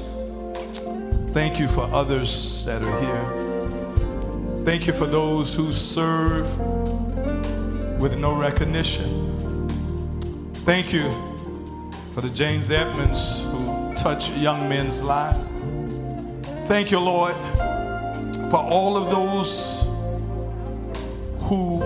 Thank 1.33 1.59
you 1.59 1.67
for 1.67 1.83
others 1.93 2.65
that 2.65 2.81
are 2.83 3.01
here. 3.01 4.65
Thank 4.65 4.87
you 4.87 4.93
for 4.93 5.07
those 5.07 5.53
who 5.53 5.73
serve 5.73 6.47
with 8.01 8.17
no 8.19 8.39
recognition. 8.39 9.18
Thank 10.69 10.93
you 10.93 11.09
for 12.13 12.21
the 12.21 12.29
James 12.29 12.71
Edmonds 12.71 13.43
who 13.51 13.95
touch 13.95 14.31
young 14.37 14.69
men's 14.69 15.03
lives. 15.03 15.51
Thank 16.69 16.91
you, 16.91 17.01
Lord, 17.01 17.35
for 18.51 18.59
all 18.59 18.99
of 18.99 19.11
those 19.11 19.83
who 21.49 21.79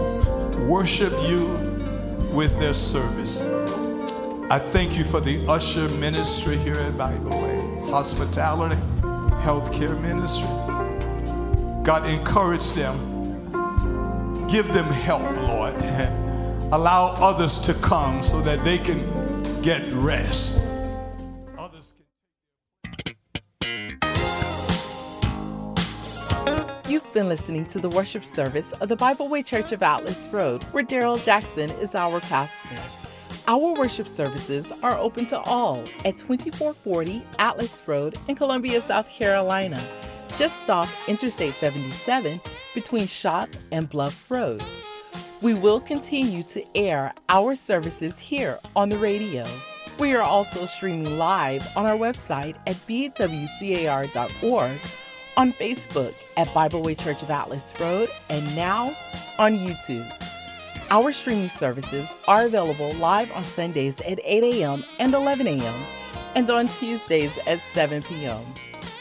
worship 0.67 1.13
you 1.29 1.47
with 2.35 2.59
their 2.59 2.75
service. 2.75 3.41
I 4.51 4.59
thank 4.59 4.99
you 4.99 5.05
for 5.05 5.21
the 5.21 5.47
usher 5.47 5.89
ministry 5.89 6.57
here 6.57 6.75
at 6.75 6.99
Bible 6.99 7.41
Way, 7.41 7.89
hospitality, 7.89 8.81
healthcare 9.45 9.97
ministry. 10.01 10.49
God, 11.85 12.05
encourage 12.11 12.73
them. 12.73 12.99
Give 14.49 14.67
them 14.75 14.87
help, 14.87 15.23
Lord. 15.47 16.19
Allow 16.73 17.15
others 17.21 17.59
to 17.59 17.75
come 17.75 18.23
so 18.23 18.41
that 18.41 18.65
they 18.65 18.79
can 18.79 18.99
get 19.61 19.83
rest. 19.93 20.57
You've 26.89 27.13
been 27.13 27.29
listening 27.29 27.67
to 27.67 27.79
the 27.79 27.91
worship 27.91 28.25
service 28.25 28.73
of 28.73 28.89
the 28.89 28.97
Bible 28.97 29.29
Way 29.29 29.43
Church 29.43 29.73
of 29.73 29.83
Atlas 29.83 30.31
Road, 30.33 30.63
where 30.73 30.83
Daryl 30.83 31.23
Jackson 31.23 31.69
is 31.73 31.95
our 31.95 32.21
pastor. 32.21 32.77
Our 33.47 33.75
worship 33.75 34.09
services 34.09 34.73
are 34.83 34.97
open 34.97 35.27
to 35.27 35.39
all 35.41 35.81
at 36.07 36.17
2440 36.17 37.23
Atlas 37.39 37.87
Road 37.87 38.17
in 38.29 38.35
Columbia, 38.35 38.81
South 38.81 39.11
Carolina, 39.11 39.79
just 40.39 40.71
off 40.71 41.07
Interstate 41.07 41.53
77 41.53 42.41
between 42.75 43.07
Shop 43.07 43.51
and 43.73 43.91
Bluff 43.91 44.31
Roads. 44.31 44.89
We 45.43 45.55
will 45.55 45.81
continue 45.81 46.45
to 46.45 46.65
air 46.77 47.13
our 47.29 47.57
services 47.57 48.17
here 48.17 48.61
on 48.77 48.89
the 48.89 48.97
radio. 48.97 49.45
We 49.99 50.15
are 50.15 50.23
also 50.23 50.67
streaming 50.67 51.19
live 51.19 51.67
on 51.77 51.85
our 51.85 51.97
website 51.97 52.55
at 52.69 52.77
bwcar.org, 52.87 54.79
on 55.37 55.53
Facebook 55.53 56.15
at 56.37 56.55
Bible 56.55 56.83
Way 56.83 56.95
Church 56.95 57.25
of 57.25 57.31
Atlas 57.31 57.75
Road, 57.81 58.09
and 58.31 58.55
now 58.55 58.93
on 59.41 59.57
YouTube. 59.57 60.09
Our 60.91 61.11
streaming 61.11 61.49
services 61.49 62.15
are 62.29 62.47
available 62.47 62.93
live 62.95 63.33
on 63.33 63.43
Sundays 63.43 64.01
at 64.03 64.21
8 64.23 64.45
a.m. 64.45 64.85
and 65.01 65.13
11 65.13 65.49
a.m., 65.49 65.85
and 66.37 66.49
on 66.51 66.69
Tuesdays 66.69 67.37
at 67.49 67.59
7 67.59 68.01
p.m. 68.03 68.45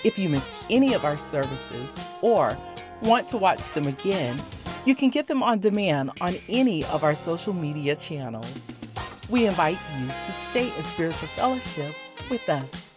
If 0.03 0.17
you 0.17 0.27
missed 0.27 0.55
any 0.71 0.95
of 0.95 1.05
our 1.05 1.17
services 1.17 2.03
or 2.23 2.57
want 3.01 3.27
to 3.29 3.37
watch 3.37 3.71
them 3.71 3.87
again, 3.87 4.39
you 4.85 4.93
can 4.95 5.09
get 5.09 5.27
them 5.27 5.43
on 5.43 5.59
demand 5.59 6.11
on 6.21 6.35
any 6.47 6.85
of 6.85 7.03
our 7.03 7.13
social 7.15 7.53
media 7.53 7.95
channels. 7.95 8.77
We 9.29 9.45
invite 9.45 9.77
you 9.97 10.07
to 10.07 10.31
stay 10.31 10.65
in 10.65 10.83
spiritual 10.83 11.27
fellowship 11.29 11.93
with 12.29 12.47
us. 12.49 12.91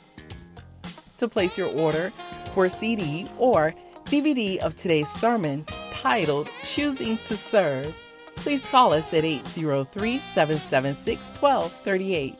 To 1.18 1.28
place 1.28 1.57
your 1.57 1.72
order 1.78 2.11
for 2.52 2.64
a 2.64 2.70
CD 2.70 3.28
or 3.38 3.72
DVD 4.07 4.59
of 4.59 4.74
today's 4.76 5.09
sermon 5.09 5.64
titled 5.92 6.50
Choosing 6.64 7.18
to 7.18 7.36
Serve, 7.36 7.94
please 8.36 8.68
call 8.68 8.92
us 8.92 9.14
at 9.14 9.24
803 9.24 10.18
776 10.18 11.40
1238. 11.40 12.34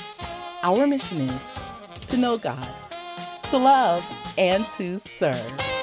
our 0.62 0.86
mission 0.86 1.20
is 1.20 1.52
to 2.08 2.16
know 2.16 2.38
God, 2.38 2.66
to 3.50 3.58
love, 3.58 4.04
and 4.38 4.64
to 4.70 4.98
serve. 4.98 5.75